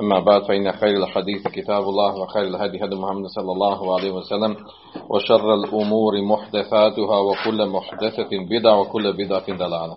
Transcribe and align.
أما 0.00 0.20
بعد 0.20 0.42
فإن 0.42 0.72
خير 0.72 0.96
الحديث 0.96 1.48
كتاب 1.48 1.82
الله 1.82 2.14
وخير 2.16 2.42
الهدي 2.42 2.84
هدي 2.84 2.96
محمد 2.96 3.26
صلى 3.26 3.52
الله 3.52 3.96
عليه 3.96 4.10
وسلم 4.10 4.56
وشر 5.08 5.54
الأمور 5.54 6.22
محدثاتها 6.22 7.18
وكل 7.18 7.68
محدثة 7.68 8.28
بدعة 8.50 8.80
وكل 8.80 9.12
بدعة 9.12 9.46
ضلالة 9.48 9.96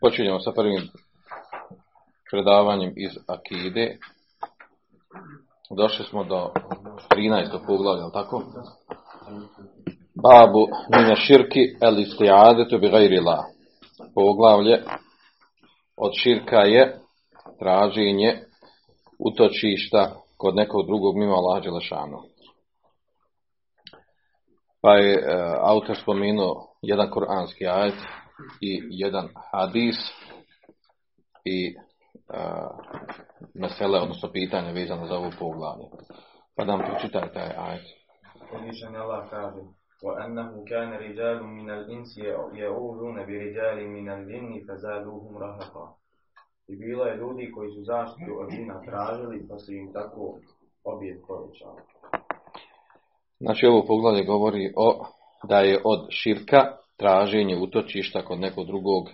Počinjemo 0.00 0.40
sa 0.40 0.52
prvim 0.52 0.88
predavanjem 2.30 2.92
iz 2.96 3.18
Akide. 3.28 3.98
Došli 5.70 6.04
smo 6.04 6.24
do 6.24 6.50
13. 7.08 7.66
poglavlja, 7.66 8.00
jel 8.02 8.10
tako? 8.12 8.42
Babu 10.14 10.68
mine 10.88 11.16
širki 11.16 11.76
el 11.80 12.00
istiadetu 12.00 12.78
bi 12.78 12.88
gajri 12.88 13.20
la. 13.20 13.44
Poglavlje 14.14 14.82
od 15.96 16.12
širka 16.22 16.56
je 16.56 17.00
traženje 17.58 18.42
utočišta 19.24 20.16
kod 20.36 20.54
nekog 20.54 20.86
drugog 20.86 21.16
mimo 21.16 21.34
Allah 21.34 21.62
Đelešanu. 21.62 22.18
Pa 24.82 24.94
je 24.94 25.14
e, 25.14 25.22
autor 25.60 25.96
spomenuo 25.96 26.66
jedan 26.82 27.10
koranski 27.10 27.66
ajet 27.66 27.94
i 28.60 28.82
jedan 28.90 29.28
hadis 29.52 29.96
i 31.44 31.76
e, 31.76 31.76
mesele, 33.54 34.00
odnosno 34.00 34.32
pitanje 34.32 34.72
vezano 34.72 35.06
za 35.06 35.14
ovo 35.14 35.30
poglavlje. 35.38 35.86
Pa 36.56 36.64
da 36.64 36.76
nam 36.76 36.86
pročitaj 36.86 37.32
taj 37.32 37.50
ajet. 37.56 37.86
Uzvišen 38.56 38.96
Allah 38.96 39.30
kaže 39.30 39.60
وَأَنَّهُ 40.02 40.64
كَانَ 40.64 40.90
رِجَالٌ 40.92 41.38
مِنَ 41.42 41.70
الْإِنْسِ 41.70 42.10
يَعُوذُونَ 42.54 43.16
بِرِجَالٍ 43.28 43.78
مِنَ 43.96 44.08
الْجِنِّ 44.08 44.50
فَزَادُوهُمْ 44.68 45.32
رَهَقًا 45.38 45.86
i 46.67 46.75
bilo 46.75 47.05
je 47.05 47.17
ljudi 47.17 47.51
koji 47.51 47.71
su 47.71 47.83
zaštitu 47.83 48.31
od 48.41 48.49
džina 48.51 48.81
tražili, 48.81 49.47
pa 49.49 49.57
su 49.59 49.73
im 49.73 49.93
tako 49.93 50.39
objet 50.83 51.21
povećali. 51.27 51.81
Znači 53.39 53.65
ovo 53.65 53.85
poglavlje 53.85 54.23
govori 54.23 54.73
o 54.75 55.05
da 55.47 55.59
je 55.59 55.81
od 55.83 56.07
širka 56.09 56.77
traženje 56.97 57.57
utočišta 57.57 58.25
kod 58.25 58.39
nekog 58.39 58.65
drugog 58.65 59.09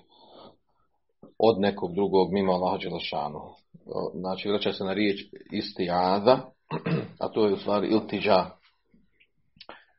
od 1.38 1.60
nekog 1.60 1.94
drugog 1.94 2.34
mimo 2.34 2.52
Allaha 2.54 2.78
Đelešanu. 2.78 3.42
Znači 4.14 4.50
vraća 4.50 4.74
se 4.74 4.84
na 4.84 4.94
riječ 4.94 5.26
istijada, 5.52 6.52
a 7.20 7.28
to 7.28 7.46
je 7.46 7.54
u 7.54 7.58
stvari 7.58 7.88
iltiđa. 7.88 8.45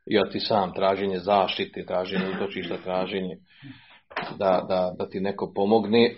I 0.05 0.31
ti 0.31 0.39
sam 0.39 0.73
traženje 0.73 1.19
zaštite, 1.19 1.85
traženje 1.85 2.25
utočišta, 2.35 2.77
traženje 2.83 3.37
da, 4.37 4.65
da, 4.69 4.93
da 4.97 5.09
ti 5.09 5.19
neko 5.19 5.51
pomogne. 5.55 6.15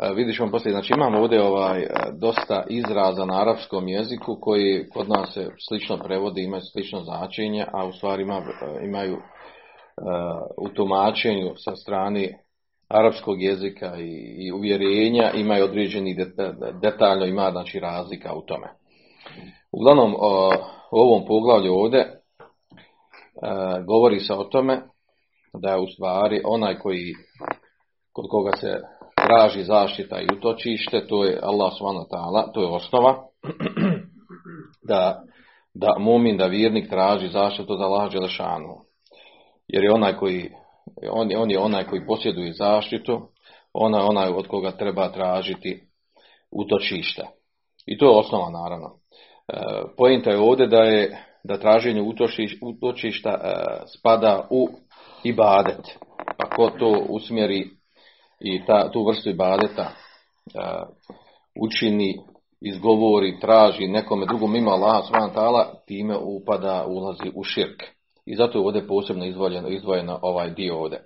E, 0.00 0.14
vidiš 0.14 0.36
ćemo 0.36 0.50
poslije, 0.50 0.72
znači 0.72 0.92
imamo 0.96 1.18
ovdje 1.18 1.42
ovaj, 1.42 1.82
e, 1.82 1.88
dosta 2.20 2.64
izraza 2.68 3.24
na 3.24 3.40
arapskom 3.40 3.88
jeziku 3.88 4.38
koji 4.40 4.88
kod 4.88 5.08
nas 5.08 5.34
se 5.34 5.50
slično 5.68 5.98
prevodi, 5.98 6.42
imaju 6.42 6.62
slično 6.62 7.00
značenje, 7.00 7.64
a 7.72 7.86
u 7.86 7.92
stvari 7.92 8.22
ima, 8.22 8.36
e, 8.36 8.84
imaju 8.84 9.16
u 10.58 10.68
tumačenju 10.68 11.52
sa 11.56 11.76
strane 11.76 12.38
arapskog 12.88 13.42
jezika 13.42 13.96
i, 13.96 14.36
i 14.38 14.52
uvjerenja 14.52 15.30
imaju 15.34 15.64
određeni 15.64 16.16
detaljno 16.82 17.26
ima 17.26 17.50
znači 17.50 17.80
razlika 17.80 18.34
u 18.34 18.42
tome. 18.42 18.66
Uglavnom 19.72 20.14
o, 20.18 20.52
u 20.92 20.98
ovom 20.98 21.26
poglavlju 21.26 21.72
ovdje 21.72 22.00
e, 22.00 22.10
govori 23.86 24.20
se 24.20 24.34
o 24.34 24.44
tome 24.44 24.82
da 25.52 25.70
je 25.70 25.80
u 25.80 25.86
stvari 25.86 26.42
onaj 26.44 26.78
koji 26.78 27.14
kod 28.12 28.24
koga 28.30 28.50
se 28.56 28.78
traži 29.28 29.64
zaštita 29.64 30.20
i 30.20 30.26
utočište, 30.36 31.06
to 31.06 31.24
je 31.24 31.38
Allah 31.42 31.72
subhanahu 31.78 32.52
to 32.54 32.60
je 32.62 32.68
osnova 32.68 33.14
da, 34.88 35.22
da 35.74 35.96
mumin, 35.98 36.36
da 36.36 36.46
vjernik 36.46 36.88
traži 36.88 37.28
zaštitu 37.28 37.76
za 37.76 37.84
Allah 37.84 38.12
Đelešanu. 38.12 38.76
Jer 39.68 39.84
je 39.84 39.92
onaj 39.92 40.16
koji 40.16 40.50
on, 41.10 41.28
on 41.36 41.50
je 41.50 41.58
onaj 41.58 41.84
koji 41.84 42.06
posjeduje 42.06 42.52
zaštitu, 42.52 43.20
ona 43.72 43.98
je 43.98 44.04
onaj 44.04 44.28
od 44.28 44.46
koga 44.46 44.70
treba 44.70 45.08
tražiti 45.12 45.82
utočište. 46.50 47.22
I 47.86 47.98
to 47.98 48.04
je 48.04 48.18
osnova 48.18 48.50
naravno. 48.50 48.94
E, 49.48 49.54
Pojenta 49.96 50.30
je 50.30 50.38
ovdje 50.38 50.66
da 50.66 50.82
je 50.82 51.24
da 51.44 51.58
traženje 51.58 52.02
utočišta 52.62 53.30
e, 53.30 53.54
spada 53.98 54.46
u 54.50 54.68
ibadet. 55.24 55.98
Pa 56.38 56.56
ko 56.56 56.70
to 56.70 57.06
usmjeri 57.08 57.77
i 58.40 58.64
ta, 58.66 58.90
tu 58.90 59.04
vrstu 59.06 59.30
ibadeta 59.30 59.82
e, 59.82 59.92
učini, 61.60 62.18
izgovori, 62.60 63.40
traži 63.40 63.88
nekome 63.88 64.26
drugom 64.26 64.52
mimo 64.52 64.70
Allaha 64.70 65.02
subhanahu 65.02 65.78
time 65.86 66.16
upada, 66.16 66.84
ulazi 66.86 67.32
u 67.34 67.44
širk. 67.44 67.82
I 68.26 68.36
zato 68.36 68.58
je 68.58 68.64
ovdje 68.64 68.86
posebno 68.86 69.24
izdvojeno, 69.24 69.68
izdvojeno 69.68 70.18
ovaj 70.22 70.50
dio 70.50 70.78
ovdje. 70.78 71.04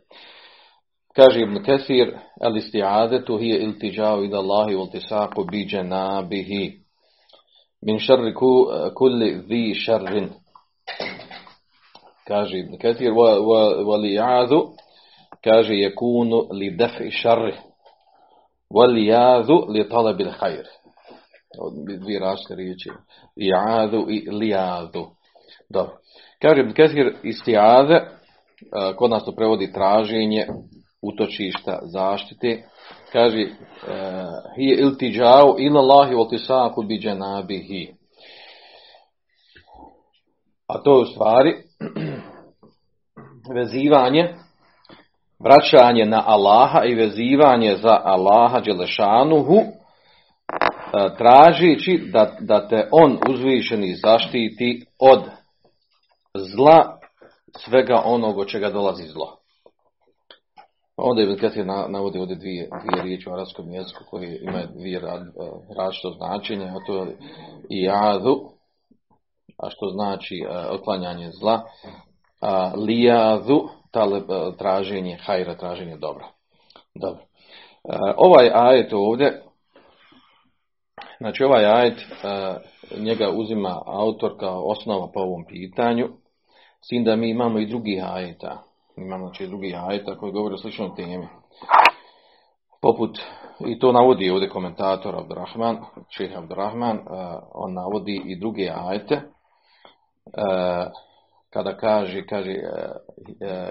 Kaže 1.16 1.40
Ibn 1.40 1.64
Kesir, 1.64 2.16
el 2.40 2.56
istiadetu 2.56 3.38
hije 3.38 3.62
iltiđao 3.62 4.22
ida 4.22 4.38
Allahi 4.38 4.74
vol 4.74 4.90
tisaku 4.90 5.44
bi 5.44 5.66
dženabihi. 5.66 6.72
Min 7.82 7.98
šarri 7.98 8.34
kulli 8.94 9.42
zi 9.48 9.74
šarrin. 9.74 10.28
Kaže 12.28 12.58
Ibn 12.58 12.78
Kesir, 12.78 13.12
vali 13.86 14.12
jadu, 14.12 14.68
kaže 15.44 15.74
jekunu 15.74 16.46
li 16.50 16.70
defi 16.76 17.10
šarri. 17.10 17.54
Vali 18.74 19.06
jadu 19.06 19.66
li 19.68 19.88
talabil 19.88 20.30
hajr. 20.30 20.66
Dvije 22.00 22.20
različite 22.20 22.54
riječi. 22.54 22.90
Jadu 23.36 24.06
i 24.08 24.30
lijadu. 24.30 25.06
Dobro. 25.70 25.96
Kaže 26.42 26.60
Ibn 26.60 26.72
Kesir 26.72 27.14
istijade, 27.22 28.00
kod 28.96 29.10
nas 29.10 29.24
to 29.24 29.32
prevodi 29.32 29.72
traženje, 29.72 30.46
utočišta, 31.02 31.78
zaštite. 31.82 32.62
Kaže, 33.12 33.46
hi 34.56 34.64
iltiđao 34.78 35.56
ila 35.58 35.80
Allahi 35.80 36.14
vol 36.14 36.28
tisaku 36.28 36.82
bi 36.82 36.98
dženabihi. 36.98 37.94
A 40.66 40.82
to 40.82 40.96
je 40.96 41.02
u 41.02 41.06
stvari 41.06 41.54
vezivanje, 43.56 44.34
vraćanje 45.44 46.04
na 46.04 46.22
Allaha 46.26 46.84
i 46.84 46.94
vezivanje 46.94 47.76
za 47.76 48.00
Allaha 48.04 48.60
Đelešanuhu, 48.60 49.56
tražići 51.18 52.10
da, 52.12 52.36
da 52.40 52.68
te 52.68 52.88
on 52.92 53.18
uzvišeni 53.30 53.94
zaštiti 53.94 54.86
od 55.00 55.20
zla 56.34 56.98
svega 57.58 58.02
onog 58.04 58.38
od 58.38 58.48
čega 58.48 58.70
dolazi 58.70 59.08
zlo. 59.08 59.36
Ovdje 60.96 61.24
Ibn 61.24 61.36
Kathir 61.36 61.66
navodi 61.66 62.18
ovdje 62.18 62.36
dvije, 62.36 62.68
dvije 62.84 63.02
riječi 63.02 63.28
u 63.28 63.32
arabskom 63.32 63.70
jeziku 63.70 64.04
koje 64.10 64.40
imaju 64.42 64.66
dvije 64.74 65.00
različito 65.76 66.10
značenje, 66.10 66.64
a 66.64 66.86
to 66.86 66.96
je 66.96 67.16
i 67.70 67.82
jadu, 67.82 68.40
a 69.62 69.70
što 69.70 69.88
znači 69.88 70.44
otklanjanje 70.70 71.30
zla, 71.40 71.62
a 72.40 72.72
lijadu, 72.76 73.68
tale, 73.92 74.20
traženje 74.58 75.18
hajra, 75.26 75.54
traženje 75.54 75.96
dobra. 75.96 76.26
Dobro. 76.94 77.24
Ovaj 78.16 78.50
ajet 78.54 78.92
ovdje, 78.92 79.42
znači 81.18 81.44
ovaj 81.44 81.66
ajet, 81.66 81.98
njega 82.98 83.30
uzima 83.30 83.82
autor 83.86 84.38
kao 84.38 84.64
osnova 84.64 85.08
po 85.14 85.20
ovom 85.20 85.44
pitanju, 85.48 86.08
s 86.84 86.88
tim 86.88 87.04
da 87.04 87.16
mi 87.16 87.30
imamo 87.30 87.58
i 87.58 87.66
drugih 87.66 88.04
ajeta 88.14 88.72
Imamo 88.96 89.26
znači 89.26 89.46
drugi 89.46 89.74
ajeta 89.88 90.18
koji 90.18 90.32
govori 90.32 90.54
o 90.54 90.58
sličnoj 90.58 90.94
temi. 90.96 91.28
Poput, 92.82 93.18
i 93.66 93.78
to 93.78 93.92
navodi 93.92 94.30
ovdje 94.30 94.48
komentator 94.48 95.16
Abdurrahman, 95.16 95.78
šeha 96.08 96.38
Abdurrahman, 96.38 97.00
on 97.54 97.74
navodi 97.74 98.22
i 98.24 98.36
druge 98.36 98.70
ajete, 98.74 99.22
kada 101.52 101.76
kaže, 101.76 102.26
kaže 102.26 102.50
eh, 102.50 102.60
eh, 103.40 103.70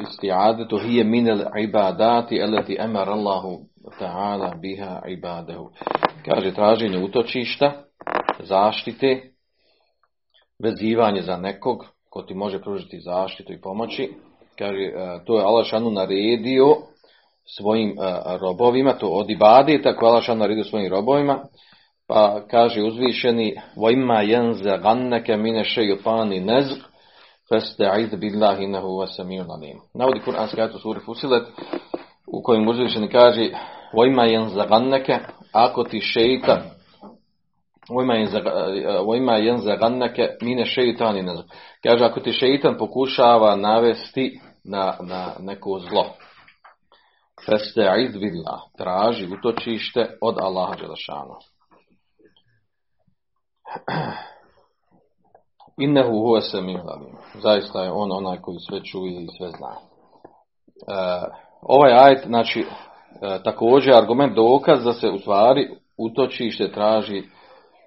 isti'adetu 0.00 0.78
hije 0.78 1.04
minel 1.04 1.40
ibadati 1.58 2.36
eleti 2.36 2.76
emar 2.80 3.08
Allahu 3.08 3.58
ta'ala 3.98 4.54
biha 4.62 5.02
ibadahu. 5.08 5.70
Kaže 6.24 6.54
traženje 6.54 7.04
utočišta, 7.04 7.72
zaštite, 8.42 9.20
vezivanje 10.62 11.22
za 11.22 11.36
nekog 11.36 11.84
ko 12.10 12.22
ti 12.22 12.34
može 12.34 12.60
pružiti 12.60 13.00
zaštitu 13.00 13.52
i 13.52 13.60
pomoći. 13.60 14.12
Kaže, 14.58 14.82
eh, 14.82 15.20
to 15.26 15.38
je 15.38 15.44
Alašanu 15.44 15.90
naredio 15.90 16.76
svojim 17.58 17.96
robovima, 18.40 18.92
to 18.92 19.06
od 19.06 19.30
ibadeta 19.30 19.96
koje 19.96 20.10
Alašanu 20.10 20.38
naredio 20.38 20.64
svojim 20.64 20.90
robovima. 20.90 21.44
Pa 22.08 22.40
kaže 22.50 22.82
uzvišeni, 22.82 23.56
vojma 23.76 24.22
jenze 24.22 24.78
ganneke 24.82 25.36
mine 25.36 25.64
šeju 25.64 25.98
nezg, 26.40 26.89
Festa'id 27.50 28.14
billahi 28.20 28.64
innahu 28.64 28.98
wa 28.98 29.06
samiun 29.06 29.50
alim. 29.50 29.80
Navodi 29.94 30.20
Kur'an 30.20 30.48
ajet 30.56 30.74
u 30.74 30.78
suri 30.78 31.00
Fusilet 31.00 31.46
u 32.26 32.42
kojem 32.42 32.68
uzvišeni 32.68 33.08
kaže 33.08 33.50
Vojma 33.94 34.24
jenzaganneke, 34.24 35.18
ako 35.52 35.84
ti 35.84 36.00
šeitan 36.00 36.62
Vojma 39.04 39.36
jenzaganneke 39.36 40.28
mine 40.42 40.64
šeitani 40.66 41.22
ne 41.22 41.42
Kaže, 41.82 42.04
ako 42.04 42.20
ti 42.20 42.32
šeitan 42.32 42.78
pokušava 42.78 43.56
navesti 43.56 44.40
na, 44.64 44.96
na 45.00 45.32
neko 45.40 45.80
zlo. 45.88 46.04
Festa'id 47.46 48.18
billah. 48.18 48.60
Traži 48.78 49.26
utočište 49.26 50.18
od 50.20 50.36
Allaha 50.38 50.74
Đelešanu. 50.74 51.34
Innehu 55.78 56.10
huve 56.10 56.40
se 56.40 56.58
Zaista 57.42 57.82
je 57.82 57.90
on 57.90 58.12
onaj 58.12 58.38
koji 58.40 58.58
sve 58.58 58.84
čuje 58.84 59.22
i 59.22 59.28
sve 59.38 59.48
zna. 59.48 59.74
E, 59.76 59.82
ovaj 61.62 61.92
ajet, 61.92 62.26
znači, 62.26 62.60
e, 62.60 63.42
također 63.44 63.94
argument 63.94 64.34
dokaz 64.34 64.84
da 64.84 64.92
se 64.92 65.08
u 65.08 65.18
stvari 65.18 65.70
utočište 65.98 66.72
traži 66.72 67.22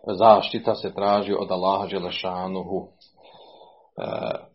zaštita 0.07 0.75
se 0.75 0.93
traži 0.93 1.33
od 1.39 1.51
Allaha 1.51 1.87
Želešanuhu. 1.87 2.87
E, 2.87 4.03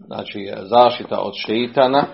znači, 0.07 0.53
zaštita 0.63 1.21
od 1.21 1.33
šeitana, 1.47 2.05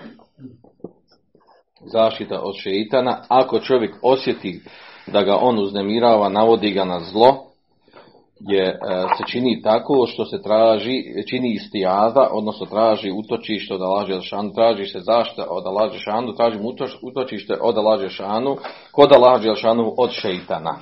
zaštita 1.93 2.41
od 2.41 2.55
šeitana, 2.55 3.21
ako 3.27 3.59
čovjek 3.59 3.95
osjeti 4.01 4.61
da 5.07 5.21
ga 5.21 5.37
on 5.41 5.59
uznemirava, 5.59 6.29
navodi 6.29 6.71
ga 6.71 6.85
na 6.85 6.99
zlo, 6.99 7.44
je, 8.39 8.63
e, 8.63 8.77
se 9.17 9.23
čini 9.27 9.61
tako 9.61 10.07
što 10.07 10.25
se 10.25 10.41
traži, 10.41 11.03
čini 11.29 11.53
istijada, 11.53 12.29
odnosno 12.31 12.65
traži 12.65 13.11
utočište 13.11 13.73
od 13.73 13.81
Allaha 13.81 14.05
Želešanu, 14.05 14.53
traži 14.53 14.85
se 14.85 14.99
zaštita 14.99 15.45
od 15.49 15.67
Allaha 15.67 15.87
Želešanu, 15.87 16.35
traži 16.35 16.59
utočište 17.01 17.57
od 17.61 17.77
Allaha 17.77 17.97
Želešanu, 17.97 18.57
kod 18.91 19.11
Allaha 19.11 19.41
Želešanu 19.41 19.93
od 19.97 20.11
šeitana. 20.11 20.71
E, 20.73 20.79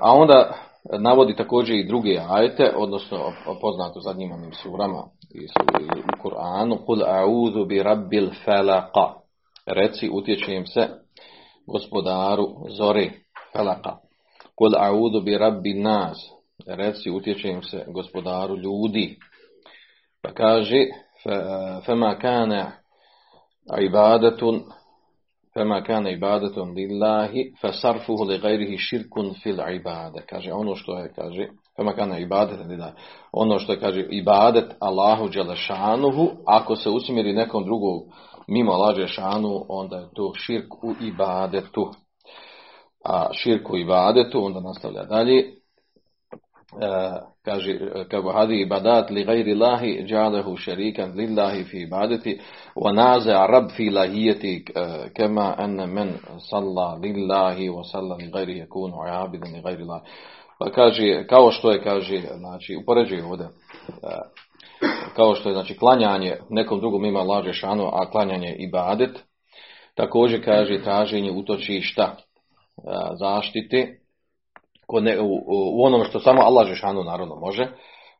a 0.00 0.12
onda 0.12 0.54
navodi 0.98 1.36
također 1.36 1.76
i 1.76 1.86
druge 1.86 2.20
ajete, 2.28 2.72
odnosno 2.76 3.32
poznato 3.60 4.00
zadnjim 4.00 4.32
onim 4.32 4.52
surama 4.52 5.02
u 5.02 6.28
Kur'anu, 6.28 6.84
Kul 6.86 7.02
a'udhu 7.02 7.66
bi 7.66 7.82
rabbil 7.82 8.30
falaqa. 8.44 9.12
Reci, 9.66 10.10
utječem 10.12 10.66
se 10.66 10.88
gospodaru 11.66 12.46
zore, 12.68 13.10
falaqa. 13.54 14.05
Kul 14.58 14.74
a'udhu 14.76 15.20
bi 15.24 15.38
rabbi 15.38 15.74
nas. 15.74 16.18
Reci, 16.66 17.10
utječem 17.10 17.62
se 17.62 17.84
gospodaru 17.88 18.56
ljudi. 18.56 19.18
Pa 20.22 20.32
kaže, 20.32 20.84
fema 21.86 22.18
kane 22.18 22.72
ibadatun 23.80 24.62
Fema 25.56 25.82
kana 25.82 26.10
ibadetom 26.10 26.74
lillahi, 26.74 27.52
fasarfuhu 27.60 28.24
li 28.24 28.38
gajrihi 28.38 28.76
širkun 28.78 29.34
fil 29.42 29.60
ibade. 29.74 30.20
Kaže, 30.28 30.52
ono 30.52 30.74
što 30.76 30.98
je, 30.98 31.12
kaže, 31.16 31.48
fema 31.76 31.92
kana 31.92 32.18
ibadetom 32.18 32.68
lillahi, 32.68 32.92
ono 33.32 33.58
što 33.58 33.72
je, 33.72 33.80
kaže, 33.80 34.06
ibadet 34.10 34.74
Allahu 34.80 35.28
Đelešanuhu, 35.28 36.28
ako 36.46 36.76
se 36.76 36.90
usmjeri 36.90 37.32
nekom 37.32 37.64
drugom 37.64 38.00
mimo 38.48 38.72
Allah 38.72 39.08
šanu, 39.08 39.64
onda 39.68 39.96
je 39.96 40.08
to 40.14 40.32
širk 40.34 40.84
u 40.84 40.92
ibadetu. 41.00 41.90
A 43.08 43.28
širk 43.32 43.70
u 43.70 43.76
ibadetu, 43.76 44.44
onda 44.44 44.60
nastavlja 44.60 45.04
dalje, 45.04 45.56
E, 46.72 47.12
kaže 47.44 47.78
kako 48.10 48.32
hadi 48.32 48.60
ibadat 48.60 49.10
li 49.10 49.24
gajri 49.24 49.54
lahi 49.54 50.04
džalehu 50.06 50.56
šerikan 50.56 51.12
lillahi 51.14 51.64
fi 51.64 51.78
ibadeti 51.78 52.40
wa 52.76 52.92
naze 52.92 53.32
rab 53.32 53.70
fi 53.76 53.90
lahijeti 53.90 54.64
e, 54.74 54.84
kema 55.16 55.54
enne 55.58 55.86
men 55.86 56.12
salla 56.50 56.98
lillahi 57.02 57.68
wa 57.70 57.84
salla 57.92 58.16
li 58.16 58.30
gajri 58.30 58.58
yakunu 58.58 58.96
abiden 59.24 59.54
li 59.54 59.62
gajri 59.62 59.84
lahi 59.84 60.02
pa 60.58 60.70
kaže 60.70 61.26
kao 61.26 61.50
što 61.50 61.70
je 61.70 61.82
kaže 61.82 62.22
znači 62.36 62.76
upoređuje 62.82 63.24
ovdje 63.24 63.46
e, 63.46 63.50
kao 65.16 65.34
što 65.34 65.48
je 65.48 65.54
znači 65.54 65.76
klanjanje 65.76 66.36
nekom 66.50 66.80
drugom 66.80 67.04
ima 67.04 67.22
laže 67.22 67.52
šanu 67.52 67.86
a 67.92 68.10
klanjanje 68.10 68.56
ibadet 68.58 69.18
također 69.94 70.44
kaže 70.44 70.82
traženje 70.82 71.30
utočišta 71.30 72.16
zaštite 73.18 73.98
kod 74.86 75.04
ne, 75.04 75.20
u, 75.20 75.42
u 75.48 75.84
onome 75.84 76.04
što 76.04 76.20
samo 76.20 76.42
Allah 76.42 76.68
Žešanu 76.68 77.04
naravno 77.04 77.36
može, 77.36 77.68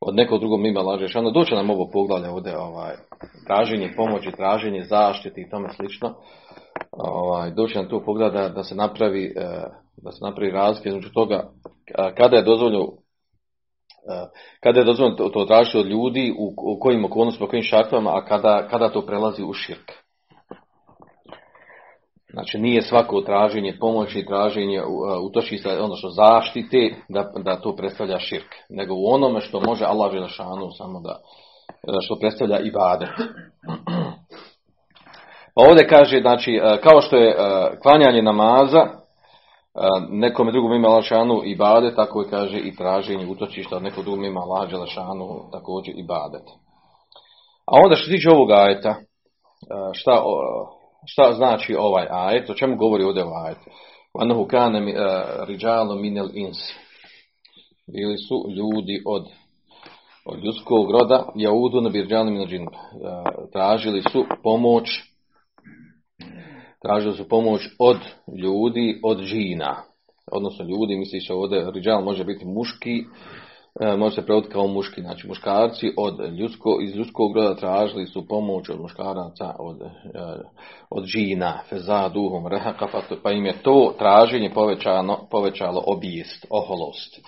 od 0.01 0.15
nekog 0.15 0.41
drugog 0.41 0.61
mima 0.61 0.81
Allah 0.81 1.01
Žešanu, 1.01 1.31
doće 1.31 1.55
nam 1.55 1.71
ovo 1.71 1.91
poglavlje 1.93 2.29
ovdje, 2.29 2.59
ovaj, 2.59 2.95
traženje 3.47 3.93
pomoći, 3.97 4.33
traženje 4.37 4.83
zaštite 4.85 5.41
i 5.41 5.51
tome 5.51 5.69
slično, 5.69 6.15
ovaj, 6.93 7.51
doće 7.51 7.79
nam 7.79 7.89
tu 7.89 8.03
poglavlje 8.05 8.49
da, 8.49 8.63
se 8.63 8.75
napravi, 8.75 9.25
e, 9.25 9.33
da 9.97 10.13
se 10.13 10.25
napravi 10.25 10.51
razlike 10.51 10.89
između 10.89 11.09
toga 11.13 11.51
kada 12.17 12.37
je 12.37 12.43
dozvoljeno 12.43 12.85
e, 12.85 14.27
kada 14.61 14.81
je 14.81 14.87
dozvoljeno 14.87 15.17
to, 15.17 15.45
tražiti 15.45 15.79
od 15.79 15.87
ljudi 15.87 16.35
u, 16.39 16.55
u 16.75 16.81
kojim 16.81 17.05
okolnostima, 17.05 17.47
u 17.47 17.51
kojim 17.51 17.63
šartama, 17.63 18.11
a 18.11 18.25
kada, 18.25 18.69
kada 18.71 18.89
to 18.89 19.07
prelazi 19.07 19.43
u 19.43 19.53
širk. 19.53 20.06
Znači 22.37 22.59
nije 22.59 22.83
svako 22.83 23.21
traženje 23.21 23.77
pomoći, 23.81 24.27
traženje 24.27 24.83
utočišta, 25.23 25.71
odnosno 25.71 26.11
zaštite, 26.11 26.95
da, 27.09 27.33
da 27.45 27.61
to 27.61 27.77
predstavlja 27.77 28.19
širk, 28.19 28.55
nego 28.69 28.95
u 28.95 29.15
onome 29.15 29.41
što 29.41 29.61
može 29.61 29.85
Allah 29.85 30.13
Želešanu 30.13 30.71
samo 30.79 31.01
da, 31.01 31.19
što 32.01 32.19
predstavlja 32.21 32.61
i 32.61 32.71
badet. 32.71 33.09
Pa 35.55 35.63
ovdje 35.69 35.89
kaže, 35.89 36.21
znači, 36.21 36.61
kao 36.83 37.01
što 37.01 37.17
je 37.17 37.37
klanjanje 37.83 38.23
namaza, 38.23 38.87
nekom 40.11 40.53
drugom 40.53 40.73
ima 40.73 40.89
lašanu 40.89 41.41
i 41.45 41.57
badet, 41.57 41.97
tako 41.97 42.21
je 42.21 42.31
kaže 42.31 42.59
i 42.59 42.77
traženje 42.77 43.27
utočišta, 43.27 43.79
nekom 43.79 44.05
drugom 44.05 44.25
ima 44.25 44.41
lađe 44.41 44.77
lašanu, 44.77 45.41
također 45.53 45.95
i 45.97 46.03
badet. 46.03 46.47
A 47.67 47.73
onda 47.85 47.97
što 47.97 48.11
tiče 48.11 48.31
ovog 48.31 48.51
ajeta, 48.51 48.95
šta, 49.93 50.23
šta 51.07 51.33
znači 51.37 51.75
ovaj 51.79 52.07
ajet, 52.11 52.51
o 52.51 52.55
čemu 52.55 52.77
govori 52.77 53.05
ovdje 53.05 53.25
ovaj 53.25 53.47
ajet? 53.47 53.59
Anahu 54.19 54.47
kane 54.47 54.81
uh, 54.81 54.89
riđalo 55.49 55.95
minel 55.95 56.29
insi. 56.35 56.75
Bili 57.93 58.17
su 58.19 58.45
ljudi 58.57 59.03
od, 59.07 59.27
od 60.25 60.45
ljudskog 60.45 60.91
roda, 60.91 61.29
jaudu 61.35 61.81
na 61.81 61.89
birđalim 61.89 62.33
minel 62.33 62.49
džinu. 62.49 62.71
Tražili 63.53 64.03
su 64.13 64.25
pomoć, 64.43 64.89
tražili 66.83 67.17
su 67.17 67.29
pomoć 67.29 67.61
od 67.79 67.97
ljudi, 68.43 69.01
od 69.05 69.21
džina. 69.21 69.77
Odnosno 70.33 70.65
ljudi, 70.65 70.97
misli 70.97 71.21
se 71.21 71.35
ovdje, 71.35 71.71
riđal 71.75 72.05
može 72.05 72.25
biti 72.25 72.45
muški, 72.45 73.05
može 73.99 74.15
se 74.15 74.25
prevoditi 74.25 74.53
kao 74.53 74.67
muški, 74.67 75.01
znači 75.01 75.29
muškarci 75.29 75.93
od 75.97 76.39
ljudsko, 76.39 76.79
iz 76.83 76.97
ljudskog 76.97 77.37
roda 77.37 77.57
tražili 77.57 78.07
su 78.07 78.29
pomoć 78.29 78.69
od 78.69 78.81
muškaraca, 78.81 79.55
od, 79.59 79.83
e, 79.83 79.89
od 80.91 81.05
džina, 81.05 81.61
feza, 81.69 82.09
duhom, 82.09 82.47
rehaka, 82.47 82.87
pa, 82.93 83.01
pa 83.23 83.31
im 83.31 83.47
je 83.47 83.63
to 83.63 83.95
traženje 83.99 84.51
povećano, 84.55 85.19
povećalo 85.31 85.83
obijest, 85.87 86.47
oholost. 86.51 87.21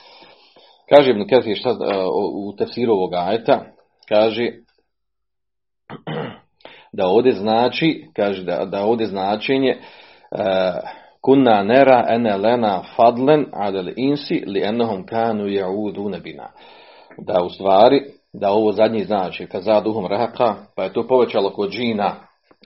Kaže 0.88 1.10
Ibn 1.10 1.28
Kathir 1.28 1.56
šta 1.56 1.70
e, 1.70 1.74
u 2.34 2.56
tefsiru 2.56 2.92
ovog 2.92 3.14
ajeta, 3.14 3.64
kaže 4.08 4.50
da 6.98 7.06
ovdje 7.06 7.32
znači, 7.32 8.06
kaže 8.16 8.44
da, 8.44 8.64
da 8.64 8.84
ovdje 8.84 9.06
značenje 9.06 9.78
kunna 11.24 11.62
nera 11.62 12.06
ene 12.08 12.36
lena 12.36 12.82
fadlen 12.96 13.46
adel 13.52 13.92
insi 13.96 14.44
li 14.46 14.62
enohom 14.64 15.06
kanu 15.06 15.48
jaudu 15.48 16.08
nebina. 16.08 16.50
Da 17.18 17.42
u 17.42 17.50
stvari 17.50 18.02
da 18.32 18.50
ovo 18.50 18.72
zadnji 18.72 19.04
znači 19.04 19.46
kad 19.46 19.62
za 19.62 19.80
duhom 19.80 20.06
rahaka, 20.06 20.54
pa 20.76 20.82
je 20.82 20.92
to 20.92 21.06
povećalo 21.06 21.50
kod 21.50 21.70
džina 21.70 22.14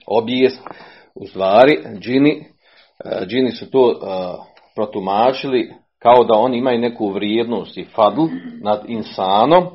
obijest, 0.07 0.61
u 1.15 1.27
stvari 1.27 1.83
džini, 1.99 2.45
e, 3.05 3.25
džini 3.25 3.51
su 3.51 3.71
to 3.71 3.91
e, 3.91 3.95
protumačili 4.75 5.73
kao 5.99 6.23
da 6.23 6.33
oni 6.33 6.57
imaju 6.57 6.79
neku 6.79 7.09
vrijednost 7.09 7.77
i 7.77 7.85
fadl 7.85 8.21
nad 8.61 8.83
insanom, 8.87 9.63
e, 9.63 9.69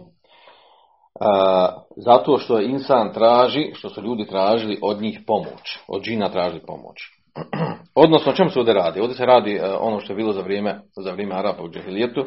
zato 1.97 2.39
što 2.39 2.61
insan 2.61 3.13
traži, 3.13 3.71
što 3.75 3.89
su 3.89 4.03
ljudi 4.03 4.27
tražili 4.27 4.79
od 4.83 5.03
njih 5.03 5.21
pomoć, 5.27 5.79
od 5.89 6.03
džina 6.03 6.29
tražili 6.29 6.63
pomoć. 6.67 7.18
Odnosno, 7.95 8.33
o 8.33 8.35
čemu 8.35 8.51
se 8.51 8.59
ovdje 8.59 8.75
radi? 8.75 9.01
Ovdje 9.01 9.17
se 9.17 9.27
radi 9.27 9.61
ono 9.81 10.01
što 10.01 10.13
je 10.13 10.17
bilo 10.17 10.33
za 10.33 10.41
vrijeme, 10.41 10.81
za 11.05 11.13
vrijeme 11.13 11.35
Arapa 11.35 11.63
u 11.63 11.71
Džahilijetu, 11.71 12.25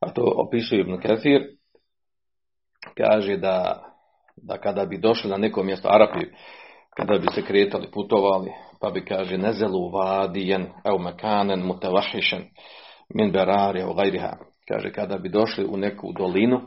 a 0.00 0.10
to 0.12 0.22
opisuje 0.36 0.80
Ibn 0.80 1.00
Kathir, 1.00 1.42
kaže 2.96 3.36
da, 3.36 3.84
da 4.36 4.58
kada 4.58 4.84
bi 4.84 4.98
došli 4.98 5.30
na 5.30 5.36
neko 5.36 5.62
mjesto 5.62 5.88
Arapi, 5.88 6.26
kada 6.96 7.18
bi 7.18 7.26
se 7.34 7.42
kretali, 7.42 7.90
putovali, 7.90 8.50
pa 8.80 8.90
bi 8.90 9.04
kaže 9.04 9.38
nezelu 9.38 9.90
vadijen, 9.90 10.66
evo 10.84 10.98
mekanen 10.98 11.66
mutavahišen, 11.66 12.44
min 13.14 13.32
berarija 13.32 13.88
u 13.88 13.94
gajriha. 13.94 14.36
Kaže 14.68 14.92
kada 14.92 15.18
bi 15.18 15.28
došli 15.28 15.64
u 15.64 15.76
neku 15.76 16.12
dolinu 16.18 16.60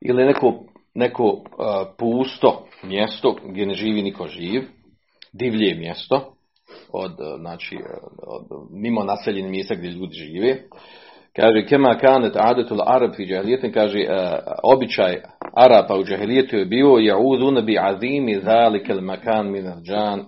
ili 0.00 0.24
neko, 0.24 0.52
neko 0.94 1.42
pusto 1.98 2.66
mjesto 2.82 3.36
gdje 3.44 3.66
ne 3.66 3.74
živi 3.74 4.02
niko 4.02 4.26
živ, 4.26 4.62
divlje 5.32 5.74
mjesto, 5.74 6.33
od, 6.94 7.12
znači, 7.40 7.76
od, 8.26 8.66
mimo 8.70 9.04
naseljenih 9.04 9.50
mjesta 9.50 9.74
gdje 9.74 9.88
ljudi 9.88 10.14
žive, 10.14 10.58
Kaže, 11.36 11.66
kema 11.66 11.98
kanet 11.98 12.36
adetul 12.36 12.78
arab 12.86 13.10
fi 13.16 13.26
džahilijetin, 13.26 13.72
kaže, 13.72 13.98
uh, 13.98 14.38
običaj 14.62 15.16
Arapa 15.56 15.96
u 15.96 16.04
džahilijetu 16.04 16.56
je 16.56 16.64
bio, 16.64 16.86
ja'uduna 16.86 17.64
bi 17.64 17.78
azimi 17.78 18.40
zalike 18.40 18.92
al 18.92 19.00
makan 19.00 19.50
min 19.50 19.66
al 19.66 19.80
džan, 19.82 20.24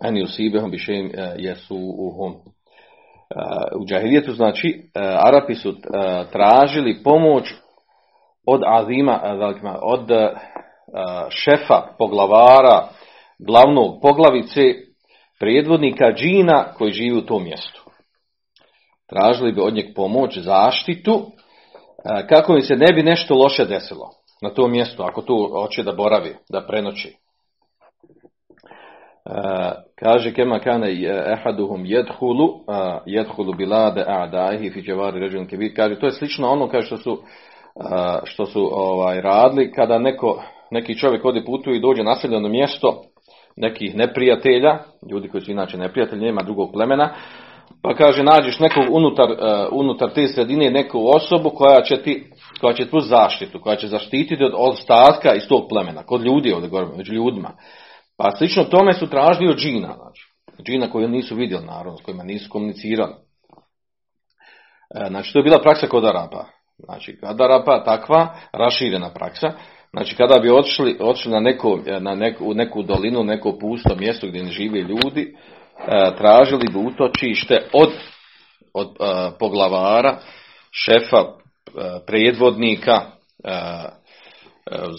an 0.00 0.14
yusibahum 0.14 0.70
bi 0.70 0.78
šeim 0.78 1.06
uh, 1.06 1.12
jesuuhum. 1.36 2.32
Uh, 2.32 3.80
u 3.80 3.86
džahilijetu, 3.86 4.32
znači, 4.32 4.90
Arapi 4.94 5.54
su 5.54 5.74
tražili 6.32 7.02
pomoć 7.04 7.44
od 8.46 8.60
azima, 8.66 9.20
od 9.82 10.10
šefa, 11.28 11.82
poglavara, 11.98 12.88
glavnog 13.38 14.00
poglavice, 14.02 14.60
predvodnika 15.40 16.12
džina 16.12 16.64
koji 16.78 16.92
živi 16.92 17.18
u 17.18 17.26
tom 17.26 17.44
mjestu 17.44 17.90
tražili 19.10 19.52
bi 19.52 19.60
od 19.60 19.74
njeg 19.74 19.86
pomoć, 19.96 20.38
zaštitu, 20.38 21.22
e, 22.04 22.26
kako 22.26 22.54
im 22.54 22.62
se 22.62 22.76
ne 22.76 22.92
bi 22.94 23.02
nešto 23.02 23.34
loše 23.34 23.64
desilo 23.64 24.10
na 24.42 24.50
tom 24.50 24.70
mjestu, 24.70 25.02
ako 25.02 25.22
tu 25.22 25.48
hoće 25.52 25.82
da 25.82 25.92
boravi, 25.92 26.34
da 26.50 26.66
prenoći. 26.66 27.08
E, 27.08 27.14
kaže 29.94 30.34
kema 30.34 30.58
kane 30.58 30.92
ehaduhum 31.32 31.86
jedhulu, 31.86 32.48
jedhulu 33.06 33.52
bilade 33.52 34.04
a'daihi 34.08 34.72
fi 34.72 34.82
džavari 34.82 35.20
ređun 35.20 35.46
kebir. 35.46 35.72
Kaže, 35.76 36.00
to 36.00 36.06
je 36.06 36.12
slično 36.12 36.48
ono 36.48 36.68
kaže 36.68 36.86
što 36.86 36.96
su, 36.96 37.22
što 38.24 38.46
su 38.46 38.68
ovaj, 38.72 39.20
radili 39.20 39.72
kada 39.72 39.98
neko, 39.98 40.42
neki 40.70 40.98
čovjek 40.98 41.24
odi 41.24 41.44
putu 41.44 41.70
i 41.70 41.80
dođe 41.80 42.02
naseljeno 42.02 42.48
mjesto 42.48 43.02
nekih 43.56 43.96
neprijatelja, 43.96 44.78
ljudi 45.10 45.28
koji 45.28 45.40
su 45.40 45.50
inače 45.50 45.78
neprijatelji, 45.78 46.22
nema 46.22 46.42
drugog 46.42 46.72
plemena, 46.72 47.14
pa 47.82 47.94
kaže 47.94 48.22
nađeš 48.22 48.58
nekog 48.58 48.84
unutar, 48.90 49.30
uh, 49.30 49.36
unutar 49.72 50.10
te 50.12 50.26
sredine 50.26 50.70
neku 50.70 51.10
osobu 51.16 51.50
koja 51.50 51.82
će 51.82 52.02
ti 52.02 52.30
koja 52.60 52.74
će 52.74 52.90
tu 52.90 53.00
zaštitu, 53.00 53.60
koja 53.60 53.76
će 53.76 53.88
zaštititi 53.88 54.44
od 54.44 54.52
ostatka 54.56 55.34
iz 55.34 55.48
tog 55.48 55.66
plemena, 55.68 56.02
kod 56.02 56.22
ljudi 56.22 56.52
ovdje 56.52 56.68
govorimo, 56.68 56.96
među 56.96 57.12
ljudima. 57.12 57.50
Pa 58.16 58.30
slično 58.30 58.64
tome 58.64 58.92
su 58.92 59.10
tražili 59.10 59.50
od 59.50 59.56
džina, 59.56 59.94
znači, 59.96 60.22
džina 60.62 60.90
koju 60.90 61.08
nisu 61.08 61.34
vidjeli 61.34 61.66
naravno, 61.66 61.96
s 61.98 62.02
kojima 62.02 62.22
nisu 62.22 62.50
komunicirali. 62.50 63.14
E, 64.94 65.06
znači, 65.08 65.32
to 65.32 65.38
je 65.38 65.42
bila 65.42 65.58
praksa 65.62 65.86
kod 65.86 66.04
Arapa. 66.04 66.44
Znači, 66.78 67.18
kod 67.20 67.40
Arapa 67.40 67.84
takva 67.84 68.34
raširena 68.52 69.10
praksa. 69.14 69.52
Znači, 69.92 70.16
kada 70.16 70.40
bi 70.40 70.50
otišli, 70.50 70.96
otišli 71.00 71.32
na, 71.32 71.40
neko, 71.40 71.80
na 72.00 72.14
neku, 72.14 72.44
u 72.50 72.54
neku 72.54 72.82
dolinu, 72.82 73.24
neko 73.24 73.58
pusto 73.58 73.96
mjesto 73.96 74.26
gdje 74.26 74.42
ne 74.42 74.50
žive 74.50 74.80
ljudi, 74.80 75.34
E, 75.86 76.16
tražili 76.16 76.68
bi 76.72 76.78
utočište 76.78 77.68
od, 77.72 77.92
od 78.74 78.88
e, 78.88 79.30
poglavara, 79.38 80.20
šefa, 80.70 81.16
e, 81.18 81.30
predvodnika, 82.06 83.00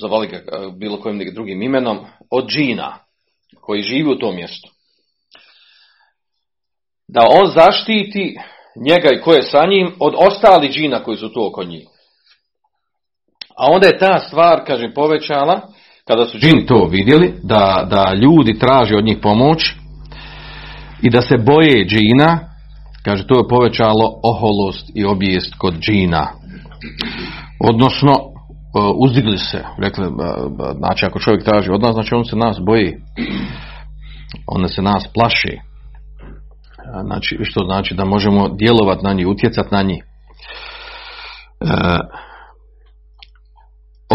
zavali 0.01 0.27
ga 0.27 0.41
bilo 0.79 0.99
kojim 1.01 1.33
drugim 1.33 1.61
imenom, 1.61 1.99
od 2.31 2.47
džina 2.49 2.97
koji 3.61 3.81
živi 3.81 4.11
u 4.11 4.19
tom 4.19 4.35
mjestu. 4.35 4.69
Da 7.07 7.21
on 7.29 7.45
zaštiti 7.45 8.37
njega 8.87 9.09
i 9.13 9.21
ko 9.21 9.33
je 9.33 9.43
sa 9.43 9.65
njim 9.65 9.95
od 9.99 10.13
ostali 10.17 10.69
džina 10.69 11.03
koji 11.03 11.17
su 11.17 11.33
tu 11.33 11.45
oko 11.45 11.63
njih. 11.63 11.87
A 13.61 13.65
onda 13.73 13.87
je 13.87 13.97
ta 13.97 14.19
stvar, 14.19 14.61
kaže, 14.67 14.93
povećala, 14.95 15.61
kada 16.07 16.25
su 16.25 16.37
džini 16.37 16.65
to 16.65 16.87
vidjeli, 16.91 17.33
da, 17.43 17.87
da 17.89 18.13
ljudi 18.13 18.59
traže 18.59 18.95
od 18.95 19.05
njih 19.05 19.17
pomoć, 19.21 19.73
i 21.01 21.09
da 21.09 21.21
se 21.21 21.37
boje 21.37 21.85
džina, 21.85 22.39
kaže 23.05 23.27
to 23.27 23.37
je 23.37 23.47
povećalo 23.49 24.19
oholost 24.23 24.91
i 24.95 25.05
obijest 25.05 25.55
kod 25.57 25.79
džina. 25.79 26.27
Odnosno, 27.69 28.11
e, 28.11 28.17
uzdigli 28.95 29.37
se, 29.37 29.63
rekli, 29.77 30.05
znači 30.77 31.05
ako 31.05 31.19
čovjek 31.19 31.43
traži 31.43 31.71
od 31.71 31.81
nas, 31.81 31.93
znači 31.93 32.15
on 32.15 32.25
se 32.25 32.35
nas 32.35 32.57
boji, 32.65 32.93
on 34.47 34.67
se 34.67 34.81
nas 34.81 35.07
plaši. 35.13 35.57
Znači, 37.05 37.39
što 37.43 37.63
znači 37.65 37.95
da 37.95 38.05
možemo 38.05 38.49
djelovati 38.49 39.03
na 39.03 39.13
njih, 39.13 39.27
utjecati 39.27 39.69
na 39.71 39.81
njih. 39.81 40.03
E, 41.61 41.65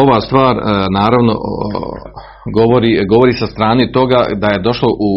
ova 0.02 0.20
stvar, 0.20 0.54
e, 0.56 0.60
naravno, 1.00 1.34
govori, 2.58 3.06
govori 3.12 3.32
sa 3.32 3.46
strane 3.46 3.92
toga 3.92 4.26
da 4.42 4.46
je 4.46 4.64
došlo 4.68 4.88
u, 4.88 5.10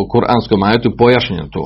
u, 0.00 0.08
kuranskom 0.12 0.62
ajetu 0.62 0.90
pojašnjeno 0.98 1.48
to. 1.52 1.64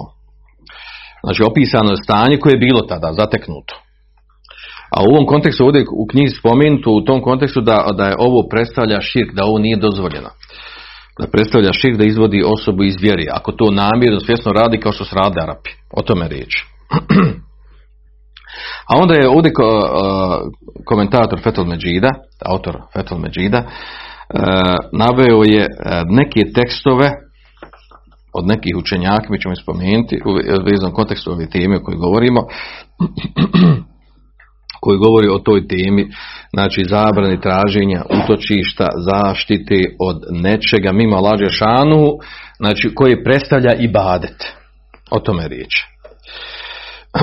Znači 1.25 1.43
opisano 1.43 1.91
je 1.91 2.05
stanje 2.05 2.37
koje 2.37 2.53
je 2.53 2.65
bilo 2.67 2.81
tada, 2.81 3.13
zateknuto. 3.13 3.75
A 4.97 5.03
u 5.03 5.07
ovom 5.13 5.27
kontekstu 5.27 5.65
ovdje 5.65 5.85
u 6.03 6.07
knjizi 6.11 6.35
spomenuto 6.37 6.91
u 6.91 7.05
tom 7.05 7.23
kontekstu 7.23 7.61
da, 7.61 7.87
da 7.99 8.05
je 8.05 8.15
ovo 8.19 8.49
predstavlja 8.51 9.01
širk, 9.01 9.35
da 9.35 9.45
ovo 9.45 9.59
nije 9.59 9.77
dozvoljeno. 9.77 10.31
Da 11.19 11.27
predstavlja 11.27 11.73
širk 11.73 11.97
da 11.97 12.05
izvodi 12.05 12.43
osobu 12.55 12.83
iz 12.83 12.95
vjeri. 13.01 13.27
Ako 13.33 13.53
to 13.53 13.71
namjerno 13.71 14.21
svjesno 14.21 14.53
radi 14.53 14.81
kao 14.81 14.93
što 14.93 15.05
se 15.05 15.15
rade 15.17 15.41
Arapi. 15.41 15.71
O 15.91 16.03
tome 16.03 16.29
riječ. 16.29 16.53
A 18.89 19.03
onda 19.03 19.15
je 19.15 19.29
ovdje 19.29 19.53
komentator 20.87 21.41
Fetel 21.43 21.65
Međida, 21.65 22.11
autor 22.47 22.77
Fetel 22.93 23.19
Međida, 23.19 23.63
E, 24.31 24.37
naveo 24.93 25.43
je 25.45 25.63
e, 25.63 25.69
neke 26.09 26.41
tekstove 26.55 27.11
od 28.33 28.47
nekih 28.47 28.77
učenjaka, 28.77 29.27
mi 29.31 29.41
ćemo 29.41 29.57
spomenuti 29.57 30.21
u 30.27 30.33
veznom 30.71 30.93
kontekstu 30.93 31.33
ove 31.33 31.51
teme 31.51 31.77
o 31.77 31.83
kojoj 31.85 31.99
govorimo, 31.99 32.41
koji 34.83 34.99
govori 34.99 35.29
o 35.29 35.39
toj 35.39 35.69
temi, 35.69 36.09
znači 36.53 36.85
zabrani 36.89 37.41
traženja 37.41 38.03
utočišta, 38.11 38.89
zaštite 38.97 39.81
od 40.01 40.17
nečega 40.31 40.93
mimo 40.93 41.21
lađe 41.21 41.49
šanu, 41.49 42.09
znači 42.57 42.95
koji 42.95 43.25
predstavlja 43.25 43.75
i 43.79 43.89
badet. 43.89 44.45
O 45.11 45.21
tome 45.21 45.49
riječ. 45.49 45.75
uh, 47.15 47.21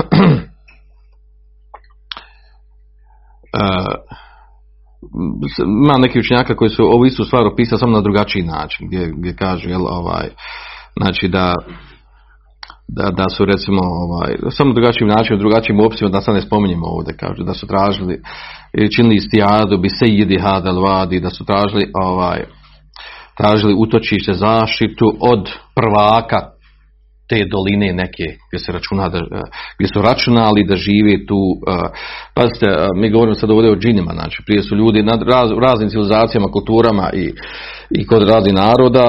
ima 5.82 5.98
neki 5.98 6.18
učenjaka 6.18 6.56
koji 6.56 6.70
su 6.70 6.84
ovu 6.84 7.06
istu 7.06 7.24
stvar 7.24 7.46
opisali 7.46 7.78
samo 7.78 7.92
na 7.92 8.00
drugačiji 8.00 8.42
način, 8.42 8.86
gdje, 8.86 9.12
gdje 9.16 9.36
kažu, 9.36 9.68
jel, 9.68 9.86
ovaj, 9.86 10.28
znači 10.96 11.28
da, 11.28 11.54
da, 12.88 13.10
da 13.10 13.28
su 13.28 13.44
recimo, 13.44 13.80
ovaj, 13.82 14.36
samo 14.50 14.72
drugačijim 14.72 15.08
načinom, 15.08 15.40
drugačijim 15.40 15.80
opisima, 15.80 16.10
da 16.10 16.20
sad 16.20 16.34
ne 16.34 16.40
spominjemo 16.40 16.86
ovdje, 16.86 17.16
kažu, 17.16 17.42
da 17.42 17.54
su 17.54 17.66
tražili, 17.66 18.22
činili 18.96 19.14
istijadu, 19.14 19.78
bi 19.78 19.88
se 19.88 20.06
jidi 20.06 20.38
hadal 20.38 20.82
vadi, 20.82 21.20
da 21.20 21.30
su 21.30 21.44
tražili, 21.44 21.90
ovaj, 21.94 22.44
tražili 23.36 23.74
utočište 23.78 24.32
zaštitu 24.32 25.16
od 25.20 25.50
prvaka 25.74 26.52
te 27.32 27.44
doline 27.50 27.92
neke 27.92 28.24
gdje 28.48 28.58
se 28.58 28.72
računa 28.72 29.08
da, 29.08 29.20
gdje 29.78 29.88
su 29.94 30.02
računali 30.02 30.64
da 30.68 30.76
žive 30.76 31.26
tu 31.26 31.40
pazite, 32.34 32.66
mi 32.96 33.10
govorimo 33.10 33.34
sad 33.34 33.50
ovdje 33.50 33.70
o 33.70 33.76
džinima 33.76 34.12
znači 34.12 34.42
prije 34.46 34.62
su 34.62 34.76
ljudi 34.76 35.02
na 35.02 35.18
raz, 35.32 35.50
raznim 35.60 35.88
civilizacijama, 35.88 36.48
kulturama 36.52 37.10
i, 37.14 37.32
i 37.90 38.06
kod 38.06 38.28
raznih 38.28 38.54
naroda 38.54 39.04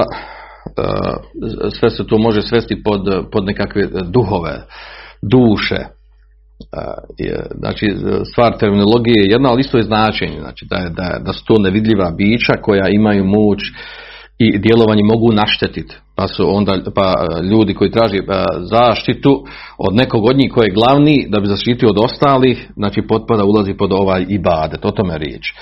sve 1.80 1.90
se 1.90 2.06
to 2.06 2.18
može 2.18 2.42
svesti 2.42 2.82
pod, 2.82 3.00
pod 3.32 3.44
nekakve 3.44 3.88
duhove 4.12 4.62
duše 5.22 5.76
znači 7.58 7.96
stvar 8.32 8.58
terminologije 8.58 9.22
je 9.22 9.30
jedna, 9.30 9.48
ali 9.50 9.60
isto 9.60 9.78
je 9.78 9.84
značenje, 9.84 10.40
znači 10.40 10.66
da, 10.70 10.76
da, 10.76 11.18
da 11.24 11.32
su 11.32 11.44
to 11.44 11.58
nevidljiva 11.58 12.10
bića 12.10 12.52
koja 12.62 12.88
imaju 12.88 13.24
moć 13.24 13.60
i 14.38 14.58
djelovanje 14.58 15.04
mogu 15.04 15.32
naštetiti. 15.32 15.94
Pa 16.16 16.28
su 16.28 16.56
onda 16.56 16.78
pa 16.94 17.14
ljudi 17.50 17.74
koji 17.74 17.90
traži 17.90 18.18
zaštitu 18.60 19.44
od 19.78 19.94
nekog 19.94 20.24
od 20.24 20.36
njih 20.36 20.52
koji 20.52 20.66
je 20.66 20.74
glavni 20.74 21.26
da 21.28 21.40
bi 21.40 21.46
zaštitio 21.46 21.88
od 21.88 21.98
ostalih, 21.98 22.68
znači 22.76 23.02
potpada 23.08 23.44
ulazi 23.44 23.74
pod 23.74 23.92
ovaj 23.92 24.26
ibadet, 24.28 24.84
o 24.84 24.90
tome 24.90 25.18
riječ. 25.18 25.54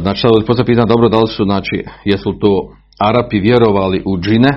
Znači 0.00 0.20
sad 0.20 0.46
poslije 0.46 0.64
pitan 0.64 0.88
dobro 0.88 1.08
da 1.08 1.18
li 1.18 1.28
su, 1.28 1.44
znači 1.44 1.84
jesu 2.04 2.38
to 2.40 2.72
Arapi 3.00 3.40
vjerovali 3.40 4.02
u 4.06 4.18
džine, 4.20 4.48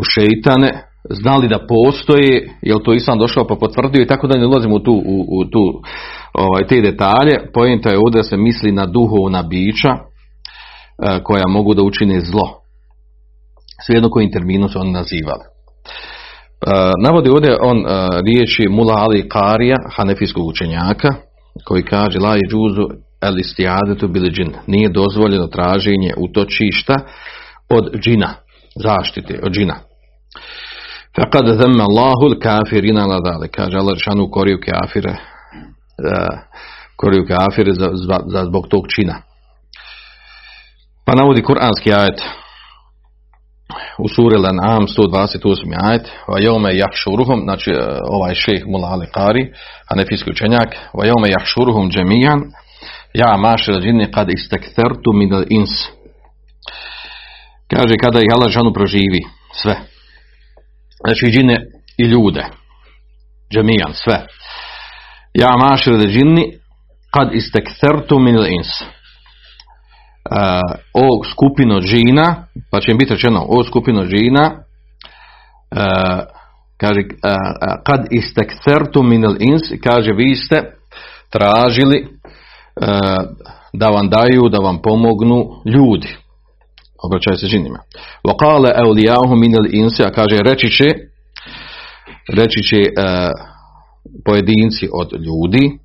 u 0.00 0.04
šeitane, 0.04 0.70
znali 1.10 1.48
da 1.48 1.66
postoje, 1.68 2.50
jel 2.62 2.78
to 2.84 2.92
Islam 2.92 3.18
došao 3.18 3.46
pa 3.46 3.54
potvrdio 3.54 4.02
i 4.02 4.06
tako 4.06 4.26
da 4.26 4.38
ne 4.38 4.46
ulazimo 4.46 4.74
u 4.74 4.78
tu, 4.78 4.92
u, 4.92 5.26
u 5.38 5.44
tu 5.44 5.80
ovaj, 6.34 6.66
te 6.68 6.80
detalje. 6.80 7.50
Pojenta 7.54 7.90
je 7.90 7.98
ovdje 7.98 8.18
da 8.18 8.22
se 8.22 8.36
misli 8.36 8.72
na 8.72 8.86
duhovna 8.86 9.42
bića 9.42 9.88
e, 9.88 9.98
koja 11.24 11.46
mogu 11.48 11.74
da 11.74 11.82
učine 11.82 12.20
zlo. 12.20 12.62
Svejedno 13.86 14.10
kojim 14.10 14.32
terminu 14.32 14.68
su 14.68 14.80
oni 14.80 14.92
nazivali. 14.92 15.44
E, 15.44 16.92
navodi 17.02 17.30
ovdje 17.30 17.58
on 17.60 17.78
e, 17.78 18.08
riječi 18.26 18.68
Mula 18.68 18.94
Ali 18.96 19.28
Karija, 19.28 19.76
hanefijskog 19.96 20.46
učenjaka, 20.46 21.08
koji 21.64 21.82
kaže 21.82 22.18
la 22.18 22.34
je 22.34 22.48
džuzu 22.50 22.88
el 23.20 23.38
istijadetu 23.38 24.08
bili 24.08 24.30
džin. 24.30 24.52
Nije 24.66 24.88
dozvoljeno 24.88 25.46
traženje 25.46 26.14
utočišta 26.16 26.94
od 27.68 27.94
džina, 28.00 28.34
zaštite 28.82 29.40
od 29.42 29.52
džina. 29.52 29.76
Faqad 31.16 31.46
zemma 31.60 31.84
Allahu 31.84 32.26
l-kafirina 32.32 33.06
la 33.06 33.20
dale. 33.20 33.48
Kaže 33.48 33.78
Allah 33.78 33.98
šanu 33.98 34.30
koriju 34.30 34.58
kafire, 34.64 35.16
koriju 36.96 37.26
kafire 37.28 37.72
za, 37.74 37.88
za 38.26 38.44
zbog 38.44 38.68
tog 38.68 38.84
čina. 38.94 39.22
Pa 41.06 41.12
navodi 41.14 41.42
kuranski 41.42 41.92
ajet 41.92 42.20
u 43.98 44.08
suri 44.08 44.36
Al-An'am 44.36 44.86
128. 44.86 45.88
ajet 45.88 46.10
va 46.28 46.40
jome 46.40 46.76
jahšuruhum, 46.76 47.40
znači 47.44 47.70
ovaj 48.10 48.34
šejh 48.34 48.62
Mula 48.66 48.88
Ali 48.88 49.06
Qari, 49.06 49.52
hanefijski 49.88 50.30
učenjak, 50.30 50.68
va 50.98 51.06
jome 51.06 51.28
jahšuruhum 51.30 51.90
džemijan, 51.90 52.40
ja 53.14 53.36
mašel 53.36 53.80
džinni 53.80 54.10
kad 54.10 54.28
istektertu 54.30 55.12
min 55.14 55.44
ins. 55.50 55.70
Kaže 57.74 57.94
kada 57.96 58.18
ih 58.18 58.32
Allah 58.34 58.50
žanu 58.50 58.72
proživi, 58.72 59.20
sve, 59.52 59.76
znači 61.04 61.26
džine 61.26 61.66
i 61.98 62.04
ljude, 62.04 62.44
džemijan, 63.54 63.92
sve. 63.94 64.26
Ja 65.34 65.50
mašir 65.56 65.94
džinni, 65.94 66.44
kad 67.14 67.34
istektertu 67.34 68.18
min 68.18 68.36
ins. 68.36 68.68
O 70.94 71.24
skupino 71.32 71.80
džina, 71.80 72.46
pa 72.70 72.80
će 72.80 72.90
im 72.90 72.98
biti 72.98 73.14
rečeno, 73.14 73.46
o 73.48 73.64
skupino 73.64 74.04
džina, 74.04 74.50
kaže, 76.76 77.00
kad 77.86 78.06
istektertu 78.10 79.02
min 79.02 79.24
ins, 79.40 79.62
kaže, 79.84 80.12
vi 80.12 80.34
ste 80.34 80.62
tražili 81.30 82.08
da 83.72 83.88
vam 83.88 84.10
daju, 84.10 84.48
da 84.48 84.58
vam 84.58 84.82
pomognu 84.82 85.44
ljudi 85.66 86.08
obraćaju 87.04 87.36
se 87.36 87.46
džinima. 87.46 87.78
Vokale 88.28 88.72
eulijahu 88.76 89.36
minel 89.36 89.66
insi, 89.70 90.02
a 90.02 90.10
kaže 90.10 90.38
reći 90.44 90.70
će, 90.70 90.84
reći 92.28 92.62
će 92.62 92.76
pojedinci 94.24 94.88
od 94.92 95.12
ljudi, 95.12 95.78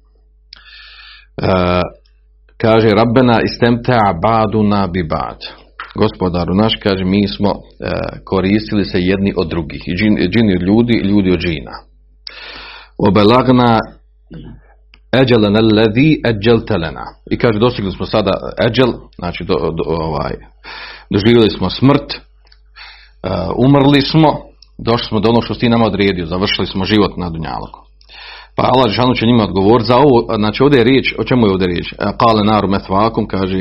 kaže 2.57 2.89
Rabbena 2.89 3.41
istemta 3.43 3.99
baduna 4.21 4.87
bi 4.87 5.03
bad. 5.03 5.39
Gospodaru 5.95 6.55
naš, 6.55 6.73
kaže, 6.83 7.03
mi 7.05 7.27
smo 7.27 7.49
uh, 7.49 7.59
koristili 8.25 8.85
se 8.85 8.97
jedni 8.99 9.33
od 9.37 9.49
drugih. 9.49 9.81
Džini, 9.97 10.29
džini 10.29 10.55
od 10.55 10.61
ljudi, 10.61 10.93
ljudi 10.93 11.31
od 11.31 11.39
džina. 11.39 11.71
Obelagna 12.97 13.79
eđelena 15.21 15.59
ledi 15.59 16.21
eđeltelena. 16.25 17.05
I 17.31 17.37
kaže, 17.37 17.59
dostigli 17.59 17.91
smo 17.91 18.05
sada 18.05 18.31
eđel, 18.67 18.93
znači 19.19 19.43
do, 19.43 19.53
do, 19.53 19.83
ovaj, 19.87 20.33
doživjeli 21.09 21.49
smo 21.49 21.69
smrt, 21.69 22.09
uh, 22.13 22.19
umrli 23.65 24.01
smo, 24.01 24.29
došli 24.77 25.07
smo 25.07 25.19
do 25.19 25.29
onog 25.29 25.43
što 25.43 25.53
si 25.53 25.69
nama 25.69 25.85
odredio, 25.85 26.25
završili 26.25 26.67
smo 26.67 26.85
život 26.85 27.17
na 27.17 27.29
Dunjaluku. 27.29 27.86
Pa 28.57 28.63
Allah 28.63 28.89
Žešanu 28.89 29.15
će 29.15 29.25
njima 29.25 29.43
odgovoriti 29.43 29.87
za 29.87 29.97
ovo, 29.97 30.35
znači 30.37 30.63
ovdje 30.63 30.77
je 30.77 30.83
riječ, 30.83 31.13
o 31.19 31.23
čemu 31.23 31.45
je 31.45 31.51
ovdje 31.51 31.67
riječ? 31.67 31.93
Kale 31.97 32.43
naru 32.43 32.67
metvakum, 32.67 33.27
kaže, 33.27 33.55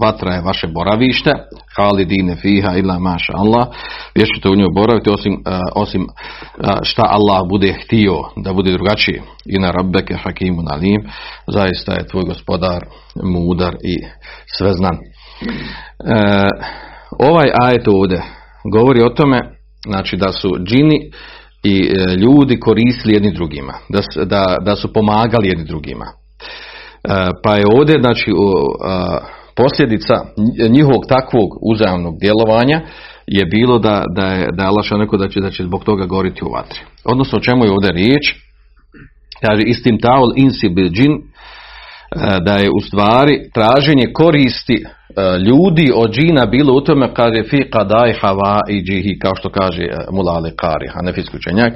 vatra 0.00 0.34
je 0.34 0.42
vaše 0.42 0.66
boravište, 0.66 1.30
hali 1.76 2.04
dine 2.04 2.36
fiha 2.36 2.76
ila 2.76 2.98
maša 2.98 3.32
Allah, 3.36 3.66
vječite 4.14 4.48
u 4.48 4.56
njoj 4.56 4.68
boraviti, 4.74 5.10
osim, 5.10 5.42
osim 5.74 6.06
šta 6.82 7.02
Allah 7.06 7.40
bude 7.48 7.72
htio 7.84 8.14
da 8.36 8.52
bude 8.52 8.72
drugačije. 8.72 9.22
I 9.46 9.58
na 9.58 9.70
rabbeke 9.70 10.14
hakimu 10.14 10.62
nalim, 10.62 11.00
zaista 11.46 11.92
je 11.92 12.08
tvoj 12.08 12.24
gospodar 12.24 12.84
mudar 13.22 13.74
i 13.74 13.96
sveznan. 14.58 14.94
E, 14.94 15.00
ovaj 17.18 17.50
ajet 17.62 17.88
ovdje 17.88 18.22
govori 18.72 19.02
o 19.02 19.08
tome, 19.08 19.40
znači 19.86 20.16
da 20.16 20.32
su 20.32 20.48
džini 20.66 21.10
i 21.64 21.76
e, 21.82 22.14
ljudi 22.16 22.60
koristili 22.60 23.14
jedni 23.14 23.32
drugima, 23.32 23.74
da, 23.88 24.24
da, 24.24 24.56
da 24.64 24.76
su 24.76 24.92
pomagali 24.92 25.48
jedni 25.48 25.64
drugima. 25.64 26.04
E, 26.04 26.14
pa 27.42 27.56
je 27.56 27.64
ovdje, 27.78 28.00
znači, 28.00 28.30
posljedica 29.56 30.14
njihovog 30.70 31.02
takvog 31.08 31.48
uzajamnog 31.62 32.14
djelovanja 32.20 32.80
je 33.26 33.44
bilo 33.44 33.78
da, 33.78 34.04
da 34.16 34.26
je 34.26 34.48
da 34.52 34.64
je 34.64 34.98
neko 34.98 35.16
da 35.16 35.28
će, 35.28 35.40
da 35.40 35.50
će 35.50 35.64
zbog 35.64 35.84
toga 35.84 36.06
goriti 36.06 36.44
u 36.44 36.48
vatri. 36.48 36.80
Odnosno 37.04 37.38
o 37.38 37.42
čemu 37.42 37.64
je 37.64 37.72
ovdje 37.72 37.92
riječ? 37.92 38.34
Kaže 39.46 39.62
istim 39.66 39.98
taul 39.98 40.32
insi 40.36 40.68
džin 40.68 41.18
da 42.44 42.56
je 42.56 42.70
u 42.70 42.80
stvari 42.86 43.38
traženje 43.54 44.12
koristi 44.12 44.84
ljudi 45.46 45.92
od 45.94 46.10
džina 46.10 46.46
bilo 46.46 46.74
u 46.74 46.80
tome 46.80 47.14
kaže 47.14 47.42
fi 47.50 47.56
qadai 47.56 48.14
hava 48.20 48.60
i 48.68 48.82
džihi 48.82 49.18
kao 49.18 49.32
što 49.36 49.48
kaže 49.48 49.86
Mulale 50.12 50.50
Kari 50.56 50.88
hanefijski 50.94 51.36
učenjak. 51.36 51.72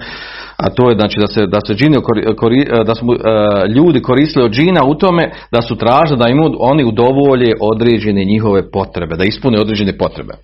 A 0.57 0.71
to 0.71 0.89
je 0.91 0.95
znači 0.95 1.21
da 1.21 1.27
se 1.27 1.47
da 1.47 1.61
se 1.67 1.75
džini 1.75 1.97
kori, 2.37 2.65
da 2.87 2.95
su 2.95 3.07
ljudi 3.77 4.03
koristili 4.03 4.45
od 4.45 4.53
džina 4.53 4.85
u 4.85 4.95
tome 4.95 5.31
da 5.53 5.63
su 5.63 5.77
tražili 5.77 6.19
da 6.19 6.29
im 6.29 6.39
oni 6.59 6.85
udovolje 6.85 7.53
određene 7.61 8.25
njihove 8.25 8.71
potrebe 8.71 9.17
da 9.17 9.25
ispune 9.25 9.61
određene 9.61 9.99
potrebe. 9.99 10.35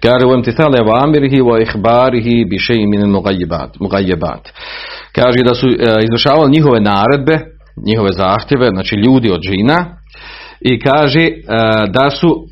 Kaže 0.00 0.26
u 0.26 0.34
imtithale 0.34 0.78
vamirhi 0.92 1.40
wa 1.40 1.62
ihbarihi 1.62 2.44
bi 2.44 2.56
shay'in 2.56 2.88
min 2.90 3.12
kaže 5.14 5.38
da 5.44 5.54
su 5.54 5.66
izvršavali 6.04 6.50
njihove 6.50 6.80
naredbe 6.80 7.38
njihove 7.86 8.12
zahtjeve 8.12 8.68
znači 8.74 8.96
ljudi 8.96 9.30
od 9.30 9.40
džina 9.40 10.01
i 10.64 10.78
kaže 10.78 11.28
da 11.92 12.10
su 12.10 12.46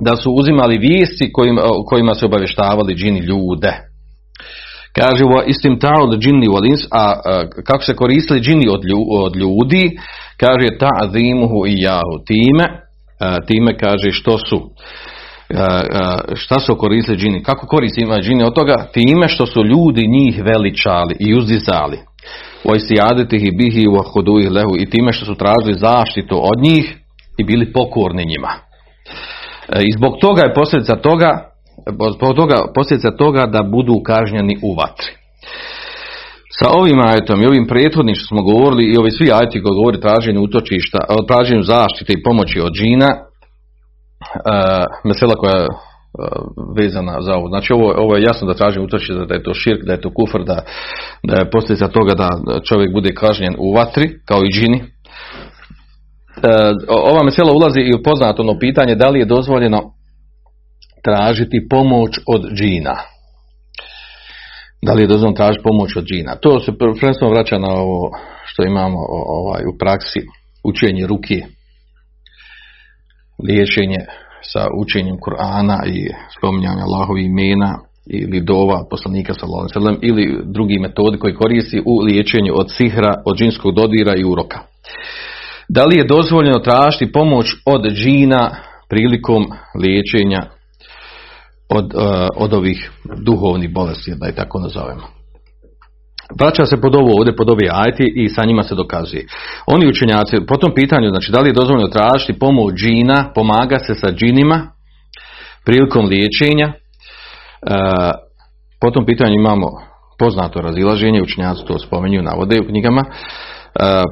da 0.00 0.16
su 0.16 0.32
uzimali 0.32 0.78
vijesti 0.78 1.32
kojima, 1.32 1.62
kojima 1.86 2.14
se 2.14 2.26
obavještavali 2.26 2.94
džini 2.94 3.20
ljude. 3.20 3.72
Kaže 4.94 5.24
u 5.24 5.48
istim 5.48 5.78
ta'ud 5.80 6.18
džini 6.18 6.48
walins, 6.48 6.86
a 6.90 7.14
kako 7.66 7.84
se 7.84 7.96
koristili 7.96 8.40
džini 8.40 8.68
od, 8.68 8.80
od 9.10 9.36
ljudi, 9.36 9.90
kaže 10.36 10.68
ta'zimuhu 10.80 11.66
i 11.66 11.82
jahu 11.82 12.24
time, 12.26 12.64
time 13.46 13.78
kaže 13.78 14.10
što 14.10 14.38
su 14.38 14.70
šta 16.34 16.60
su 16.60 16.76
koristili 16.76 17.18
džini, 17.18 17.42
kako 17.42 17.66
koristi 17.66 18.00
ima 18.00 18.20
džini 18.20 18.44
od 18.44 18.54
toga, 18.54 18.86
time 18.92 19.28
što 19.28 19.46
su 19.46 19.64
ljudi 19.64 20.08
njih 20.08 20.42
veličali 20.44 21.16
i 21.18 21.34
uzdizali 21.34 21.98
bihi 23.58 23.88
u 23.88 24.02
hoduih 24.12 24.50
lehu 24.50 24.74
i 24.78 24.90
time 24.90 25.12
što 25.12 25.24
su 25.26 25.34
tražili 25.34 25.74
zaštitu 25.78 26.36
od 26.50 26.62
njih 26.62 26.96
i 27.38 27.44
bili 27.44 27.72
pokorni 27.72 28.24
njima. 28.24 28.52
E, 29.68 29.80
I 29.88 29.92
zbog 29.98 30.12
toga 30.20 30.42
je 30.42 30.54
posljedica 30.54 30.96
toga, 30.96 31.30
zbog 32.16 32.36
toga, 32.36 32.56
posljedica 32.74 33.10
toga 33.16 33.46
da 33.46 33.62
budu 33.62 34.00
kažnjeni 34.04 34.54
u 34.62 34.74
vatri. 34.74 35.10
Sa 36.58 36.66
ovim 36.80 37.00
ajetom 37.00 37.42
i 37.42 37.46
ovim 37.46 37.66
prethodnim 37.66 38.14
što 38.14 38.26
smo 38.26 38.42
govorili 38.42 38.84
i 38.84 38.96
ovi 38.96 39.10
svi 39.10 39.32
ajeti 39.32 39.62
koji 39.62 39.74
govori 39.74 40.00
traženju 40.00 40.40
utočišta, 40.40 40.98
traženju 41.28 41.62
zaštite 41.62 42.12
i 42.12 42.22
pomoći 42.22 42.60
od 42.60 42.72
džina, 42.78 43.10
uh, 43.12 44.84
mesela 45.04 45.34
koja 45.34 45.66
vezana 46.76 47.22
za 47.22 47.34
ovo. 47.34 47.48
Znači 47.48 47.72
ovo, 47.72 47.94
ovo 47.96 48.16
je 48.16 48.22
jasno 48.22 48.46
da 48.46 48.54
tražim 48.54 48.84
utoči 48.84 49.12
da 49.28 49.34
je 49.34 49.42
to 49.42 49.54
širk, 49.54 49.84
da 49.86 49.92
je 49.92 50.00
to 50.00 50.14
kufr, 50.14 50.44
da, 50.44 50.64
da 51.22 51.36
je 51.36 51.50
posljedica 51.50 51.88
toga 51.88 52.14
da 52.14 52.60
čovjek 52.68 52.92
bude 52.92 53.14
kažnjen 53.14 53.54
u 53.58 53.72
vatri, 53.72 54.10
kao 54.24 54.40
i 54.44 54.52
džini. 54.52 54.78
E, 54.78 54.84
ova 56.88 57.22
mesela 57.24 57.52
ulazi 57.52 57.80
i 57.80 57.94
u 57.94 58.02
poznato 58.04 58.42
ono 58.42 58.58
pitanje 58.58 58.94
da 58.94 59.08
li 59.08 59.18
je 59.18 59.24
dozvoljeno 59.24 59.80
tražiti 61.04 61.66
pomoć 61.70 62.10
od 62.26 62.52
džina. 62.54 62.96
Da 64.82 64.92
li 64.92 65.02
je 65.02 65.06
dozvoljeno 65.06 65.36
tražiti 65.36 65.62
pomoć 65.62 65.96
od 65.96 66.04
džina? 66.04 66.36
To 66.36 66.60
se 66.60 66.72
prvenstveno 66.78 67.32
vraća 67.32 67.58
na 67.58 67.68
ovo 67.68 68.10
što 68.44 68.62
imamo 68.62 68.98
ovaj, 69.08 69.62
u 69.74 69.78
praksi, 69.78 70.20
učenje 70.64 71.06
ruke, 71.06 71.42
liječenje 73.48 73.98
sa 74.42 74.66
učenjem 74.78 75.16
Kur'ana 75.16 75.78
i 75.86 76.08
spominjanje 76.38 76.82
Allahovi 76.82 77.24
imena 77.24 77.78
ili 78.06 78.40
dova 78.40 78.84
poslanika 78.90 79.34
sallallahu 79.34 79.68
alejhi 79.74 79.98
ili 80.02 80.42
drugi 80.44 80.78
metodi 80.78 81.18
koji 81.18 81.34
koristi 81.34 81.82
u 81.86 81.98
liječenju 81.98 82.52
od 82.54 82.70
sihra, 82.76 83.22
od 83.24 83.36
džinskog 83.36 83.74
dodira 83.74 84.14
i 84.16 84.24
uroka. 84.24 84.58
Da 85.68 85.84
li 85.84 85.96
je 85.96 86.04
dozvoljeno 86.04 86.58
tražiti 86.58 87.12
pomoć 87.12 87.54
od 87.64 87.92
džina 87.92 88.56
prilikom 88.88 89.44
liječenja 89.82 90.42
od, 91.68 91.84
uh, 91.94 92.28
od 92.36 92.52
ovih 92.52 92.90
duhovnih 93.24 93.72
bolesti, 93.72 94.14
da 94.16 94.26
je 94.26 94.34
tako 94.34 94.60
nazovemo. 94.60 95.21
Vraća 96.40 96.66
se 96.66 96.80
pod 96.80 96.94
ovo 96.94 97.10
ovdje, 97.18 97.36
pod 97.36 97.50
ove 97.50 97.68
ajti 97.72 98.12
i 98.16 98.28
sa 98.28 98.44
njima 98.44 98.62
se 98.62 98.74
dokazuje. 98.74 99.26
Oni 99.66 99.88
učenjaci, 99.88 100.36
po 100.48 100.56
tom 100.56 100.74
pitanju, 100.74 101.08
znači 101.08 101.32
da 101.32 101.40
li 101.40 101.48
je 101.48 101.52
dozvoljeno 101.52 101.88
tražiti 101.88 102.38
pomoć 102.38 102.74
džina, 102.74 103.32
pomaga 103.34 103.78
se 103.78 103.94
sa 103.94 104.12
džinima 104.12 104.66
prilikom 105.64 106.06
liječenja, 106.06 106.66
uh, 106.66 106.72
po 108.80 108.90
tom 108.90 109.06
pitanju 109.06 109.34
imamo 109.34 109.66
poznato 110.18 110.60
razilaženje, 110.60 111.22
učenjaci 111.22 111.64
to 111.66 111.78
spomenju, 111.78 112.22
navode 112.22 112.60
u 112.60 112.66
knjigama, 112.66 113.02
uh, 113.06 113.14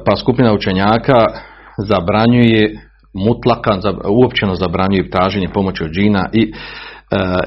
pa 0.05 0.15
skupina 0.15 0.53
učenjaka 0.53 1.25
zabranjuje 1.77 2.79
mutlakan, 3.13 3.81
uopćeno 4.09 4.55
zabranjuje 4.55 5.09
traženje 5.09 5.47
pomoći 5.53 5.83
od 5.83 5.91
džina 5.91 6.29
i 6.33 6.53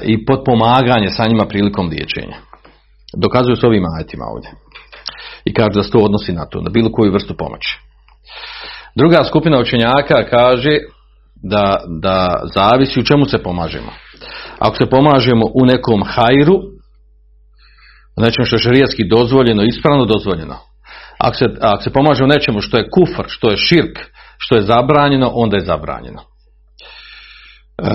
i 0.01 0.25
potpomaganje 0.25 1.09
sa 1.09 1.27
njima 1.27 1.45
prilikom 1.45 1.87
liječenja. 1.87 2.37
Dokazuju 3.17 3.55
se 3.55 3.67
ovim 3.67 3.83
ajetima 3.95 4.25
ovdje. 4.33 4.49
I 5.45 5.53
kaže 5.53 5.73
da 5.73 5.83
se 5.83 5.91
to 5.91 5.99
odnosi 5.99 6.33
na 6.33 6.45
to, 6.45 6.61
na 6.61 6.69
bilo 6.69 6.91
koju 6.91 7.11
vrstu 7.11 7.33
pomoći. 7.37 7.79
Druga 8.95 9.23
skupina 9.23 9.59
učenjaka 9.59 10.29
kaže 10.29 10.77
da, 11.43 11.75
da 12.01 12.29
zavisi 12.53 12.99
u 12.99 13.03
čemu 13.03 13.25
se 13.25 13.37
pomažemo. 13.43 13.91
Ako 14.59 14.75
se 14.75 14.89
pomažemo 14.89 15.45
u 15.45 15.65
nekom 15.65 16.03
hajru, 16.03 16.55
u 18.17 18.21
nečemu 18.21 18.45
što 18.45 18.55
je 18.55 18.59
šarijatski 18.59 19.07
dozvoljeno, 19.07 19.63
ispravno 19.63 20.05
dozvoljeno. 20.05 20.57
Ako 21.19 21.35
se, 21.35 21.45
ako 21.61 21.81
se 21.83 21.93
pomaže 21.93 22.23
u 22.23 22.27
nečemu 22.27 22.61
što 22.61 22.77
je 22.77 22.89
kufr, 22.89 23.25
što 23.27 23.51
je 23.51 23.57
širk, 23.57 23.99
što 24.37 24.55
je 24.55 24.61
zabranjeno, 24.61 25.31
onda 25.33 25.57
je 25.57 25.65
zabranjeno. 25.65 26.21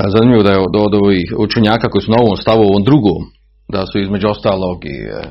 Zanimljivo 0.06 0.42
da 0.42 0.50
je 0.50 0.58
od, 0.58 0.76
od 0.76 0.94
ovih 0.94 1.34
učenjaka 1.38 1.88
koji 1.88 2.02
su 2.02 2.10
na 2.10 2.16
ovom 2.20 2.36
stavu, 2.36 2.62
ovom 2.62 2.84
drugom, 2.84 3.22
da 3.72 3.86
su 3.86 3.98
između 3.98 4.28
ostalog 4.28 4.84
i 4.84 4.98
e, 4.98 5.22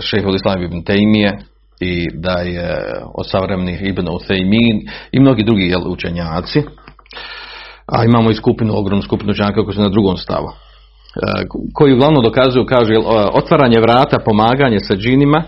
šehol 0.00 0.34
Islam 0.34 0.62
ibn 0.62 0.84
Tejmije 0.84 1.38
i 1.80 2.06
da 2.14 2.32
je 2.32 2.82
od 3.14 3.30
savremenih 3.30 3.82
ibn 3.82 4.08
Uthejmin 4.08 4.76
i 5.12 5.20
mnogi 5.20 5.44
drugi 5.44 5.62
jel, 5.62 5.82
učenjaci. 5.88 6.62
A 7.86 8.04
imamo 8.04 8.30
i 8.30 8.34
skupinu, 8.34 8.78
ogromnu 8.78 9.02
skupinu 9.02 9.30
učenjaka 9.30 9.64
koji 9.64 9.74
su 9.74 9.82
na 9.82 9.88
drugom 9.88 10.16
stavu. 10.16 10.48
Koji 11.74 11.94
uglavnom 11.94 12.24
dokazuju, 12.24 12.66
kaže, 12.66 12.94
otvaranje 13.32 13.80
vrata, 13.80 14.18
pomaganje 14.24 14.80
sa 14.80 14.94
džinima, 14.94 15.42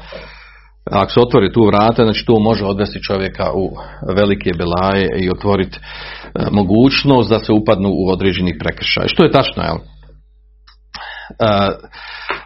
ako 0.91 1.13
se 1.13 1.21
otvori 1.21 1.53
tu 1.53 1.67
vrata, 1.67 2.05
znači 2.05 2.25
to 2.27 2.39
može 2.39 2.65
odvesti 2.65 3.03
čovjeka 3.03 3.53
u 3.55 3.71
velike 4.17 4.51
belaje 4.59 5.09
i 5.21 5.31
otvoriti 5.31 5.79
e, 5.79 6.47
mogućnost 6.51 7.31
da 7.31 7.39
se 7.39 7.53
upadnu 7.53 7.89
u 7.89 8.11
određenih 8.11 8.55
prekršaja. 8.61 9.09
Što 9.09 9.25
je 9.25 9.31
tačno, 9.31 9.63
jel? 9.63 9.77
E, 11.31 11.69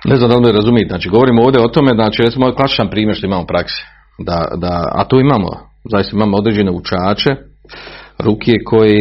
ne 0.04 0.16
znam 0.16 0.30
da 0.30 0.36
li 0.36 0.42
me 0.42 0.52
razumijete, 0.52 0.88
znači 0.88 1.08
govorimo 1.08 1.42
ovdje 1.42 1.60
o 1.60 1.68
tome, 1.68 1.90
znači 1.94 2.22
recimo 2.22 2.46
ovaj 2.46 2.56
klasičan 2.56 2.90
primjer 2.90 3.16
što 3.16 3.26
imamo 3.26 3.42
u 3.42 3.46
praksi, 3.46 3.84
da, 4.18 4.48
da, 4.56 4.92
a 4.94 5.04
tu 5.04 5.20
imamo, 5.20 5.48
zaista 5.90 6.16
imamo 6.16 6.36
određene 6.36 6.70
učače, 6.70 7.30
ruke 8.18 8.52
koji, 8.66 9.00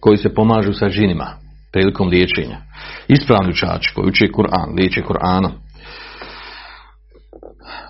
koji 0.00 0.16
se 0.16 0.34
pomažu 0.34 0.72
sa 0.72 0.88
žinima 0.88 1.26
prilikom 1.72 2.08
liječenja. 2.08 2.56
Ispravni 3.08 3.50
učači 3.50 3.94
koji 3.94 4.08
uče 4.08 4.26
Kur'an, 4.26 4.76
liječe 4.78 5.02
Kur'anom 5.02 5.50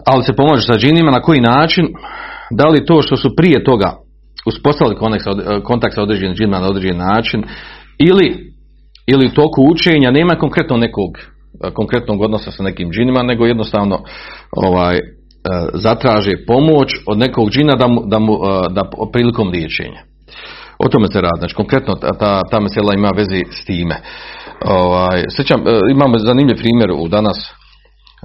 ali 0.06 0.24
se 0.24 0.36
pomaže 0.36 0.66
sa 0.66 0.78
džinima, 0.78 1.10
na 1.10 1.22
koji 1.22 1.40
način, 1.40 1.86
da 2.50 2.68
li 2.68 2.86
to 2.86 3.02
što 3.02 3.16
su 3.16 3.36
prije 3.36 3.64
toga 3.64 3.96
uspostavili 4.46 4.96
kontakt 5.64 5.94
sa 5.94 6.02
određenim 6.02 6.34
džinima 6.34 6.58
na 6.58 6.66
određen 6.66 6.96
način, 6.96 7.44
ili, 7.98 8.52
ili 9.12 9.26
u 9.26 9.34
toku 9.34 9.62
učenja 9.72 10.10
nema 10.10 10.34
konkretno 10.34 10.76
nekog 10.76 11.10
konkretnog 11.74 12.20
odnosa 12.20 12.50
sa 12.50 12.62
nekim 12.62 12.90
džinima, 12.90 13.22
nego 13.22 13.46
jednostavno 13.46 14.02
ovaj, 14.52 14.98
zatraže 15.74 16.32
pomoć 16.46 16.88
od 17.06 17.18
nekog 17.18 17.50
džina 17.50 17.74
da, 17.76 17.86
mu, 17.86 18.02
da, 18.06 18.18
mu, 18.18 18.38
da 18.70 18.90
prilikom 19.12 19.48
liječenja. 19.48 20.00
O 20.78 20.88
tome 20.88 21.06
se 21.06 21.20
radi, 21.20 21.38
znači 21.38 21.54
konkretno 21.54 21.94
ta, 21.94 22.42
ta 22.50 22.60
mesela 22.60 22.94
ima 22.94 23.10
vezi 23.16 23.42
s 23.50 23.64
time. 23.64 23.96
Ovaj, 24.64 25.24
sjećam, 25.36 25.60
imamo 25.90 26.18
zanimljiv 26.18 26.56
primjer 26.56 26.90
u 26.90 27.08
danas 27.08 27.38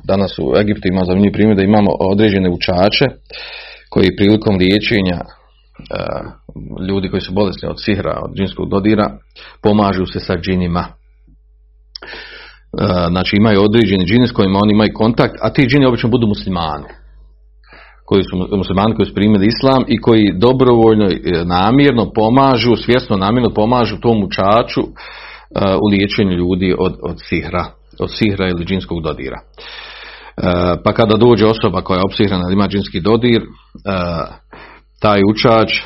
danas 0.04 0.40
u 0.40 0.58
Egiptu 0.62 0.88
ima 0.88 1.02
zanimljiv 1.06 1.34
primjer 1.34 1.58
da 1.58 1.64
imamo 1.64 1.92
određene 2.00 2.50
učače 2.50 3.06
koji 3.90 4.16
prilikom 4.18 4.56
liječenja 4.56 5.20
ljudi 6.90 7.10
koji 7.10 7.22
su 7.22 7.34
bolesni 7.34 7.70
od 7.70 7.84
sihra, 7.84 8.20
od 8.24 8.36
džinskog 8.38 8.70
dodira, 8.70 9.18
pomažu 9.62 10.06
se 10.06 10.20
sa 10.20 10.36
džinima. 10.38 10.86
Znači 13.10 13.36
imaju 13.36 13.64
određeni 13.64 14.06
džini 14.06 14.28
s 14.28 14.32
kojima 14.32 14.60
oni 14.64 14.74
imaju 14.74 14.92
kontakt, 14.96 15.36
a 15.42 15.50
ti 15.50 15.68
džini 15.68 15.86
obično 15.86 16.10
budu 16.10 16.28
muslimani. 16.28 16.90
Koji 18.06 18.24
su 18.24 18.58
muslimani 18.58 18.96
koji 18.96 19.06
su 19.06 19.14
primili 19.14 19.48
islam 19.48 19.84
i 19.88 20.02
koji 20.02 20.34
dobrovoljno, 20.38 21.10
namjerno 21.46 22.12
pomažu, 22.16 22.76
svjesno 22.76 23.18
namjerno 23.18 23.50
pomažu 23.54 24.00
tom 24.02 24.24
učaču 24.24 24.82
u 25.82 25.88
liječenju 25.88 26.32
ljudi 26.32 26.76
od, 26.80 26.96
od 27.04 27.18
sihra 27.30 27.66
od 28.00 28.10
sihra 28.18 28.48
ili 28.48 28.66
džinskog 28.66 29.02
dodira. 29.02 29.40
E, 29.40 29.44
pa 30.84 30.94
kada 30.94 31.18
dođe 31.18 31.46
osoba 31.46 31.82
koja 31.82 31.98
je 31.98 32.04
opsihrana 32.06 32.44
ili 32.48 32.54
ima 32.54 32.68
džinski 32.68 33.02
dodir, 33.02 33.42
e, 33.42 33.48
taj 35.04 35.22
učač 35.32 35.70
e, 35.78 35.82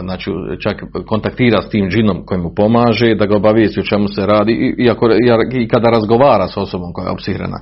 znači 0.00 0.30
čak 0.62 0.76
kontaktira 1.06 1.62
s 1.62 1.68
tim 1.68 1.90
džinom 1.90 2.26
koji 2.26 2.40
mu 2.40 2.54
pomaže 2.54 3.14
da 3.14 3.26
ga 3.26 3.36
obavijesti 3.36 3.80
o 3.80 3.88
čemu 3.90 4.08
se 4.08 4.26
radi 4.26 4.74
i, 4.78 4.90
ako, 4.90 5.08
i 5.52 5.68
kada 5.68 5.90
razgovara 5.90 6.48
s 6.48 6.56
osobom 6.56 6.92
koja 6.92 7.06
je 7.06 7.12
opsihrana 7.12 7.58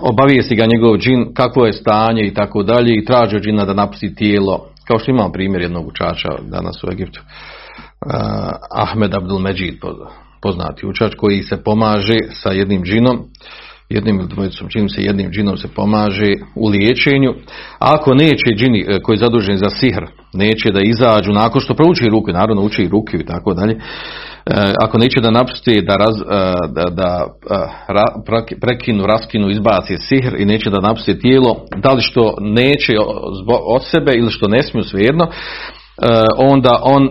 obavijesti 0.00 0.56
ga 0.56 0.66
njegov 0.66 0.96
džin 0.98 1.34
kakvo 1.34 1.66
je 1.66 1.72
stanje 1.72 2.22
i 2.22 2.34
tako 2.34 2.62
dalje 2.62 2.96
i 2.96 3.04
traži 3.04 3.36
od 3.36 3.42
džina 3.42 3.64
da 3.64 3.74
napusti 3.74 4.14
tijelo. 4.14 4.66
Kao 4.86 4.98
što 4.98 5.10
imamo 5.10 5.32
primjer 5.32 5.62
jednog 5.62 5.86
učača 5.86 6.28
danas 6.42 6.84
u 6.84 6.92
Egiptu 6.92 7.20
Ahmed 8.70 9.14
Abdul 9.14 9.38
Međid 9.38 9.74
poznati 10.42 10.86
učač 10.86 11.14
koji 11.14 11.42
se 11.42 11.62
pomaže 11.64 12.18
sa 12.30 12.50
jednim 12.50 12.82
džinom, 12.82 13.18
jednim 13.94 14.20
ili 14.20 14.28
dvojicom 14.28 14.68
činim 14.68 14.88
se 14.88 15.02
jednim 15.02 15.30
džinom 15.30 15.56
se 15.56 15.68
pomaže 15.68 16.32
u 16.54 16.68
liječenju. 16.68 17.34
Ako 17.78 18.14
neće 18.14 18.48
džini 18.56 18.80
e, 18.80 19.00
koji 19.02 19.14
je 19.14 19.18
zadužen 19.18 19.56
za 19.56 19.70
sihr, 19.70 20.04
neće 20.32 20.70
da 20.72 20.80
izađu 20.82 21.32
nakon 21.32 21.60
što 21.60 21.74
prouči 21.74 22.08
ruke, 22.10 22.32
naravno 22.32 22.62
uči 22.62 22.82
i 22.82 22.88
ruke 22.88 23.16
i 23.16 23.26
tako 23.26 23.54
dalje, 23.54 23.72
e, 23.72 23.80
ako 24.80 24.98
neće 24.98 25.20
da 25.20 25.30
napusti 25.30 25.82
da, 25.86 25.96
raz, 25.96 26.16
e, 26.20 26.54
da, 26.74 26.84
da 26.90 27.26
prekinu, 28.60 29.06
raskinu, 29.06 29.50
izbaci 29.50 29.96
sihr 29.96 30.34
i 30.38 30.44
neće 30.44 30.70
da 30.70 30.80
napusti 30.80 31.18
tijelo, 31.18 31.56
da 31.76 31.92
li 31.92 32.02
što 32.02 32.34
neće 32.40 32.92
od 33.74 33.84
sebe 33.84 34.12
ili 34.16 34.30
što 34.30 34.48
ne 34.48 34.62
smiju 34.62 34.84
svejedno, 34.84 35.26
onda 36.38 36.80
on 36.82 37.08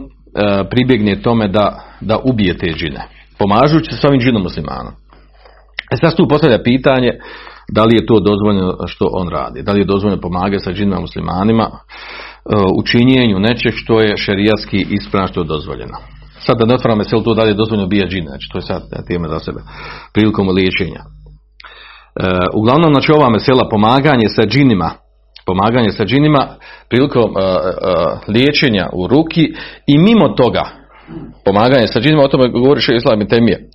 pribjegne 0.70 1.22
tome 1.22 1.48
da, 1.48 1.84
da 2.02 2.18
ubije 2.24 2.58
te 2.58 2.68
džine 2.74 3.08
pomažući 3.42 3.92
se 3.92 3.98
s 3.98 4.06
ovim 4.06 4.22
džinom 4.22 4.44
muslimanom. 4.44 4.94
E 5.92 5.96
sad 5.96 6.16
tu 6.16 6.28
postavlja 6.28 6.64
pitanje 6.64 7.12
da 7.72 7.84
li 7.84 7.96
je 7.96 8.06
to 8.06 8.20
dozvoljeno 8.20 8.78
što 8.88 9.06
on 9.12 9.30
radi, 9.30 9.64
da 9.64 9.72
li 9.72 9.80
je 9.80 9.92
dozvoljeno 9.94 10.22
pomagati 10.22 10.64
sa 10.64 10.72
džinima 10.72 11.00
muslimanima 11.00 11.66
e, 11.70 11.76
u 12.80 12.84
činjenju 12.84 13.40
nečeg 13.40 13.74
što 13.76 14.02
je 14.02 14.18
šerijatski 14.18 14.88
ispravno 14.90 15.28
što 15.28 15.42
je 15.42 15.48
dozvoljeno. 15.48 15.98
Sad 16.40 16.58
da 16.58 16.66
ne 16.66 16.74
otvarame 16.76 17.04
se 17.04 17.24
to 17.24 17.34
da 17.34 17.44
li 17.44 17.50
je 17.50 17.62
dozvoljeno 17.62 17.88
bija 17.88 18.08
džine, 18.08 18.28
znači 18.28 18.48
to 18.52 18.58
je 18.58 18.62
sad 18.62 18.82
tema 19.08 19.28
za 19.28 19.40
sebe, 19.40 19.60
prilikom 20.14 20.50
liječenja. 20.50 21.02
E, 21.04 21.08
uglavnom, 22.54 22.94
znači 22.94 23.12
ova 23.12 23.30
mesela 23.30 23.70
pomaganje 23.70 24.28
sa 24.28 24.42
džinima, 24.42 24.90
pomaganje 25.46 25.92
sa 25.92 26.04
džinima 26.06 26.48
prilikom 26.90 27.24
uh, 27.24 27.38
liječenja 28.28 28.90
u 28.94 29.08
ruki 29.08 29.44
i 29.88 29.98
mimo 29.98 30.28
toga 30.30 30.66
pomaganje 31.46 31.88
sa 31.88 32.00
džinima, 32.00 32.24
o 32.24 32.28
tome 32.28 32.50
govori 32.50 32.82
še 32.82 32.96
Islam 32.96 33.22
i 33.22 33.28
temije. 33.28 33.70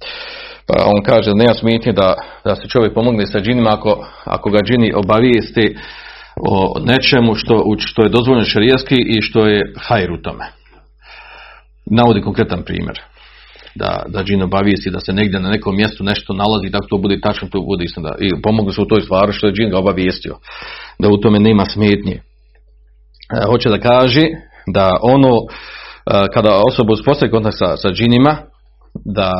Pa 0.68 0.84
on 0.84 1.02
kaže 1.02 1.30
nema 1.34 1.54
smetnje 1.54 1.92
da, 1.92 2.14
da 2.44 2.56
se 2.56 2.68
čovjek 2.68 2.94
pomogne 2.94 3.26
sa 3.26 3.40
džinima 3.40 3.70
ako, 3.70 4.06
ako 4.24 4.50
ga 4.50 4.58
džini 4.62 4.92
obavijesti 4.94 5.76
o 6.50 6.80
nečemu 6.80 7.34
što, 7.34 7.74
što 7.78 8.02
je 8.02 8.08
dozvoljeno 8.08 8.44
šarijaski 8.44 8.94
i 8.94 9.22
što 9.22 9.46
je 9.46 9.72
hajr 9.76 10.12
u 10.12 10.22
tome. 10.22 10.44
Navodi 11.90 12.20
konkretan 12.20 12.62
primjer. 12.64 13.00
da, 13.78 14.02
da 14.08 14.24
džin 14.24 14.42
obavijesti 14.42 14.90
da 14.90 15.00
se 15.00 15.12
negdje 15.12 15.40
na 15.40 15.50
nekom 15.50 15.76
mjestu 15.76 16.04
nešto 16.04 16.32
nalazi, 16.32 16.70
da 16.70 16.78
to 16.88 16.98
bude 16.98 17.20
tačno, 17.20 17.48
to 17.48 17.60
bude 17.60 17.84
istina. 17.84 18.14
I 18.20 18.42
pomogli 18.42 18.72
su 18.72 18.82
u 18.82 18.86
toj 18.86 19.00
stvari 19.00 19.32
što 19.32 19.46
je 19.46 19.52
džin 19.52 19.70
ga 19.70 19.78
obavijestio, 19.78 20.36
da 20.98 21.08
u 21.08 21.16
tome 21.16 21.40
nema 21.40 21.64
smetnje. 21.64 22.12
E, 22.12 22.20
hoće 23.46 23.68
da 23.68 23.78
kaže 23.78 24.26
da 24.74 24.98
ono, 25.02 25.32
e, 25.36 26.26
kada 26.34 26.60
osoba 26.66 26.92
uspostavi 26.92 27.30
kontakt 27.30 27.56
sa, 27.58 27.76
sa 27.76 27.90
džinima, 27.90 28.36
da 29.04 29.30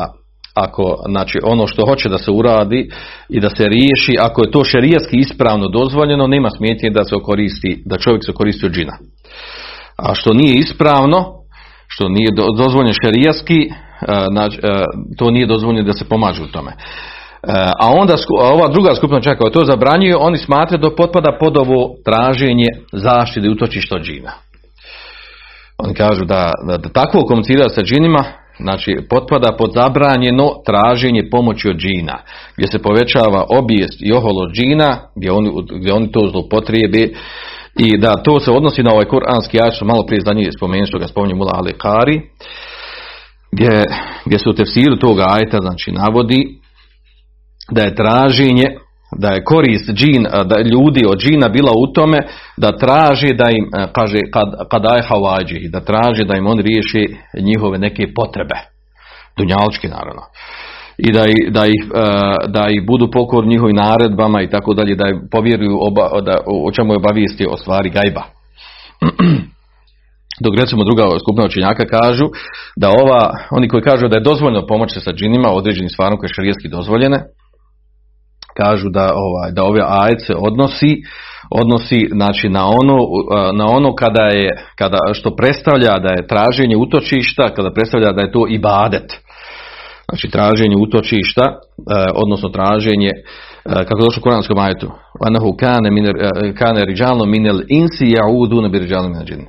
ako 0.65 0.95
znači 1.09 1.37
ono 1.43 1.67
što 1.67 1.85
hoće 1.85 2.09
da 2.09 2.17
se 2.17 2.31
uradi 2.31 2.89
i 3.29 3.39
da 3.39 3.49
se 3.49 3.63
riješi, 3.67 4.13
ako 4.19 4.43
je 4.43 4.51
to 4.51 4.63
šerijatski 4.63 5.17
ispravno 5.17 5.67
dozvoljeno, 5.67 6.27
nema 6.27 6.49
smetnje 6.49 6.89
da 6.89 7.03
se 7.03 7.15
koristi, 7.23 7.83
da 7.85 7.97
čovjek 7.97 8.25
se 8.25 8.33
koristi 8.33 8.65
od 8.65 8.71
džina. 8.71 8.97
A 9.97 10.15
što 10.15 10.33
nije 10.33 10.59
ispravno, 10.59 11.33
što 11.87 12.09
nije 12.09 12.29
dozvoljeno 12.57 12.93
šerijatski, 13.03 13.59
e, 13.61 13.71
znači, 14.31 14.59
e, 14.63 14.83
to 15.17 15.31
nije 15.31 15.45
dozvoljeno 15.45 15.87
da 15.87 15.93
se 15.93 16.09
pomažu 16.09 16.43
u 16.43 16.47
tome. 16.47 16.71
E, 16.71 16.77
a 17.79 17.91
onda 17.91 18.15
ova 18.39 18.67
druga 18.67 18.95
skupina 18.95 19.21
čeka 19.21 19.49
to 19.53 19.65
zabranjuje, 19.65 20.15
oni 20.15 20.37
smatraju 20.37 20.81
da 20.81 20.95
potpada 20.95 21.37
pod 21.39 21.57
ovo 21.57 21.95
traženje 22.05 22.67
zaštite 22.91 23.49
utočišta 23.49 23.95
od 23.95 24.03
džina. 24.03 24.31
Oni 25.77 25.93
kažu 25.93 26.25
da, 26.25 26.51
da, 26.67 26.77
da 26.77 26.89
takvo 26.89 27.21
komunicirati 27.21 27.75
sa 27.75 27.81
džinima 27.81 28.23
Znači, 28.59 28.97
potpada 29.09 29.55
pod 29.57 29.71
zabranjeno 29.73 30.51
traženje 30.65 31.29
pomoći 31.31 31.69
od 31.69 31.77
džina, 31.77 32.17
gdje 32.57 32.67
se 32.71 32.79
povećava 32.79 33.45
obijest 33.49 34.01
i 34.01 34.13
oholo 34.13 34.51
džina, 34.51 34.97
gdje 35.15 35.31
oni, 35.31 35.51
gdje 35.79 35.93
oni 35.93 36.11
to 36.11 36.29
zloupotrijebe. 36.31 37.09
I 37.79 37.97
da 37.97 38.23
to 38.23 38.39
se 38.39 38.51
odnosi 38.51 38.83
na 38.83 38.91
ovaj 38.93 39.05
kuranski 39.05 39.57
što 39.73 39.85
malo 39.85 40.05
prije 40.05 40.21
za 40.25 40.33
njih 40.33 40.47
spomenuti, 40.57 40.89
što 40.89 40.99
ga 40.99 41.07
spominje 41.07 41.35
Mula 41.35 41.51
Alekari, 41.55 42.21
gdje, 43.51 43.83
gdje 44.25 44.39
se 44.39 44.49
u 44.49 44.53
tefsiru 44.53 44.95
toga 44.95 45.25
ajeta, 45.29 45.57
znači, 45.61 45.91
navodi 45.91 46.59
da 47.71 47.83
je 47.83 47.95
traženje 47.95 48.77
da 49.15 49.27
je 49.33 49.43
korist 49.43 49.89
džin, 49.93 50.23
da 50.23 50.61
ljudi 50.61 51.03
od 51.07 51.19
džina 51.19 51.49
bila 51.49 51.71
u 51.71 51.93
tome 51.93 52.17
da 52.57 52.77
traži 52.77 53.33
da 53.33 53.49
im, 53.49 53.65
kaže, 53.93 54.17
kad, 54.33 54.69
kad 54.71 54.85
aj 54.85 55.01
da 55.71 55.79
traži 55.79 56.25
da 56.25 56.35
im 56.37 56.47
on 56.47 56.59
riješi 56.59 57.15
njihove 57.41 57.77
neke 57.77 58.13
potrebe, 58.15 58.55
dunjalčki 59.37 59.87
naravno. 59.87 60.21
I 60.97 61.11
da, 61.11 61.23
da, 61.49 61.65
ih, 61.65 61.81
da 62.47 62.67
ih 62.69 62.85
budu 62.87 63.11
pokorni 63.11 63.49
njihovim 63.49 63.75
naredbama 63.75 64.41
i 64.41 64.49
tako 64.49 64.73
dalje, 64.73 64.95
da 64.95 65.05
povjeruju 65.31 65.77
oba, 65.81 66.21
da, 66.21 66.37
o 66.65 66.71
čemu 66.71 66.93
je 66.93 66.97
obavijesti 66.97 67.45
o 67.49 67.57
stvari 67.57 67.89
gajba. 67.89 68.23
Dok 70.43 70.53
recimo 70.59 70.83
druga 70.83 71.03
skupina 71.19 71.45
učenjaka 71.45 71.85
kažu 71.85 72.25
da 72.75 72.89
ova, 72.89 73.31
oni 73.51 73.67
koji 73.67 73.81
kažu 73.81 74.07
da 74.07 74.17
je 74.17 74.27
dozvoljno 74.29 74.67
pomoći 74.67 74.99
sa 74.99 75.11
džinima 75.11 75.49
određenim 75.51 75.89
stvarima 75.89 76.17
koje 76.17 76.29
šarijetski 76.33 76.69
dozvoljene, 76.69 77.17
kažu 78.57 78.89
da 78.89 79.11
ovaj 79.15 79.51
da 79.51 79.63
ove 79.63 79.81
ajce 79.87 80.33
odnosi 80.37 81.01
odnosi 81.49 82.09
znači 82.11 82.49
na 82.49 82.67
ono 82.67 82.97
na 83.53 83.65
ono 83.65 83.95
kada 83.95 84.23
je 84.23 84.57
kada 84.75 84.97
što 85.13 85.35
predstavlja 85.35 85.99
da 85.99 86.09
je 86.09 86.27
traženje 86.27 86.77
utočišta 86.77 87.53
kada 87.55 87.71
predstavlja 87.71 88.11
da 88.11 88.21
je 88.21 88.31
to 88.31 88.45
ibadet. 88.49 89.13
Znači 90.09 90.29
traženje 90.29 90.75
utočišta 90.77 91.43
e, 91.43 91.53
odnosno 92.13 92.49
traženje 92.49 93.09
e, 93.09 93.19
kako 93.65 94.01
došlo 94.01 94.19
u 94.19 94.23
kuranskom 94.23 94.57
ajetu? 94.57 94.91
Anahu 95.27 95.57
kane 95.59 95.91
min 95.91 96.05
kane 96.57 96.85
rijalno 96.85 97.25
minel 97.25 97.59
insi 97.67 98.05
yauduna 98.05 98.71
bi 98.71 98.79
rijalno 98.79 99.09
min 99.09 99.45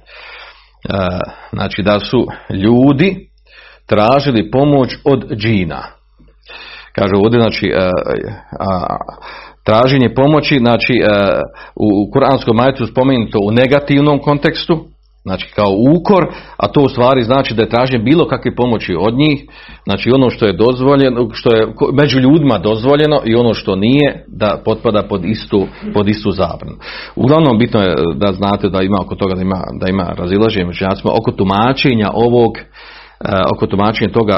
znači 1.52 1.82
da 1.82 2.00
su 2.00 2.26
ljudi 2.50 3.28
tražili 3.86 4.50
pomoć 4.50 4.88
od 5.04 5.32
džina 5.36 5.97
Kaže 6.98 7.14
ovdje, 7.16 7.40
znači, 7.40 7.72
a, 7.74 7.84
e, 7.84 8.32
a, 8.60 8.96
traženje 9.64 10.14
pomoći, 10.14 10.58
znači, 10.58 10.94
a, 11.04 11.14
e, 11.14 11.42
u, 11.76 12.10
kuranskom 12.12 12.56
majetu 12.56 12.86
spomenuto 12.86 13.38
u 13.42 13.50
negativnom 13.50 14.18
kontekstu, 14.18 14.84
znači 15.22 15.52
kao 15.54 15.70
ukor, 15.96 16.26
a 16.56 16.68
to 16.68 16.80
u 16.80 16.88
stvari 16.88 17.22
znači 17.22 17.54
da 17.54 17.62
je 17.62 17.68
traženje 17.68 18.04
bilo 18.04 18.28
kakve 18.28 18.54
pomoći 18.54 18.96
od 19.00 19.14
njih, 19.14 19.44
znači 19.84 20.10
ono 20.10 20.30
što 20.30 20.46
je 20.46 20.52
dozvoljeno, 20.52 21.28
što 21.32 21.54
je 21.56 21.66
među 21.92 22.20
ljudima 22.20 22.58
dozvoljeno 22.58 23.20
i 23.24 23.34
ono 23.34 23.54
što 23.54 23.76
nije, 23.76 24.24
da 24.28 24.60
potpada 24.64 25.02
pod 25.02 25.24
istu, 25.24 25.66
pod 25.94 26.08
istu 26.08 26.30
zabranu. 26.30 26.76
Uglavnom 27.16 27.58
bitno 27.58 27.80
je 27.80 27.94
da 28.14 28.32
znate 28.32 28.68
da 28.68 28.82
ima 28.82 28.98
oko 29.00 29.14
toga 29.14 29.34
da 29.34 29.42
ima, 29.42 29.60
da 29.80 29.88
ima 29.88 30.12
razilaženje 30.16 30.66
među 30.66 30.84
oko 31.04 31.32
tumačenja 31.32 32.10
ovog 32.14 32.52
oko 33.54 33.66
tumačenja 33.66 34.12
toga 34.12 34.36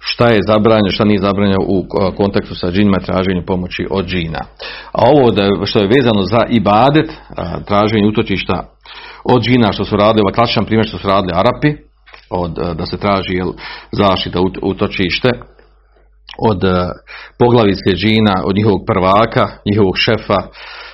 šta 0.00 0.28
je 0.28 0.40
zabranjeno, 0.48 0.90
šta 0.90 1.04
nije 1.04 1.20
zabranjeno 1.20 1.58
u 1.66 1.86
kontekstu 2.16 2.54
sa 2.54 2.70
džinima 2.70 2.98
traženjem 2.98 3.44
pomoći 3.46 3.86
od 3.90 4.06
džina. 4.06 4.38
A 4.92 5.02
ovo 5.10 5.30
da, 5.30 5.66
što 5.66 5.78
je 5.78 5.90
vezano 5.96 6.22
za 6.22 6.42
ibadet, 6.48 7.10
traženje 7.66 8.06
utočišta 8.06 8.62
od 9.24 9.42
džina 9.42 9.72
što 9.72 9.84
su 9.84 9.96
radili, 9.96 10.22
ovaj 10.22 10.34
klasičan 10.34 10.64
primjer 10.64 10.88
što 10.88 10.98
su 10.98 11.08
radili 11.08 11.32
Arapi, 11.34 11.88
od, 12.30 12.52
da 12.78 12.86
se 12.86 12.96
traži 12.96 13.32
jel, 13.34 13.52
zaštita 13.92 14.38
utočište, 14.62 15.30
od 16.50 16.60
poglavice 17.38 17.90
džina, 17.94 18.34
od 18.44 18.56
njihovog 18.56 18.80
prvaka, 18.86 19.48
njihovog 19.70 19.94
šefa, 19.96 20.40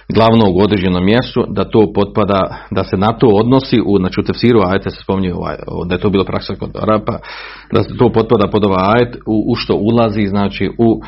glavnog 0.09 0.57
u 0.57 0.61
određenom 0.62 1.05
mjestu, 1.05 1.45
da 1.49 1.71
to 1.71 1.93
potpada, 1.95 2.57
da 2.71 2.85
se 2.85 2.97
na 2.97 3.19
to 3.19 3.27
odnosi, 3.27 3.81
u, 3.87 3.99
znači 3.99 4.21
u 4.21 4.23
tefsiru 4.23 4.61
ajte 4.67 4.90
se 4.90 5.03
spominje 5.03 5.35
ovaj, 5.35 5.57
da 5.87 5.95
je 5.95 6.01
to 6.01 6.11
bilo 6.11 6.25
praksa 6.25 6.55
kod 6.55 6.71
Arapa, 6.83 7.19
da 7.73 7.83
se 7.83 7.97
to 7.99 8.12
potpada 8.12 8.47
pod 8.53 8.64
ovaj 8.64 8.85
ajet, 8.97 9.17
u, 9.27 9.53
u 9.53 9.55
što 9.55 9.75
ulazi, 9.75 10.27
znači 10.27 10.71
u, 10.79 11.01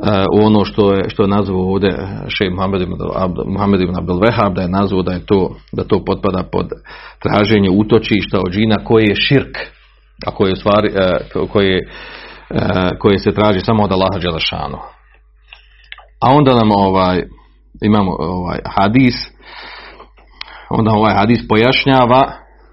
e, 0.00 0.24
u 0.34 0.46
ono 0.46 0.64
što 0.64 0.94
je, 0.94 1.08
što 1.08 1.22
je 1.22 1.28
nazvao 1.28 1.60
ovdje 1.60 1.90
šej 2.28 2.50
Muhammed 3.46 3.80
ibn 3.80 3.96
Abdel 3.96 4.18
Vehab, 4.18 4.54
da 4.54 4.62
je 4.62 4.68
nazvao 4.68 5.02
da 5.02 5.12
je 5.12 5.26
to, 5.26 5.54
da 5.72 5.84
to 5.84 6.04
potpada 6.04 6.42
pod 6.52 6.66
traženje 7.22 7.70
utočišta 7.70 8.38
od 8.38 8.52
džina 8.52 8.76
koji 8.84 9.04
je 9.04 9.14
širk, 9.14 9.58
a 10.26 10.30
koji 10.30 10.50
je 10.50 10.56
stvari, 10.56 10.88
e, 10.94 11.18
koji 11.52 11.70
e, 11.70 11.80
koje 12.98 13.18
se 13.18 13.32
traži 13.32 13.60
samo 13.60 13.82
od 13.82 13.92
Allaha 13.92 14.18
Đelešanu. 14.18 14.78
A 16.20 16.30
onda 16.30 16.54
nam 16.54 16.70
ovaj, 16.72 17.22
imamo 17.82 18.16
ovaj 18.18 18.58
hadis, 18.76 19.14
onda 20.70 20.90
ovaj 20.90 21.14
hadis 21.14 21.48
pojašnjava, 21.48 22.32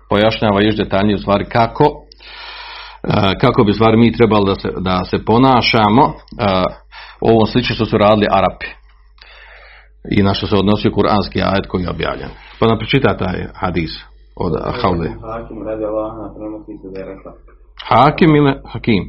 pojašnjava 0.09 0.61
još 0.61 0.75
detaljnije 0.75 1.15
u 1.15 1.19
stvari 1.19 1.45
kako, 1.45 1.85
e, 3.03 3.39
kako 3.41 3.63
bi 3.63 3.73
stvari 3.73 3.97
mi 3.97 4.11
trebali 4.11 4.45
da 4.45 4.55
se, 4.55 4.69
da 4.79 5.03
se 5.03 5.25
ponašamo 5.25 6.03
e, 6.07 6.13
u 7.21 7.27
ovom 7.27 7.47
slično 7.47 7.75
što 7.75 7.85
su 7.85 7.97
radili 7.97 8.27
Arapi 8.31 8.67
i 10.17 10.23
na 10.23 10.33
što 10.33 10.47
se 10.47 10.55
odnosio 10.55 10.91
kuranski 10.91 11.41
ajet 11.41 11.67
koji 11.67 11.83
je 11.83 11.89
objavljen. 11.89 12.29
Pa 12.59 12.67
nam 12.67 12.77
pročita 12.77 13.17
taj 13.17 13.45
hadis 13.53 13.91
od 14.35 14.53
Havle. 14.81 15.09
Hakim 15.09 15.63
radi 15.67 15.83
Allah 15.85 16.11
na 16.21 16.33
prenosi 16.35 16.73
se 16.81 16.87
da 16.93 16.99
je 16.99 17.05
rekla. 17.05 17.31
Hakim 17.89 18.35
ili 18.35 18.53
Hakim? 18.71 19.03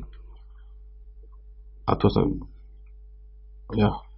A 1.87 1.95
to 1.95 2.09
sam... 2.11 2.25
Ja. 3.77 4.12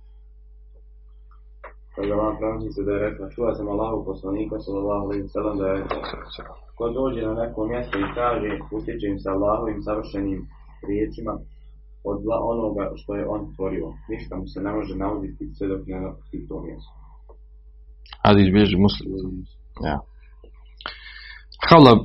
Kaže 1.94 2.12
vam 2.20 2.36
prenosi 2.38 2.72
se 2.72 2.82
da 2.86 2.92
je 2.92 3.04
rekla, 3.06 3.30
čuva 3.34 3.50
sam 3.54 3.68
Allahu 3.68 3.98
poslanika 4.10 4.56
sallallahu 4.66 5.04
alaihi 5.06 5.28
sallam 5.28 5.56
da 5.58 5.66
je 5.66 5.76
rekla, 5.82 6.54
ko 6.76 6.84
dođe 6.98 7.20
na 7.28 7.34
neko 7.42 7.60
mjesto 7.72 7.94
i 7.98 8.12
kaže, 8.18 8.50
utječe 8.78 9.06
im 9.06 9.18
sa 9.22 9.28
Allahovim 9.36 9.80
savršenim 9.86 10.40
riječima 10.88 11.32
od 12.10 12.18
onoga 12.52 12.84
što 13.00 13.10
je 13.14 13.28
on 13.34 13.42
stvorio. 13.52 13.86
Ništa 14.10 14.36
mu 14.36 14.46
se 14.52 14.60
ne 14.66 14.72
može 14.72 14.94
nauditi 14.96 15.54
sve 15.56 15.66
dok 15.68 15.80
ne 15.86 16.00
napusti 16.00 16.48
to 16.48 16.56
mjesto. 16.66 16.92
Hadis 18.24 18.48
bježi 18.52 18.76
muslim. 18.76 19.08
Ja. 19.88 19.98
Havla 21.68 21.92
uh, 21.92 22.00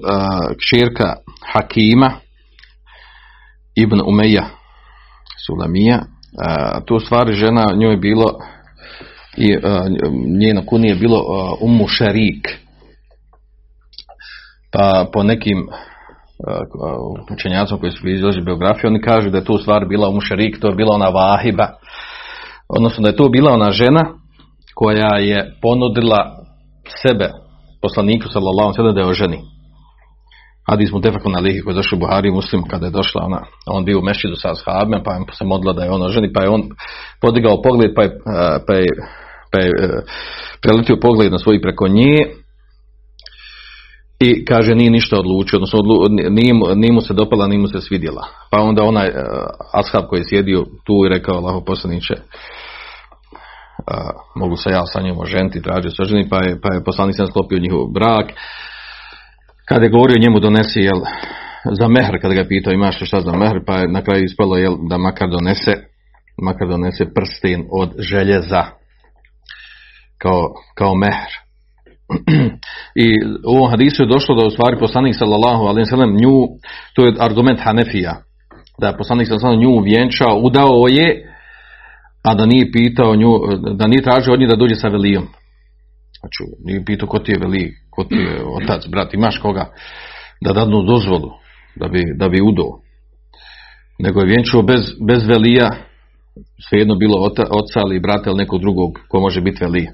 kširka 0.62 1.08
Hakima 1.54 2.10
Ibn 3.76 4.00
Umeja 4.08 4.46
Sulamija, 5.46 5.98
uh, 6.00 6.86
tu 6.86 7.00
stvari 7.00 7.34
žena 7.34 7.64
njoj 7.80 7.94
je 7.94 7.98
bilo 7.98 8.28
i 9.38 9.58
uh, 9.58 9.64
njeno 10.40 10.66
kunije 10.66 10.96
bilo 10.96 11.18
uh, 11.18 11.62
Ummu 11.62 11.88
Šarik. 11.88 12.48
Pa 14.72 15.06
po 15.14 15.24
nekim 15.24 15.68
uh, 15.68 17.34
učenjacima 17.34 17.80
koji 17.80 17.92
su 17.92 18.10
izlaži 18.10 18.42
biografiju, 18.42 18.88
oni 18.88 19.02
kažu 19.02 19.30
da 19.30 19.38
je 19.38 19.44
to 19.44 19.54
u 19.54 19.58
stvari 19.58 19.86
bila 19.86 20.10
Ummu 20.10 20.22
Šarik, 20.22 20.60
to 20.60 20.68
je 20.68 20.76
bila 20.76 20.96
ona 20.96 21.10
vahiba. 21.10 21.68
Odnosno 22.70 23.02
da 23.04 23.10
je 23.10 23.16
to 23.16 23.30
bila 23.30 23.52
ona 23.52 23.72
žena 23.72 24.06
koja 24.76 25.16
je 25.18 25.58
ponudila 25.62 26.46
sebe 27.02 27.30
poslaniku 27.82 28.28
sallallahu 28.28 28.74
alejhi 28.78 28.96
da 28.96 29.02
je 29.02 29.08
oženi. 29.08 29.59
Hadis 30.70 30.92
mu 30.92 31.02
tefakun 31.02 31.36
alihi 31.36 31.62
koji 31.62 31.74
je 31.74 31.76
došao 31.76 32.00
Buhari 32.00 32.32
muslim 32.32 32.64
kada 32.64 32.86
je 32.86 32.92
došla 32.92 33.22
ona, 33.26 33.42
on 33.68 33.86
bio 33.86 34.00
u 34.00 34.02
mešidu 34.02 34.36
sa 34.36 34.52
ashabima 34.52 35.02
pa 35.06 35.14
je 35.14 35.20
se 35.38 35.46
modla 35.46 35.74
da 35.74 35.84
je 35.84 35.92
ona 35.92 36.10
ženi 36.10 36.34
pa 36.34 36.44
je 36.44 36.50
on 36.50 36.62
podigao 37.22 37.62
pogled 37.62 37.92
pa 37.96 38.04
je, 38.04 38.10
pa 38.68 38.74
je 38.74 38.86
pa 39.52 39.60
je 39.60 39.68
e, 39.68 40.02
preletio 40.62 40.98
pogled 41.02 41.32
na 41.32 41.40
svoji 41.40 41.62
preko 41.62 41.88
nje 41.88 42.18
i 44.20 44.46
kaže 44.46 44.76
nije 44.76 44.92
ništa 44.92 45.20
odlučio, 45.20 45.58
odnosno 45.58 45.80
odlu, 45.80 45.96
nije, 46.10 46.54
nije 46.76 46.94
mu 46.94 47.02
se 47.02 47.14
dopala, 47.14 47.48
nije 47.48 47.60
mu 47.60 47.68
se 47.68 47.82
svidjela. 47.82 48.28
Pa 48.52 48.62
onda 48.62 48.84
onaj 48.84 49.08
uh, 49.08 49.16
ashab 49.74 50.04
koji 50.10 50.20
je 50.20 50.30
sjedio 50.30 50.66
tu 50.86 50.94
i 51.06 51.10
rekao 51.10 51.36
Allaho 51.36 51.62
poslaniće, 51.62 52.14
mogu 54.36 54.56
se 54.56 54.70
ja 54.70 54.86
sa 54.86 55.02
njom 55.02 55.20
oženiti, 55.20 55.62
tražio 55.62 55.92
se 55.92 56.02
oženi, 56.02 56.30
pa 56.30 56.38
je, 56.38 56.62
pa 56.62 56.74
je 56.74 56.84
poslanik 56.84 57.16
sam 57.16 57.28
sklopio 57.28 57.60
njihov 57.60 57.88
brak. 57.94 58.26
Kad 59.70 59.84
je 59.84 59.90
govorio 59.90 60.22
njemu 60.22 60.40
donesi, 60.40 60.80
jel, 60.80 61.00
za 61.80 61.88
mehr, 61.88 62.22
kada 62.22 62.34
ga 62.34 62.42
je 62.42 62.48
pitao 62.48 62.74
imaš 62.74 63.02
li 63.02 63.08
šta 63.08 63.22
za 63.22 63.32
mehr, 63.32 63.60
pa 63.68 63.76
je 63.78 63.88
na 63.88 64.02
kraju 64.02 64.24
ispalo 64.24 64.58
jel, 64.58 64.76
da 64.90 64.98
makar 64.98 65.30
donese, 65.30 65.74
makar 66.42 66.68
donese 66.68 67.14
prsten 67.16 67.66
od 67.72 67.90
željeza 68.00 68.64
kao, 70.18 70.54
kao 70.76 70.96
mehr. 70.96 71.30
I 73.06 73.08
u 73.48 73.56
ovom 73.58 73.70
hadisu 73.70 74.04
je 74.04 74.14
došlo 74.14 74.36
da 74.36 74.48
u 74.48 74.50
stvari 74.50 74.80
poslanik 74.80 75.16
sallallahu 75.16 75.64
alejhi 75.64 75.86
ve 75.88 75.92
sellem 75.96 76.16
nju 76.16 76.38
to 76.96 77.06
je 77.06 77.14
argument 77.20 77.60
Hanefija 77.64 78.14
da 78.80 78.88
je 78.88 78.98
poslanik 78.98 79.28
sallallahu 79.28 79.62
nju 79.62 79.84
vjenčao, 79.84 80.40
udao 80.44 80.88
je 80.90 81.36
a 82.24 82.36
da 82.36 82.46
nije 82.46 82.72
pitao 82.72 83.16
nju, 83.16 83.32
da 83.76 83.88
nije 83.88 84.02
tražio 84.02 84.34
od 84.34 84.40
nje 84.40 84.48
da 84.48 84.56
dođe 84.56 84.76
sa 84.76 84.88
velijom. 84.88 85.28
Znači, 86.20 86.42
nije 86.66 86.86
pitao 86.86 87.08
ko 87.08 87.20
ti 87.20 87.32
je 87.32 87.40
veli, 87.40 87.74
ko 88.00 88.04
ti 88.04 88.16
je 88.16 88.44
otac, 88.46 88.88
brat, 88.88 89.14
imaš 89.14 89.38
koga 89.38 89.66
da 90.42 90.54
dadnu 90.54 90.84
dozvolu 90.84 91.30
da 91.76 91.88
bi, 91.88 92.04
da 92.16 92.30
bi 92.30 92.42
udo. 92.42 92.64
Nego 94.00 94.20
je 94.20 94.28
vjenčao 94.28 94.62
bez, 94.62 94.82
bez 95.08 95.28
velija, 95.28 95.70
svejedno 96.70 96.96
bilo 96.96 97.18
oca, 97.26 97.44
oca 97.44 97.80
ili 97.86 98.00
brata 98.00 98.30
ili 98.30 98.38
nekog 98.38 98.62
drugog 98.62 99.00
ko 99.10 99.20
može 99.20 99.42
biti 99.42 99.64
velija. 99.64 99.92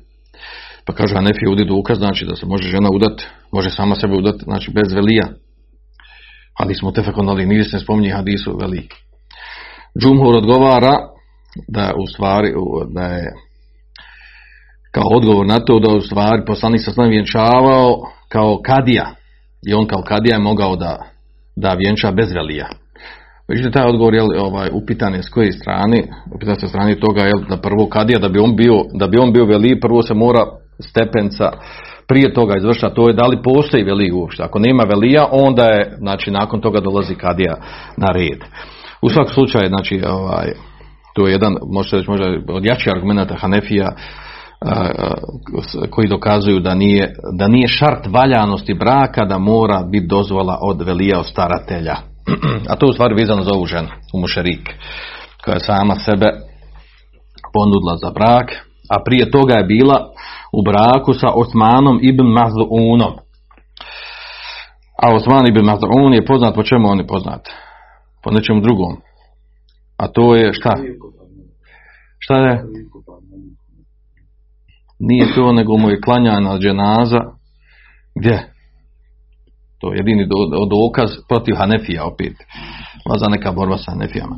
Pa 0.86 0.94
kaže 0.94 1.16
Hanefi 1.16 1.48
udi 1.48 1.66
dokaz, 1.66 1.98
znači 1.98 2.26
da 2.26 2.36
se 2.36 2.46
može 2.46 2.70
žena 2.70 2.90
udat, 2.94 3.22
može 3.52 3.70
sama 3.70 3.96
sebe 3.96 4.14
udat, 4.14 4.36
znači 4.44 4.72
bez 4.72 4.94
velija. 4.94 5.28
Ali 6.60 6.76
smo 6.76 6.92
tefekon, 6.92 7.30
ali 7.30 7.46
nigdje 7.46 7.64
se 7.64 7.80
spominje 7.80 8.12
hadisu 8.12 8.58
veli. 8.62 8.88
Džumhur 10.02 10.36
odgovara 10.36 10.96
da 11.68 11.94
u 12.04 12.08
stvari, 12.08 12.54
da 12.94 13.02
je 13.02 13.34
odgovor 15.14 15.46
na 15.46 15.60
to 15.60 15.80
da 15.80 15.94
u 15.94 16.02
stvari 16.02 16.42
poslanik 16.48 16.82
sa 16.86 16.92
slavim 16.92 17.12
vjenčavao 17.12 17.96
kao 18.30 18.62
kadija 18.66 19.06
i 19.68 19.74
on 19.74 19.88
kao 19.88 20.02
kadija 20.02 20.36
je 20.36 20.44
mogao 20.44 20.76
da, 20.76 20.98
da 21.56 21.74
vjenča 21.74 22.12
bez 22.12 22.32
velija. 22.32 22.68
Međutim, 23.48 23.72
taj 23.72 23.90
odgovor 23.90 24.14
je 24.14 24.22
ovaj, 24.40 24.70
upitan 24.74 25.14
je 25.14 25.24
s 25.24 25.30
koje 25.30 25.52
strane, 25.52 26.04
upitan 26.36 26.56
se 26.56 26.68
strane 26.68 26.96
toga 26.96 27.22
je 27.22 27.34
da 27.50 27.58
prvo 27.58 27.88
kadija, 27.90 28.20
da 28.20 28.30
bi 28.30 28.40
on 28.40 28.56
bio, 28.56 28.84
da 28.94 29.08
bi 29.08 29.18
on 29.18 29.34
bio 29.34 29.46
veli, 29.46 29.80
prvo 29.80 30.02
se 30.02 30.14
mora 30.14 30.46
stepenca 30.80 31.52
prije 32.08 32.34
toga 32.34 32.54
izvrša, 32.58 32.90
to 32.90 33.08
je 33.08 33.14
da 33.14 33.28
li 33.28 33.42
postoji 33.44 33.84
veli 33.84 34.12
uopšte. 34.12 34.44
Ako 34.44 34.60
nema 34.60 34.84
velija, 34.84 35.28
onda 35.32 35.66
je, 35.66 35.96
znači, 35.98 36.32
nakon 36.32 36.62
toga 36.62 36.80
dolazi 36.80 37.16
kadija 37.16 37.56
na 37.98 38.08
red. 38.12 38.40
U 39.02 39.10
svakom 39.10 39.34
slučaju, 39.34 39.68
znači, 39.68 40.02
ovaj, 40.08 40.52
to 41.16 41.28
je 41.28 41.32
jedan, 41.32 41.56
možete 41.72 41.98
reći, 41.98 42.10
možda 42.10 42.26
od 42.48 42.66
jačih 42.66 42.94
argumenta 42.96 43.36
Hanefija, 43.36 43.96
koji 45.90 46.08
dokazuju 46.08 46.60
da 46.60 46.76
nije, 46.76 47.14
da 47.38 47.48
nije 47.48 47.68
šart 47.68 48.08
valjanosti 48.08 48.74
braka 48.74 49.26
da 49.26 49.38
mora 49.38 49.84
biti 49.92 50.08
dozvola 50.08 50.60
od 50.62 50.82
velija 50.82 51.20
od 51.20 51.28
staratelja. 51.28 51.96
A 52.70 52.76
to 52.76 52.86
je 52.86 52.90
u 52.90 52.94
stvari 52.94 53.16
vezano 53.16 53.44
za 53.44 53.52
ovu 53.54 53.66
ženu, 53.66 53.88
u 54.14 54.20
mušerik, 54.20 54.70
koja 55.44 55.56
je 55.56 55.60
sama 55.60 55.96
sebe 55.96 56.26
ponudila 57.54 57.98
za 58.04 58.12
brak, 58.12 58.52
a 58.94 59.04
prije 59.06 59.32
toga 59.32 59.54
je 59.54 59.64
bila 59.64 59.98
u 60.54 60.62
braku 60.64 61.14
sa 61.14 61.30
Osmanom 61.36 62.00
ibn 62.02 62.26
Mazluunom. 62.26 63.14
A 65.04 65.16
Osman 65.16 65.48
ibn 65.48 65.66
Mazluun 65.66 66.14
je 66.14 66.26
poznat 66.26 66.56
po 66.56 66.64
čemu 66.64 66.88
on 66.88 67.00
je 67.00 67.08
poznat? 67.08 67.50
Po 68.24 68.32
nečemu 68.32 68.62
drugom. 68.62 68.98
A 69.98 70.08
to 70.08 70.36
je 70.36 70.54
šta? 70.54 70.74
Šta 72.20 72.36
je? 72.36 72.64
Nije 75.00 75.36
to, 75.36 75.52
nego 75.52 75.78
mu 75.78 75.90
je 75.90 76.02
klanjana 76.02 76.60
dženaza. 76.60 77.20
Gdje? 78.20 78.52
To 79.80 79.94
je 79.94 79.98
jedini 79.98 80.28
do, 80.28 80.36
do, 80.52 80.66
dokaz 80.66 81.10
protiv 81.30 81.56
Hanefija 81.56 82.06
opet. 82.06 82.34
Vaza 83.10 83.30
neka 83.30 83.52
borba 83.52 83.78
sa 83.78 83.92
Hanefijama. 83.92 84.36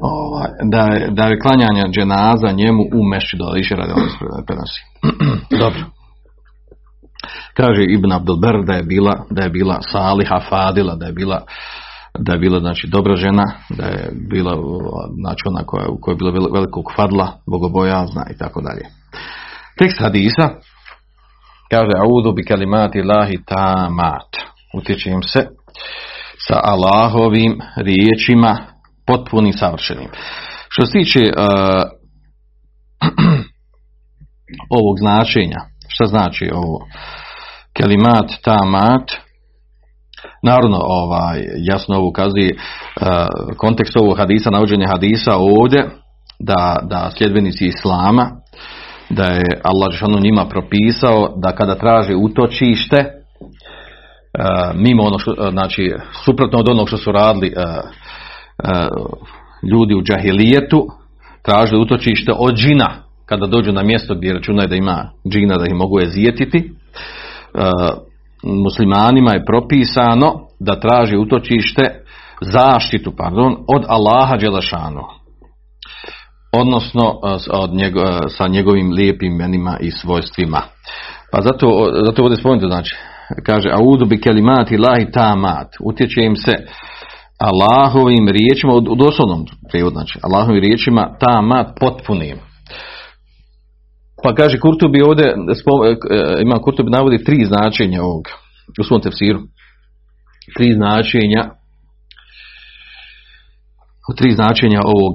Ovaj, 0.00 0.50
da, 0.70 0.80
je, 0.80 1.10
da 1.10 1.24
je 1.24 1.40
klanjanje 1.40 1.82
dženaza 1.90 2.52
njemu 2.52 2.82
u 2.82 3.08
meši 3.08 3.36
do 3.36 3.52
više 3.54 3.74
radi 3.74 3.92
on 3.92 4.08
prenosi. 4.46 4.82
Dobro. 5.64 5.84
Kaže 7.56 7.82
Ibn 7.88 8.12
Abdelber 8.12 8.54
da 8.66 8.72
je 8.74 8.82
bila 8.82 9.24
da 9.30 9.42
je 9.42 9.50
bila 9.50 9.78
Saliha 9.92 10.40
Fadila, 10.48 10.94
da 10.94 11.06
je 11.06 11.12
bila 11.12 11.42
da 12.18 12.32
je 12.32 12.38
bila 12.38 12.60
znači 12.60 12.86
dobra 12.86 13.16
žena, 13.16 13.44
da 13.70 13.84
je 13.84 14.10
bila 14.30 14.52
znači 15.22 15.42
ona 15.46 15.66
koja, 15.66 15.86
koja 16.00 16.12
je 16.12 16.16
bila 16.16 16.48
velikog 16.52 16.84
fadla, 16.96 17.32
bogobojazna 17.46 18.26
i 18.34 18.38
tako 18.38 18.60
dalje. 18.60 18.84
Tekst 19.78 20.00
hadisa 20.00 20.48
kaže 21.70 21.92
audu 22.04 22.32
bi 22.32 22.44
kalimati 22.44 23.02
lahi 23.02 23.44
tamat. 23.44 24.36
Utječem 24.76 25.22
se 25.22 25.48
sa 26.48 26.60
Allahovim 26.62 27.60
riječima 27.76 28.56
potpunim 29.06 29.52
savršenim. 29.52 30.08
Što 30.68 30.86
se 30.86 30.92
tiče 30.92 31.20
uh, 31.20 31.82
ovog 34.78 34.98
značenja, 34.98 35.60
šta 35.88 36.06
znači 36.06 36.50
ovo 36.54 36.86
kalimat 37.76 38.30
tamat, 38.44 39.12
Naravno, 40.44 40.78
ovaj, 40.80 41.40
jasno 41.56 41.96
ovo 41.96 42.08
ukazuje 42.08 42.50
uh, 42.54 43.06
kontekst 43.56 43.96
ovog 43.96 44.18
hadisa, 44.18 44.50
navođenje 44.50 44.86
hadisa 44.86 45.36
ovdje, 45.36 45.90
da, 46.38 46.78
da 46.82 47.10
sljedbenici 47.18 47.66
Islama, 47.66 48.30
da 49.10 49.24
je 49.24 49.60
Allah 49.62 49.92
Žešanu 49.92 50.18
njima 50.20 50.44
propisao 50.44 51.32
da 51.36 51.52
kada 51.52 51.74
traže 51.74 52.14
utočište, 52.14 52.96
uh, 52.98 54.80
mimo 54.80 55.02
ono 55.02 55.18
što, 55.18 55.34
znači, 55.50 55.92
suprotno 56.24 56.58
od 56.58 56.68
onog 56.68 56.88
što 56.88 56.96
su 56.96 57.12
radili 57.12 57.52
ljudi 59.72 59.94
u 59.94 60.02
džahilijetu, 60.02 60.86
tražili 61.42 61.82
utočište 61.82 62.32
od 62.38 62.54
džina, 62.54 62.90
kada 63.26 63.46
dođu 63.46 63.72
na 63.72 63.82
mjesto 63.82 64.14
gdje 64.14 64.32
računaju 64.32 64.68
da 64.68 64.76
ima 64.76 65.10
džina 65.28 65.56
da 65.56 65.66
ih 65.66 65.74
mogu 65.74 66.00
ezijetiti, 66.00 66.70
muslimanima 68.44 69.32
je 69.32 69.44
propisano 69.44 70.34
da 70.60 70.80
traži 70.80 71.16
utočište 71.16 71.82
zaštitu, 72.40 73.12
pardon, 73.16 73.56
od 73.68 73.84
Allaha 73.88 74.36
Đelešanu. 74.36 75.02
Odnosno 76.52 77.20
od 77.50 77.74
njego, 77.74 78.28
sa 78.28 78.48
njegovim 78.48 78.92
lijepim 78.92 79.32
imenima 79.32 79.76
i 79.80 79.90
svojstvima. 79.90 80.62
Pa 81.32 81.40
zato, 81.42 81.90
zato 82.06 82.22
ovdje 82.22 82.36
spomenuto, 82.36 82.66
znači, 82.66 82.96
kaže, 83.46 83.70
audu 83.72 84.06
bi 84.06 84.20
kelimati 84.20 84.76
lahi 84.76 85.10
tamat, 85.12 85.68
utječe 85.80 86.20
im 86.20 86.36
se 86.36 86.52
Allahovim 87.38 88.28
riječima, 88.28 88.74
u 88.74 88.80
doslovnom 88.80 89.46
prijevodu, 89.68 89.94
znači, 89.94 90.18
Allahovim 90.22 90.60
riječima 90.60 91.16
tamat 91.20 91.66
potpunim. 91.80 92.53
Pa 94.24 94.34
kaže 94.34 94.58
Kurtubi 94.60 95.02
ovdje, 95.02 95.34
ima 96.42 96.58
Kurtubi 96.58 96.90
navodi 96.90 97.24
tri 97.24 97.44
značenja 97.44 98.02
ovog, 98.02 98.24
u 98.80 98.84
svom 98.84 99.00
tefsiru. 99.00 99.40
Tri 100.56 100.74
značenja 100.74 101.50
tri 104.16 104.32
značenja 104.32 104.80
ovog 104.84 105.14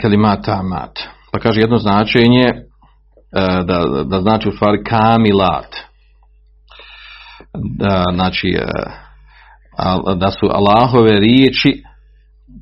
kelimata 0.00 0.62
mat. 0.62 0.98
Pa 1.32 1.38
kaže 1.38 1.60
jedno 1.60 1.78
značenje 1.78 2.52
da, 3.64 4.04
da 4.04 4.20
znači 4.20 4.48
u 4.48 4.52
stvari 4.52 4.84
kamilat. 4.84 5.76
Da, 7.78 8.04
znači 8.14 8.58
da 10.16 10.30
su 10.30 10.46
Allahove 10.50 11.20
riječi 11.20 11.82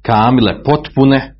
kamile, 0.03 0.63
potpune, 0.63 1.35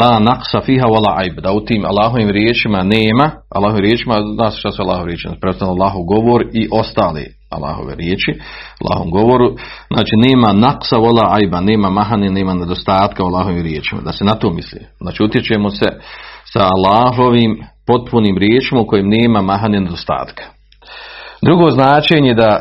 la 0.00 0.18
naqsa 0.18 0.60
fiha 0.66 0.86
wala 0.86 1.12
aib. 1.16 1.40
Da 1.40 1.52
u 1.52 1.64
tim 1.64 1.84
Allahovim 1.84 2.30
riječima 2.30 2.82
nema 2.82 3.30
Allahovim 3.54 3.84
riječima 3.84 4.14
zna 4.34 4.50
se 4.50 4.58
šta 4.58 4.70
su 4.70 4.82
Allahove 4.82 5.06
riječi 5.06 5.28
predstavno 5.40 5.74
Allahov 5.74 6.02
govor 6.02 6.44
i 6.52 6.68
ostali 6.72 7.26
Allahove 7.50 7.94
riječi 7.94 8.32
Allahom 8.82 9.10
govoru. 9.10 9.48
Znači 9.94 10.14
nema 10.26 10.48
naqsa 10.66 10.96
wala 10.96 11.24
aiba 11.36 11.60
nema 11.60 11.90
mahani 11.90 12.30
nema 12.30 12.54
nedostatka 12.54 13.24
u 13.24 13.26
Allahovim 13.26 13.62
riječima 13.62 14.00
da 14.00 14.12
se 14.12 14.24
na 14.24 14.34
to 14.34 14.50
misli. 14.50 14.80
Znači 15.00 15.22
utječemo 15.22 15.70
se 15.70 15.86
sa 16.44 16.68
Allahovim 16.74 17.64
potpunim 17.86 18.38
riječima 18.38 18.80
u 18.80 18.86
kojim 18.86 19.08
nema 19.08 19.42
mahani 19.42 19.80
nedostatka. 19.80 20.44
Drugo 21.42 21.70
značenje 21.70 22.34
da 22.34 22.60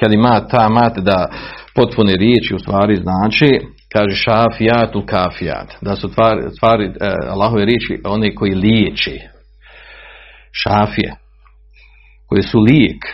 kad 0.00 0.12
ima 0.12 0.46
ta 0.50 0.68
mat 0.68 0.98
da 0.98 1.28
potpune 1.74 2.16
riječi 2.16 2.54
u 2.54 2.58
stvari 2.58 2.96
znači 2.96 3.60
kaže 3.92 4.14
šafijat 4.14 4.96
u 4.96 5.06
kafijat, 5.06 5.76
da 5.80 5.96
su 5.96 6.08
stvari, 6.08 6.40
stvari 6.56 6.84
eh, 6.84 7.14
Allahove 7.28 7.64
riječi 7.64 8.00
one 8.04 8.34
koji 8.34 8.54
liječi, 8.54 9.20
šafije, 10.52 11.14
koji 12.28 12.42
su 12.42 12.60
lijek, 12.60 13.04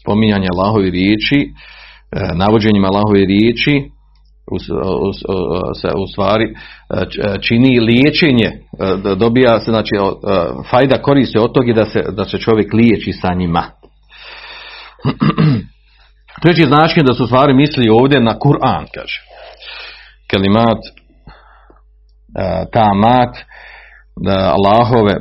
spominjanje 0.00 0.46
Allahove 0.52 0.90
riječi, 0.90 1.38
e, 1.40 2.34
navođenjem 2.34 2.84
Allahove 2.84 3.24
riječi, 3.26 3.90
u, 4.50 4.56
u, 5.08 5.12
se 5.74 5.88
u 5.96 6.06
stvari 6.12 6.44
e, 6.44 6.52
e, 7.00 7.42
čini 7.42 7.80
liječenje, 7.80 8.46
e, 8.46 9.14
dobija 9.16 9.60
se, 9.60 9.70
znači 9.70 9.90
fajda 10.70 11.02
koristi 11.02 11.38
od 11.38 11.52
toga 11.52 11.72
da 11.72 11.84
se, 11.84 12.02
da 12.10 12.24
se 12.24 12.38
čovjek 12.38 12.72
liječi 12.72 13.12
sa 13.12 13.34
njima. 13.34 13.62
Treći 16.42 16.66
značenje 16.66 17.04
da 17.06 17.14
su 17.14 17.26
stvari 17.26 17.54
misli 17.54 17.88
ovdje 17.90 18.20
na 18.20 18.34
Kur'an, 18.38 18.84
kaže. 18.94 19.29
Kelimat, 20.30 20.78
tamat, 22.72 23.36
da 24.26 24.54
Allahove 24.56 25.14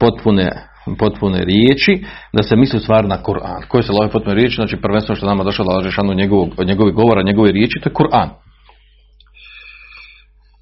potpune 0.00 0.50
potpune 0.98 1.44
riječi, 1.44 2.04
da 2.32 2.42
se 2.42 2.56
misli 2.56 2.80
stvar 2.80 3.04
na 3.04 3.22
Kur'an. 3.22 3.68
Koje 3.68 3.82
se 3.82 3.92
Allahove 3.92 4.12
potpune 4.12 4.34
riječi, 4.34 4.54
znači 4.54 4.76
prvenstveno 4.76 5.16
što 5.16 5.26
nama 5.26 5.44
došlo 5.44 5.90
šanu 5.90 6.14
njegovog, 6.14 6.48
njegovih 6.66 6.94
govora, 6.94 7.22
njegove 7.22 7.52
riječi, 7.52 7.80
to 7.82 7.88
je 7.88 7.94
Kur'an. 7.94 8.28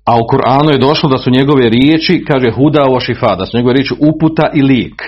A 0.07 0.17
u 0.17 0.25
Kur'anu 0.33 0.73
je 0.73 0.79
došlo 0.79 1.09
da 1.09 1.19
su 1.19 1.31
njegove 1.31 1.71
riječi, 1.71 2.25
kaže 2.29 2.51
huda 2.51 2.87
o 2.91 3.01
šifa, 3.01 3.35
da 3.35 3.47
su 3.47 3.57
njegove 3.57 3.75
riječi 3.75 3.95
uputa 3.95 4.51
i 4.55 4.63
lijek. 4.63 5.03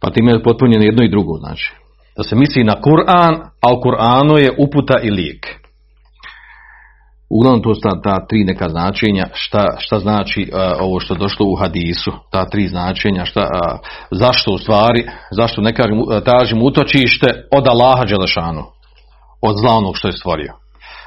Pa 0.00 0.10
time 0.10 0.32
je 0.32 0.42
potpunjeno 0.42 0.84
jedno 0.84 1.04
i 1.04 1.10
drugo, 1.10 1.38
znači. 1.38 1.74
Da 2.16 2.22
se 2.22 2.36
misli 2.36 2.64
na 2.64 2.74
Kur'an, 2.74 3.34
a 3.62 3.72
u 3.72 3.80
Kur'anu 3.82 4.38
je 4.38 4.56
uputa 4.58 5.00
i 5.02 5.10
lijek. 5.10 5.63
Uglavnom 7.36 7.62
to 7.62 7.74
su 7.74 7.80
ta, 8.04 8.26
tri 8.28 8.44
neka 8.44 8.68
značenja, 8.68 9.26
šta, 9.32 9.64
šta 9.78 9.98
znači 9.98 10.50
uh, 10.52 10.60
ovo 10.80 11.00
što 11.00 11.14
je 11.14 11.18
došlo 11.18 11.46
u 11.46 11.56
hadisu, 11.56 12.12
ta 12.32 12.44
tri 12.44 12.68
značenja, 12.68 13.24
šta, 13.24 13.40
uh, 13.40 13.78
zašto 14.10 14.52
u 14.52 14.58
stvari, 14.58 15.06
zašto 15.30 15.62
ne 15.62 15.74
kažem, 15.74 15.98
tražim 16.24 16.62
utočište 16.62 17.48
od 17.52 17.68
Allaha 17.68 18.04
Đelešanu, 18.04 18.62
od 19.42 19.56
zla 19.60 19.72
onog 19.72 19.96
što 19.96 20.08
je 20.08 20.12
stvorio. 20.12 20.52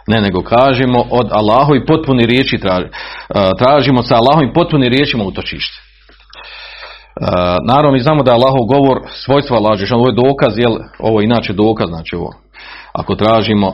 Ne, 0.08 0.22
nego 0.22 0.42
kažemo 0.42 1.00
od 1.12 1.28
Allahovi 1.32 1.86
potpuni 1.86 2.26
riječi 2.26 2.58
traži, 2.58 2.88
tražimo 3.58 4.02
sa 4.02 4.16
Allahovim 4.16 4.54
potpuni 4.54 4.90
riječima 4.90 5.24
utočište. 5.24 5.82
Naravno 7.68 7.92
mi 7.92 8.00
znamo 8.00 8.24
da 8.24 8.32
je 8.32 8.36
Allahov 8.36 8.66
govor 8.66 8.98
svojstva 9.26 9.60
lažeš, 9.60 9.92
ovo 9.92 10.08
je 10.08 10.16
dokaz, 10.16 10.58
jel, 10.58 10.78
ovo 11.00 11.20
je 11.20 11.26
inače 11.26 11.54
dokaz, 11.54 11.88
znači 11.90 12.16
ovo. 12.16 12.34
Ako 12.94 13.16
tražimo 13.16 13.74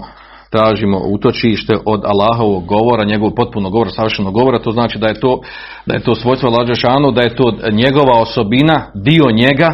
tražimo 0.54 0.98
utočište 1.16 1.74
od 1.86 2.02
Allahovog 2.06 2.66
govora, 2.66 3.10
njegovog 3.12 3.34
potpunog 3.36 3.72
govora, 3.72 3.90
savršenog 3.90 4.34
govora, 4.34 4.60
to 4.60 4.72
znači 4.72 5.00
da 5.00 5.08
je 5.08 5.20
to, 5.20 5.40
da 5.86 5.94
je 5.94 6.04
to 6.04 6.16
svojstvo 6.16 6.50
lađešanu, 6.50 7.12
da 7.12 7.22
je 7.22 7.36
to 7.36 7.48
njegova 7.72 8.16
osobina, 8.22 8.78
dio 8.96 9.26
njega, 9.42 9.70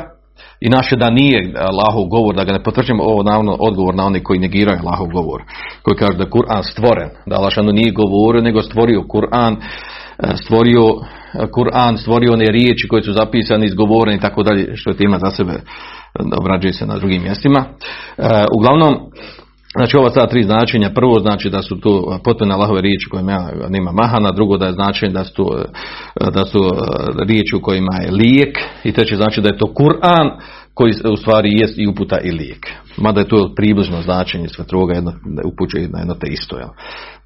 i 0.61 0.69
naše 0.69 0.95
da 0.95 1.09
nije 1.09 1.53
Allahov 1.55 2.05
govor, 2.09 2.35
da 2.35 2.43
ga 2.43 2.53
ne 2.53 2.63
potvrđujemo 2.63 3.03
ovo 3.03 3.23
naravno 3.23 3.57
odgovor 3.59 3.95
na 3.95 4.05
oni 4.05 4.23
koji 4.23 4.39
negiraju 4.39 4.79
Allahov 4.83 5.07
govor, 5.07 5.41
koji 5.83 5.95
kaže 5.95 6.17
da 6.17 6.23
je 6.23 6.29
Kur'an 6.29 6.63
stvoren, 6.71 7.09
da 7.25 7.35
Allah 7.35 7.53
nije 7.73 7.91
govorio, 7.91 8.41
nego 8.41 8.61
stvorio 8.61 9.03
Kur'an, 9.13 9.55
stvorio 10.43 10.83
Kur'an, 11.55 11.97
stvorio 11.97 12.33
one 12.33 12.45
riječi 12.45 12.87
koje 12.87 13.03
su 13.03 13.13
zapisane, 13.13 13.65
izgovorene 13.65 14.17
i 14.17 14.19
tako 14.19 14.43
dalje, 14.43 14.71
što 14.75 14.89
je 14.89 14.97
tema 14.97 15.19
za 15.19 15.31
sebe 15.31 15.53
obrađuje 16.41 16.73
se 16.73 16.85
na 16.85 16.97
drugim 16.97 17.23
mjestima. 17.23 17.65
Uglavnom, 18.57 18.95
Znači 19.76 19.96
ova 19.96 20.10
ta 20.10 20.26
tri 20.26 20.42
značenja, 20.42 20.90
prvo 20.90 21.20
znači 21.20 21.50
da 21.50 21.62
su 21.62 21.80
to 21.80 22.18
potpuno 22.24 22.54
Allahove 22.54 22.80
riječi 22.80 23.08
kojima 23.10 23.50
nema 23.68 23.92
mahana, 23.92 24.30
drugo 24.30 24.56
da 24.56 24.66
je 24.66 24.72
značenje 24.72 25.12
da 25.12 25.24
su, 25.24 25.34
to, 25.34 25.64
da 26.30 26.44
su 26.44 26.58
e, 26.58 27.24
riječi 27.26 27.56
u 27.56 27.62
kojima 27.62 27.92
je 28.02 28.10
lijek 28.10 28.58
i 28.84 28.92
treće 28.92 29.16
znači 29.16 29.40
da 29.40 29.48
je 29.48 29.58
to 29.58 29.66
Kur'an 29.66 30.30
koji 30.74 30.92
u 31.12 31.16
stvari 31.16 31.48
jest 31.52 31.78
i 31.78 31.86
uputa 31.86 32.18
i 32.18 32.30
lijek. 32.30 32.66
Mada 32.96 33.20
je 33.20 33.28
to 33.28 33.52
približno 33.56 34.02
značenje 34.02 34.48
sve 34.48 34.66
troga 34.66 34.94
jedno, 34.94 35.12
upućuje 35.52 35.88
na 35.88 35.98
jedno 35.98 36.14
te 36.14 36.26
isto. 36.30 36.56
Jel? 36.56 36.68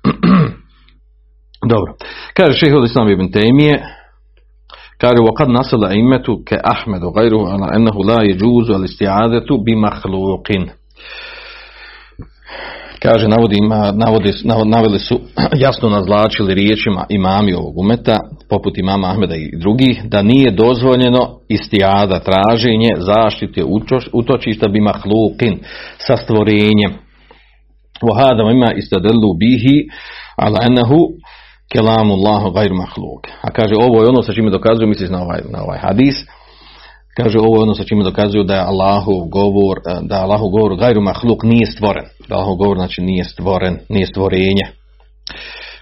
Dobro. 1.73 1.95
Kaže 2.35 2.59
šeho 2.59 2.85
Islam 2.85 3.09
ibn 3.09 3.31
Tejmije, 3.31 3.83
kaže 5.01 5.21
وقد 5.23 5.49
نصل 5.49 5.85
أئمة 5.85 6.45
كأحمد 6.47 7.03
وغيره 7.03 7.49
على 7.53 7.77
أنه 7.77 8.05
لا 8.05 8.19
يجوز 8.23 8.71
الاستعاذة 8.71 9.49
بمخلوق 9.67 10.49
Kaže, 13.04 13.28
navodi, 13.28 13.58
navodi, 13.94 14.34
naveli 14.66 15.00
su, 15.00 15.20
jasno 15.66 15.90
nazlačili 15.90 16.54
riječima 16.54 17.06
imami 17.10 17.54
ovog 17.54 17.78
umeta, 17.78 18.20
poput 18.50 18.78
imama 18.78 19.08
Ahmeda 19.08 19.36
i 19.36 19.58
drugih, 19.58 20.04
da 20.04 20.22
nije 20.22 20.52
dozvoljeno 20.52 21.40
istijada 21.50 22.20
traženje 22.20 22.90
zaštite 22.98 23.64
utočišta 24.14 24.68
bi 24.68 24.80
mahlukin 24.80 25.60
sa 25.98 26.18
stvorenjem. 26.18 26.94
Vahadama 28.02 28.52
ima 28.52 28.72
istadelu 28.74 29.34
bihi, 29.40 29.88
ala 30.36 30.60
enahu 30.66 31.00
kelamu 31.72 32.14
Allahu 32.14 32.52
gajru 32.52 32.76
mahluk. 32.76 33.28
A 33.42 33.52
kaže, 33.52 33.76
ovo 33.76 34.02
je 34.02 34.10
ono 34.10 34.22
sa 34.22 34.34
čime 34.34 34.52
dokazuju, 34.52 34.88
misli 34.88 35.10
na 35.10 35.22
ovaj, 35.22 35.42
na 35.50 35.64
ovaj 35.64 35.80
hadis, 35.80 36.16
Kaže 37.17 37.39
ovo 37.39 37.57
je 37.57 37.63
ono 37.63 37.75
sa 37.75 37.85
čime 37.85 38.05
dokazuju 38.05 38.45
da 38.45 38.55
je 38.55 38.61
Allahu 38.61 39.29
govor, 39.31 39.77
da 40.03 40.23
Allahu 40.23 40.49
govor 40.49 40.77
gajru 40.77 41.01
mahluk 41.01 41.43
nije 41.43 41.67
stvoren. 41.67 42.05
Da 42.29 42.35
Allahu 42.35 42.57
govor 42.57 42.77
znači 42.77 43.03
nije 43.03 43.25
stvoren, 43.25 43.79
nije 43.89 44.07
stvorenje. 44.07 44.67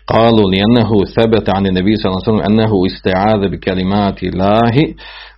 قالوا 0.06 0.50
لأنه 0.50 0.90
ثبت 1.16 1.46
عن 1.56 1.66
النبي 1.66 1.96
صلى 1.96 2.10
الله 2.10 2.22
عليه 2.22 2.28
وسلم 2.30 2.46
أنه 2.50 2.72
استعاذ 2.86 3.40
بكلمات 3.52 4.22
الله 4.22 4.74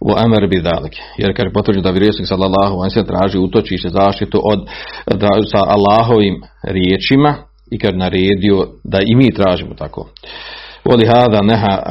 وأمر 0.01 0.47
بذلك 0.47 0.95
jer 1.19 1.37
kaže 1.37 1.53
potvrđeno 1.55 1.83
da 1.83 1.91
vjerovjesnik 1.91 2.29
sallallahu 2.29 2.75
alejhi 2.77 3.01
ve 3.01 3.07
traži 3.07 3.39
utočište 3.39 3.89
zaštitu 3.89 4.41
od 4.53 4.69
da, 5.07 5.29
sa 5.53 5.61
Allahovim 5.77 6.35
riječima 6.63 7.35
i 7.71 7.79
kad 7.79 7.97
naredio 7.97 8.67
da 8.85 8.99
i 9.07 9.15
mi 9.15 9.35
tražimo 9.35 9.75
tako 9.75 10.09
ولهذا 10.85 11.41
نهى 11.43 11.83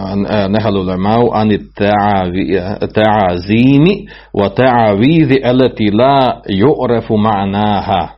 نهى 0.50 0.70
العلماء 0.70 1.34
عن 1.34 1.52
التعازيم 2.84 3.86
وتعاويذ 4.34 5.32
التي 5.46 5.86
لا 5.86 6.42
يعرف 6.50 7.12
معناها 7.12 8.14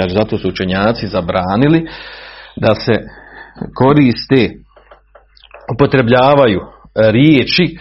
kaže 0.00 0.14
zato 0.14 0.38
su 0.38 0.48
učenjaci 0.48 1.06
zabranili 1.06 1.86
da 2.56 2.74
se 2.74 2.92
koriste 3.74 4.54
upotrebljavaju 5.74 6.60
riječi 6.94 7.76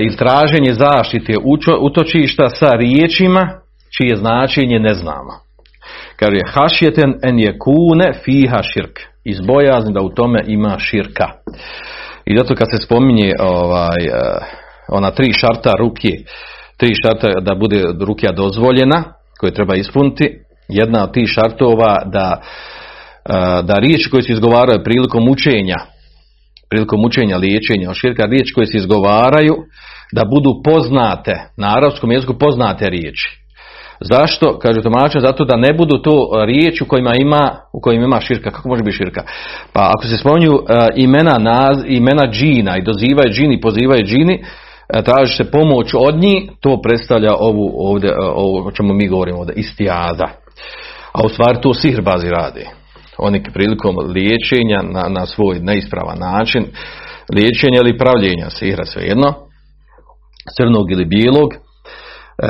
ili 0.00 0.16
traženje 0.16 0.72
zaštite 0.72 1.32
utočišta 1.80 2.48
sa 2.48 2.70
riječima 2.70 3.48
čije 3.96 4.16
značenje 4.16 4.78
ne 4.78 4.94
znamo. 4.94 5.32
Kaže, 6.16 6.38
hašjeten 6.46 7.14
en 7.22 7.38
je 7.38 7.58
kune 7.58 8.12
fiha 8.24 8.62
širk 8.62 8.98
iz 9.29 9.39
bojazni 9.39 9.93
da 9.93 10.01
u 10.01 10.09
tome 10.09 10.43
ima 10.47 10.79
širka. 10.79 11.27
I 12.25 12.37
zato 12.37 12.55
kad 12.55 12.67
se 12.71 12.85
spominje 12.85 13.33
ovaj, 13.39 14.05
eh, 14.05 14.13
ona 14.87 15.11
tri 15.11 15.33
šarta 15.33 15.73
ruke, 15.79 16.09
tri 16.77 16.89
šarta 17.03 17.39
da 17.41 17.55
bude 17.55 17.83
rukija 17.99 18.31
dozvoljena, 18.31 19.03
koje 19.39 19.53
treba 19.53 19.75
ispuniti, 19.75 20.39
jedna 20.67 21.03
od 21.03 21.13
tih 21.13 21.27
šartova 21.27 21.95
da, 22.05 22.41
eh, 22.41 23.63
da 23.63 23.73
riječi 23.73 24.09
koje 24.09 24.23
se 24.23 24.33
izgovaraju 24.33 24.83
prilikom 24.83 25.29
učenja, 25.29 25.77
prilikom 26.69 27.05
učenja 27.05 27.37
liječenja 27.37 27.93
širka, 27.93 28.25
riječi 28.25 28.53
koje 28.53 28.67
se 28.67 28.77
izgovaraju 28.77 29.55
da 30.13 30.25
budu 30.25 30.61
poznate, 30.63 31.33
na 31.57 31.77
arapskom 31.77 32.11
jeziku 32.11 32.33
poznate 32.33 32.89
riječi. 32.89 33.39
Zašto? 34.01 34.59
Kaže 34.59 34.81
tumačenje, 34.81 35.21
zato 35.21 35.45
da 35.45 35.57
ne 35.57 35.73
budu 35.73 35.97
to 35.97 36.29
riječi 36.45 36.83
u 36.83 36.87
kojima 36.87 37.11
ima, 37.15 37.49
u 37.73 37.81
kojima 37.81 38.05
ima 38.05 38.21
širka. 38.21 38.51
Kako 38.51 38.69
može 38.69 38.83
biti 38.83 38.97
širka? 38.97 39.23
Pa 39.73 39.91
ako 39.95 40.07
se 40.07 40.17
spominju 40.17 40.53
uh, 40.53 40.61
imena, 40.95 41.37
naz, 41.37 41.77
imena 41.87 42.31
džina 42.31 42.77
i 42.77 42.83
dozivaju 42.83 43.33
džini, 43.33 43.61
pozivaju 43.61 44.03
džini, 44.03 44.43
uh, 44.43 45.03
traži 45.03 45.35
se 45.35 45.51
pomoć 45.51 45.93
od 45.93 46.15
njih, 46.19 46.51
to 46.61 46.81
predstavlja 46.81 47.35
ovu 47.39 47.71
ovdje, 47.75 48.13
o 48.35 48.71
čemu 48.71 48.93
mi 48.93 49.07
govorimo 49.07 49.39
ovdje, 49.39 49.55
istijada. 49.55 50.29
A 51.11 51.25
u 51.25 51.29
stvari 51.29 51.61
to 51.61 51.73
sihrbazi 51.73 52.29
radi. 52.29 52.65
Oni 53.17 53.43
prilikom 53.53 53.95
liječenja 53.97 54.81
na, 54.81 55.09
na 55.09 55.25
svoj 55.25 55.59
neispravan 55.59 56.19
način, 56.19 56.65
liječenja 57.35 57.79
ili 57.79 57.97
pravljenja 57.97 58.49
sihra 58.49 58.85
svejedno, 58.85 59.33
crnog 60.57 60.91
ili 60.91 61.05
bijelog, 61.05 61.49
E, 61.53 61.68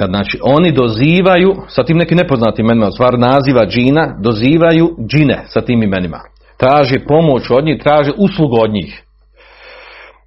znači, 0.07 0.39
oni 0.43 0.71
dozivaju, 0.71 1.55
sa 1.67 1.83
tim 1.83 1.97
nekim 1.97 2.17
nepoznatim 2.17 2.65
imenima, 2.65 2.91
stvar 2.91 3.19
naziva 3.19 3.65
džina, 3.65 4.15
dozivaju 4.19 4.89
džine 5.07 5.43
sa 5.47 5.61
tim 5.61 5.83
imenima. 5.83 6.19
Traže 6.57 6.99
pomoć 7.07 7.49
od 7.49 7.65
njih, 7.65 7.81
traže 7.83 8.11
uslugu 8.17 8.55
od 8.59 8.71
njih. 8.71 9.03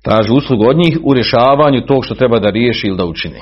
Traže 0.02 0.32
uslugu 0.32 0.64
od 0.68 0.76
njih 0.76 0.98
u 1.04 1.14
rješavanju 1.14 1.86
tog 1.86 2.04
što 2.04 2.14
treba 2.14 2.38
da 2.38 2.50
riješi 2.50 2.86
ili 2.86 2.96
da 2.96 3.04
učini. 3.04 3.40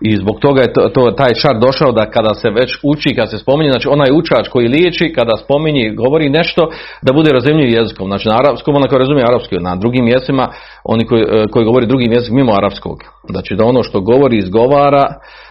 I 0.00 0.16
zbog 0.16 0.36
toga 0.40 0.60
je 0.60 0.72
to, 0.72 0.88
to, 0.88 1.10
taj 1.10 1.34
šar 1.34 1.58
došao 1.60 1.92
da 1.92 2.10
kada 2.10 2.34
se 2.34 2.50
već 2.50 2.78
uči, 2.82 3.14
kada 3.14 3.26
se 3.26 3.38
spominje, 3.38 3.70
znači 3.70 3.88
onaj 3.88 4.10
učač 4.12 4.48
koji 4.48 4.68
liječi, 4.68 5.12
kada 5.14 5.36
spominje, 5.44 5.94
govori 5.94 6.28
nešto, 6.28 6.68
da 7.02 7.12
bude 7.12 7.30
razumljiv 7.30 7.68
jezikom. 7.68 8.06
Znači 8.06 8.28
na 8.28 8.36
arapskom, 8.38 8.76
onaj 8.76 8.88
koji 8.88 8.98
razumije 8.98 9.26
arapski, 9.26 9.56
na 9.60 9.76
drugim 9.76 10.04
mjestima, 10.04 10.48
oni 10.84 11.04
koji, 11.06 11.22
e, 11.22 11.44
koji 11.52 11.64
govori 11.64 11.86
drugim 11.86 12.12
jezikom 12.12 12.36
mimo 12.36 12.52
arapskog. 12.52 12.98
Znači 13.30 13.54
da 13.56 13.64
ono 13.64 13.82
što 13.82 14.00
govori, 14.00 14.36
izgovara, 14.38 15.04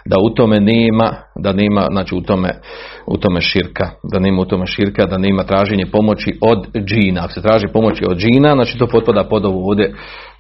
da 0.06 0.18
u 0.20 0.30
tome 0.30 0.60
nema, 0.60 1.16
da 1.36 1.54
nema, 1.54 1.88
znači 1.92 2.16
u 2.16 2.22
tome, 2.22 2.50
u 3.08 3.18
tome 3.18 3.42
širka, 3.42 3.90
da 4.04 4.20
nema 4.20 4.42
u 4.42 4.46
tome 4.46 4.66
širka, 4.66 5.06
da 5.06 5.18
nema 5.18 5.44
traženje 5.44 5.86
pomoći 5.92 6.38
od 6.42 6.68
džina. 6.86 7.22
Ako 7.24 7.34
se 7.34 7.42
traži 7.42 7.68
pomoći 7.74 8.04
od 8.10 8.18
džina, 8.18 8.54
znači 8.56 8.78
to 8.78 8.88
potpada 8.88 9.24
pod 9.24 9.46
ovo 9.46 9.70
ovdje 9.70 9.96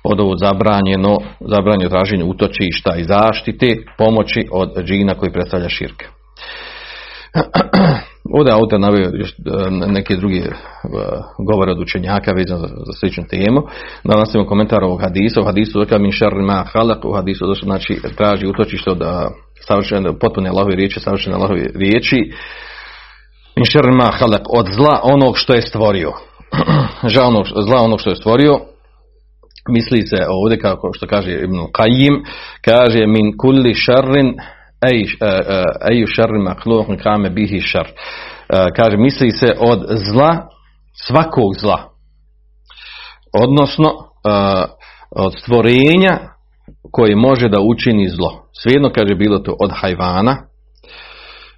od 0.05 0.19
ovo 0.19 0.37
zabranjeno, 0.37 1.17
zabranjeno 1.39 1.89
traženje 1.89 2.23
utočišta 2.23 2.95
i 2.95 3.03
zaštite, 3.03 3.75
pomoći 3.97 4.47
od 4.51 4.83
džina 4.83 5.13
koji 5.13 5.31
predstavlja 5.31 5.69
širk. 5.69 6.03
Ovdje 8.37 8.51
je 8.51 8.55
autor 8.55 8.79
naveo 8.79 9.09
još 9.13 9.31
e, 9.31 9.35
neke 9.69 10.15
druge 10.15 10.37
e, 10.37 10.49
govore 11.49 11.71
od 11.71 11.79
učenjaka 11.79 12.31
vezano 12.31 12.59
za, 12.59 12.67
za 12.67 12.93
sličnu 12.99 13.23
temu. 13.29 13.61
Da 14.03 14.17
nastavimo 14.17 14.49
komentar 14.49 14.83
ovog 14.83 15.01
hadisa. 15.01 15.41
U 15.41 15.45
hadisu 15.45 15.79
došla 15.79 15.97
min 15.97 16.11
šarri 16.11 16.43
ma 16.43 16.65
halak, 16.73 17.05
u 17.05 17.13
hadisu 17.13 17.47
došlo 17.47 17.65
znači 17.65 18.01
traži 18.17 18.47
utočište 18.47 18.91
od 18.91 19.01
e, 19.01 19.05
savršene, 19.67 20.19
potpune 20.19 20.49
Allahove 20.49 20.75
riječi, 20.75 20.99
savršene 20.99 21.35
Allahove 21.35 21.65
riječi. 21.75 22.31
Min 23.55 23.65
šarri 23.65 23.91
ma 23.91 24.11
halak, 24.19 24.41
od 24.49 24.67
zla 24.75 24.99
onog 25.03 25.37
što 25.37 25.53
je 25.53 25.61
stvorio. 25.61 26.11
Žal 27.13 27.27
onog, 27.27 27.45
zla 27.67 27.81
onog 27.81 27.99
što 28.01 28.09
je 28.09 28.15
stvorio, 28.15 28.59
misli 29.69 30.07
se 30.07 30.25
ovdje 30.29 30.59
kako 30.59 30.93
što 30.93 31.07
kaže 31.07 31.31
Ibn 31.31 31.55
Qayyim, 31.55 32.25
kaže 32.61 33.07
min 33.07 33.37
kulli 33.37 33.73
šarrin 33.73 34.33
eju 35.91 36.07
šarri 36.07 36.39
makhluqin 36.39 37.03
kame 37.03 37.29
bihi 37.29 37.61
šar. 37.61 37.87
Kaže, 38.75 38.97
misli 38.97 39.31
se 39.31 39.55
od 39.59 39.79
zla, 39.89 40.47
svakog 41.07 41.53
zla. 41.59 41.89
Odnosno, 43.43 43.85
od 45.11 45.33
stvorenja 45.41 46.19
koje 46.91 47.15
može 47.15 47.49
da 47.49 47.59
učini 47.59 48.09
zlo. 48.09 48.45
Svejedno 48.53 48.89
kaže 48.95 49.15
bilo 49.15 49.39
to 49.39 49.55
od 49.59 49.71
hajvana 49.73 50.37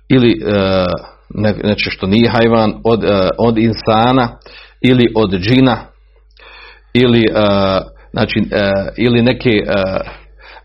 ili 0.09 0.41
neče 1.63 1.89
što 1.89 2.07
nije 2.07 2.29
hajvan, 2.29 2.81
od, 2.83 3.03
od 3.37 3.57
insana 3.57 4.37
ili 4.81 5.13
od 5.15 5.39
džina 5.39 5.77
ili 6.93 7.25
znači 8.17 8.39
ili 8.97 9.21
neke 9.21 9.51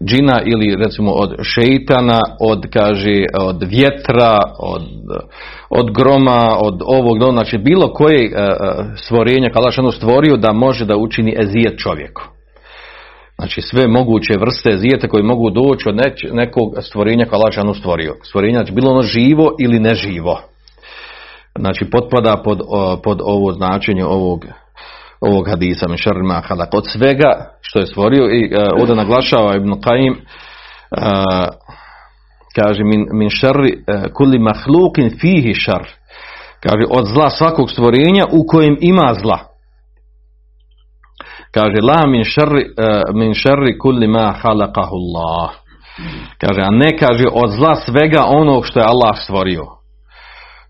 džina 0.05 0.41
ili 0.45 0.77
recimo 0.85 1.13
od 1.13 1.35
šeitana, 1.43 2.21
od 2.41 2.67
kaže 2.73 3.25
od 3.41 3.63
vjetra, 3.63 4.39
od, 4.59 4.83
od 5.71 5.91
groma, 5.95 6.57
od 6.61 6.83
ovog, 6.85 7.19
do, 7.19 7.31
znači 7.31 7.59
bilo 7.59 7.93
koje 7.93 8.31
stvorenja 8.97 9.51
kalaš 9.51 9.79
ono 9.79 9.93
stvorio 9.93 10.37
da 10.37 10.53
može 10.53 10.85
da 10.85 10.97
učini 10.97 11.37
ezijet 11.39 11.79
čovjeku. 11.79 12.23
Znači 13.39 13.61
sve 13.61 13.89
moguće 13.89 14.39
vrste 14.41 14.71
ezijeta 14.71 15.09
koji 15.09 15.23
mogu 15.23 15.51
doći 15.51 15.89
od 15.89 15.97
nekog 16.33 16.75
stvorenja 16.81 17.27
kalaš 17.27 17.59
ono 17.59 17.75
stvorio. 17.75 18.15
Stvorenja, 18.23 18.59
znači 18.59 18.73
bilo 18.73 18.91
ono 18.91 19.03
živo 19.03 19.55
ili 19.61 19.79
neživo. 19.79 20.41
Znači 21.59 21.91
potpada 21.91 22.37
pod, 22.45 22.61
pod 23.03 23.21
ovo 23.25 23.53
značenje 23.53 24.05
ovog 24.05 24.45
ovog 25.23 25.49
hadisa 25.49 25.89
min 25.89 25.99
šarri 25.99 26.21
halak. 26.49 26.75
Od 26.75 26.85
svega 26.93 27.33
što 27.61 27.79
je 27.79 27.87
stvorio 27.87 28.25
i 28.25 28.45
uh, 28.45 28.81
ovdje 28.81 28.95
naglašava 28.97 29.57
Ibn 29.57 29.71
Qaim 29.71 30.13
uh, 30.13 31.49
kaže 32.57 32.85
min, 32.85 33.07
min 33.13 33.31
šarri 33.31 33.73
uh, 33.73 34.13
kulli 34.15 34.39
mahlukin 34.39 35.11
fihi 35.21 35.55
šar 35.55 35.89
kaže 36.63 36.85
od 36.91 37.07
zla 37.07 37.31
svakog 37.31 37.71
stvorenja 37.71 38.25
u 38.33 38.47
kojem 38.47 38.77
ima 38.81 39.15
zla. 39.23 39.39
Kaže 41.51 41.81
la 41.83 42.07
min 42.07 42.25
šarri 42.25 42.65
uh, 42.65 43.15
min 43.15 43.35
šarri 43.35 43.79
kulli 43.79 44.07
ma 44.07 44.35
halakahu 44.43 44.95
Allah. 45.03 45.51
Kaže 46.41 46.61
a 46.61 46.71
ne 46.71 46.99
kaže 46.99 47.25
od 47.33 47.51
zla 47.51 47.75
svega 47.77 48.25
onog 48.27 48.67
što 48.67 48.81
je 48.81 48.87
Allah 48.87 49.15
stvorio. 49.25 49.65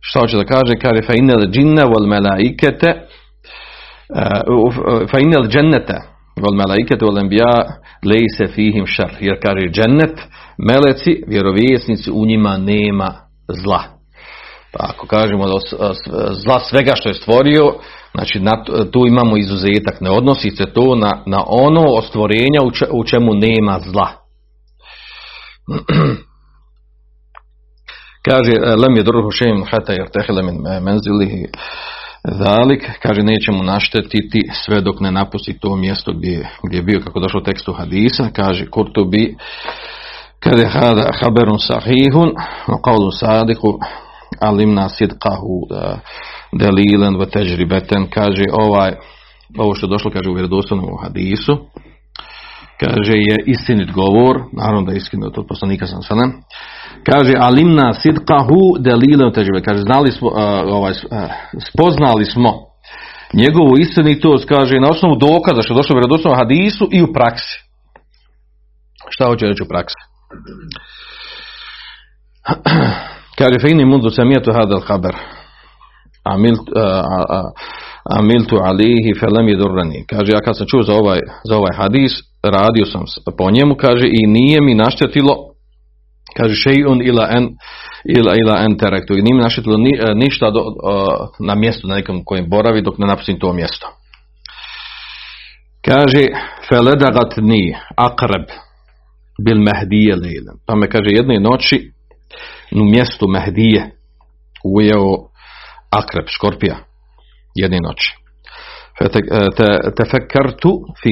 Što 0.00 0.20
hoće 0.20 0.36
da 0.36 0.44
kaže? 0.44 0.74
Kaže 0.82 1.02
fa 1.06 1.12
inel 1.16 1.50
džinne 1.50 1.82
wal 1.82 2.06
melaikete 2.06 3.06
wal 6.42 6.54
malaikete 6.56 7.04
wal 7.04 7.18
anbiya 7.18 7.54
lejse 8.04 8.54
fihim 8.54 8.86
šar 8.86 9.16
jer 9.20 9.40
kaže 9.42 9.68
džennet 9.72 10.20
meleci 10.58 11.22
vjerovjesnici 11.26 12.10
u 12.10 12.26
njima 12.26 12.56
nema 12.56 13.14
zla. 13.48 13.82
Pa 14.72 14.86
ako 14.88 15.06
kažemo 15.06 15.46
da 15.46 15.52
zla 16.32 16.60
svega 16.60 16.92
što 16.94 17.08
je 17.08 17.14
stvorio 17.14 17.74
znači 18.14 18.40
na, 18.40 18.64
tu 18.92 19.06
imamo 19.06 19.36
izuzetak. 19.36 20.00
Ne 20.00 20.10
odnosi 20.10 20.50
se 20.50 20.72
to 20.72 20.94
na, 20.94 21.22
na 21.26 21.44
ono 21.46 21.80
ostvorenja 21.80 22.60
u, 22.64 22.70
če, 22.70 22.86
u 22.92 23.04
čemu 23.04 23.34
nema 23.34 23.80
zla. 23.80 24.08
Kaže 28.28 28.52
lem 28.76 28.96
je 28.96 29.02
druhu 29.02 29.30
šeim 29.30 29.64
hata 29.70 29.92
jer 29.92 30.10
tehele 30.10 30.42
min 30.42 30.56
menzilihi 30.82 31.46
Zalik, 32.24 32.90
kaže, 33.02 33.22
neće 33.22 33.52
mu 33.52 33.62
naštetiti 33.62 34.40
sve 34.52 34.80
dok 34.80 35.00
ne 35.00 35.12
napusti 35.12 35.58
to 35.58 35.76
mjesto 35.76 36.12
gdje, 36.12 36.48
gdje 36.66 36.76
je 36.78 36.82
bio, 36.82 37.00
kako 37.04 37.20
došlo 37.20 37.40
u 37.40 37.44
tekstu 37.44 37.72
hadisa, 37.72 38.28
kaže, 38.32 38.66
Kurtubi, 38.70 39.36
kada 40.40 40.62
je 40.62 40.68
hada 40.68 41.10
haberun 41.22 41.58
sahihun, 41.58 42.30
qavlu 42.84 43.10
sadiku, 43.10 43.78
alimna 44.40 44.88
sidqahu 44.88 45.56
delilen 46.58 47.18
v 47.18 47.26
težribeten, 47.26 48.06
kaže, 48.10 48.44
ovaj, 48.52 48.92
ovo 49.58 49.74
što 49.74 49.86
je 49.86 49.90
došlo, 49.90 50.10
kaže, 50.10 50.30
u 50.30 50.34
vjerodostojnom 50.34 50.98
hadisu, 51.02 51.56
kaže, 52.80 53.12
je 53.14 53.36
istinit 53.46 53.90
govor, 53.90 54.42
naravno 54.52 54.82
da 54.82 54.92
je 54.92 54.96
istinit 54.96 55.38
od 55.38 55.46
poslanika 55.48 55.86
sam 55.86 56.02
sanem, 56.02 56.32
Kaže 57.10 57.32
alimna 57.38 57.92
sidqahu 57.92 58.78
dalilan 58.78 59.32
težbe. 59.32 59.62
Kaže 59.62 59.80
znali 59.82 60.12
smo 60.12 60.28
uh, 60.28 60.36
ovaj 60.78 60.94
spoznali 61.70 62.24
smo 62.24 62.72
njegovu 63.32 63.78
istinitost 63.78 64.48
kaže 64.48 64.80
na 64.80 64.88
osnovu 64.90 65.16
dokaza 65.16 65.62
što 65.62 65.74
je 65.74 65.76
došlo 65.76 65.94
u 65.94 65.98
vjerodostojnom 65.98 66.38
hadisu 66.38 66.88
i 66.92 67.02
u 67.02 67.12
praksi. 67.12 67.64
Šta 69.08 69.26
hoće 69.26 69.46
reći 69.46 69.62
u 69.62 69.68
praksi? 69.68 70.00
kaže 73.38 73.56
fe 73.60 73.70
inni 73.70 73.84
mundu 73.84 74.10
samijetu 74.10 74.52
hadal 74.52 74.80
haber 74.80 75.14
amiltu, 78.18 78.56
alihi 78.62 79.14
felem 79.20 79.48
jedurrani. 79.48 80.04
Kaže 80.10 80.32
ja 80.32 80.40
kad 80.44 80.56
sam 80.56 80.66
čuo 80.66 80.82
za 80.82 80.94
ovaj, 80.94 81.20
za 81.44 81.56
ovaj 81.56 81.76
hadis 81.76 82.12
radio 82.42 82.84
sam 82.86 83.04
po 83.38 83.50
njemu 83.50 83.74
kaže 83.74 84.06
i 84.06 84.26
nije 84.26 84.60
mi 84.60 84.74
naštetilo 84.74 85.51
kaže 86.36 86.54
šejun 86.54 87.02
ila 87.02 87.28
en 87.30 87.48
ila 88.16 88.32
ila 88.42 88.64
en 88.64 88.78
terektu 88.78 89.14
nije 89.14 89.42
našetilo 89.42 89.76
ni, 89.76 89.90
e, 89.98 90.14
ništa 90.14 90.50
do, 90.50 90.64
na 91.40 91.54
mjestu 91.54 91.88
na 91.88 91.94
nekom 91.94 92.24
kojem 92.24 92.48
boravi 92.50 92.82
dok 92.82 92.98
ne 92.98 93.06
napustim 93.06 93.38
to 93.38 93.52
mjesto. 93.52 93.86
Kaže 95.84 96.26
feledagat 96.68 97.36
ni 97.36 97.76
akreb 97.96 98.46
bil 99.44 99.58
mehdije 99.58 100.16
lejlen. 100.16 100.56
Pa 100.66 100.74
me 100.74 100.90
kaže 100.90 101.08
jedne 101.10 101.40
noći 101.40 101.92
u 102.72 102.84
mjestu 102.84 103.28
mehdije 103.28 103.90
ujeo 104.64 105.16
akreb, 105.90 106.24
škorpija 106.28 106.76
jedne 107.54 107.78
noći 107.82 108.21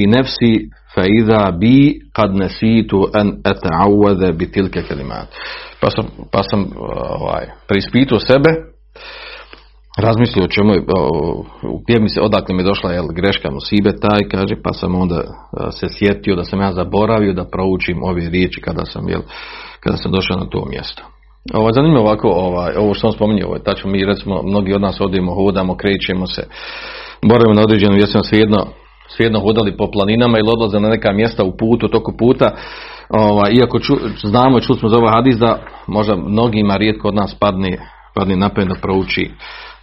nefsi 0.07 0.69
fa 0.95 1.03
idha 1.19 1.51
bi 1.51 1.99
kad 2.13 2.35
nesitu 2.35 3.07
an 3.13 3.31
ata'awwadha 3.43 4.31
bi 4.37 4.51
tilka 4.51 4.81
kalimat 4.87 5.27
pa 5.81 5.89
sam, 5.89 6.05
pa 6.31 6.43
sam 6.43 6.65
ovaj, 7.21 7.45
preispitao 7.67 8.19
sebe 8.19 8.49
razmislio 9.97 10.45
o 10.45 10.47
čemu 10.47 10.73
je 10.73 10.81
gdje 11.83 11.99
mi 11.99 12.09
se 12.09 12.21
odakle 12.21 12.55
mi 12.55 12.61
je 12.61 12.65
došla 12.65 12.91
jel, 12.91 13.07
greška 13.07 13.51
musibe 13.51 13.91
taj 13.99 14.19
kaže 14.31 14.55
pa 14.63 14.73
sam 14.73 14.95
onda 14.95 15.23
se 15.71 15.87
sjetio 15.89 16.35
da 16.35 16.43
sam 16.43 16.61
ja 16.61 16.71
zaboravio 16.71 17.33
da 17.33 17.49
proučim 17.51 18.03
ove 18.03 18.29
riječi 18.29 18.61
kada 18.61 18.85
sam 18.85 19.09
jel, 19.09 19.21
kada 19.79 19.97
sam 19.97 20.11
došao 20.11 20.37
na 20.37 20.49
to 20.49 20.65
mjesto. 20.69 21.03
Ovo, 21.53 21.71
zanimljivo 21.73 22.03
ovako, 22.03 22.29
ovaj, 22.29 22.73
ovo 22.77 22.93
što 22.93 23.07
sam 23.07 23.15
spominjao, 23.15 23.47
ovaj, 23.47 23.59
tačno. 23.59 23.91
Mi 23.91 24.05
recimo, 24.05 24.41
mnogi 24.43 24.73
od 24.73 24.81
nas 24.81 25.01
odemo, 25.01 25.35
hodamo, 25.35 25.75
krećemo 25.75 26.27
se, 26.27 26.43
boravimo 27.21 27.53
na 27.53 27.61
određenom 27.61 27.95
mjestu, 27.95 28.19
svejedno, 28.23 28.65
svejedno 29.07 29.39
hodali 29.39 29.77
po 29.77 29.91
planinama 29.91 30.39
ili 30.39 30.49
odlaze 30.51 30.79
na 30.79 30.89
neka 30.89 31.11
mjesta 31.11 31.43
u 31.43 31.57
putu, 31.57 31.87
toku 31.87 32.17
puta, 32.17 32.51
ovaj, 33.09 33.51
iako 33.51 33.79
ču, 33.79 33.93
znamo 34.23 34.57
i 34.57 34.61
čuli 34.61 34.79
smo 34.79 34.89
za 34.89 34.97
ovaj 34.97 35.13
hadis 35.13 35.37
da 35.37 35.59
možda 35.87 36.15
mnogima 36.15 36.77
rijetko 36.77 37.07
od 37.07 37.15
nas 37.15 37.35
padne, 37.39 37.77
padne 38.15 38.35
napred 38.35 38.67
da 38.67 38.75
prouči, 38.75 39.31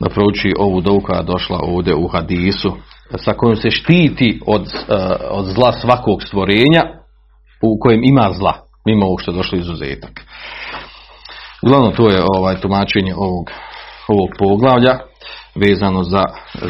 da 0.01 0.09
prouči 0.09 0.53
ovu 0.59 0.81
dovu 0.81 1.01
koja 1.01 1.17
je 1.17 1.25
došla 1.25 1.59
ovdje 1.63 1.95
u 1.95 2.09
hadisu, 2.09 2.73
sa 3.17 3.33
kojom 3.33 3.57
se 3.57 3.71
štiti 3.71 4.41
od, 4.47 4.63
uh, 4.63 4.97
od 5.31 5.45
zla 5.45 5.73
svakog 5.73 6.23
stvorenja 6.23 6.83
u 7.63 7.79
kojem 7.81 8.05
ima 8.05 8.31
zla. 8.33 8.53
Mimo 8.87 9.07
ovog 9.07 9.21
što 9.21 9.31
je 9.31 9.37
došlo 9.37 9.59
izuzetak. 9.59 10.21
Uglavnom 11.63 11.93
to 11.93 12.11
je 12.11 12.23
ovaj 12.37 12.61
tumačenje 12.61 13.15
ovog, 13.15 13.51
ovog 14.09 14.29
poglavlja 14.39 14.99
vezano 15.61 16.03
za, 16.05 16.25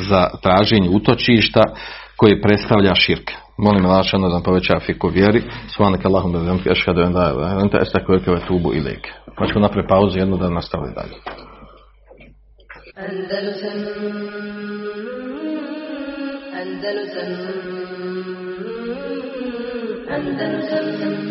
za 0.09 0.29
traženje 0.43 0.89
utočišta 0.89 1.63
koji 2.17 2.41
predstavlja 2.41 2.95
širk. 2.95 3.31
Molim 3.59 3.87
Allah 3.87 4.07
da 4.13 4.19
nam 4.19 4.43
poveća 4.43 4.81
fiku 4.87 5.09
vjeri. 5.09 5.43
Svanak 5.77 6.05
Allahum 6.05 6.33
da 6.33 6.39
vam 6.39 6.61
ešhadu 6.71 7.01
en 7.01 7.13
da 7.13 7.23
je 7.23 7.63
ente 7.63 7.79
esta 7.81 8.05
koje 8.05 8.47
tubu 8.47 8.75
i 8.75 8.81
leke. 8.81 9.11
Pa 9.37 9.47
ćemo 9.47 9.61
napraviti 9.61 9.89
pauzu 9.89 10.19
jednu 10.19 10.37
da 10.37 10.51
nastavili 10.51 10.95
dalje. 10.95 11.17
Andalusam 12.97 13.79
Andalusam 16.61 17.31
Andalusam 20.11 21.28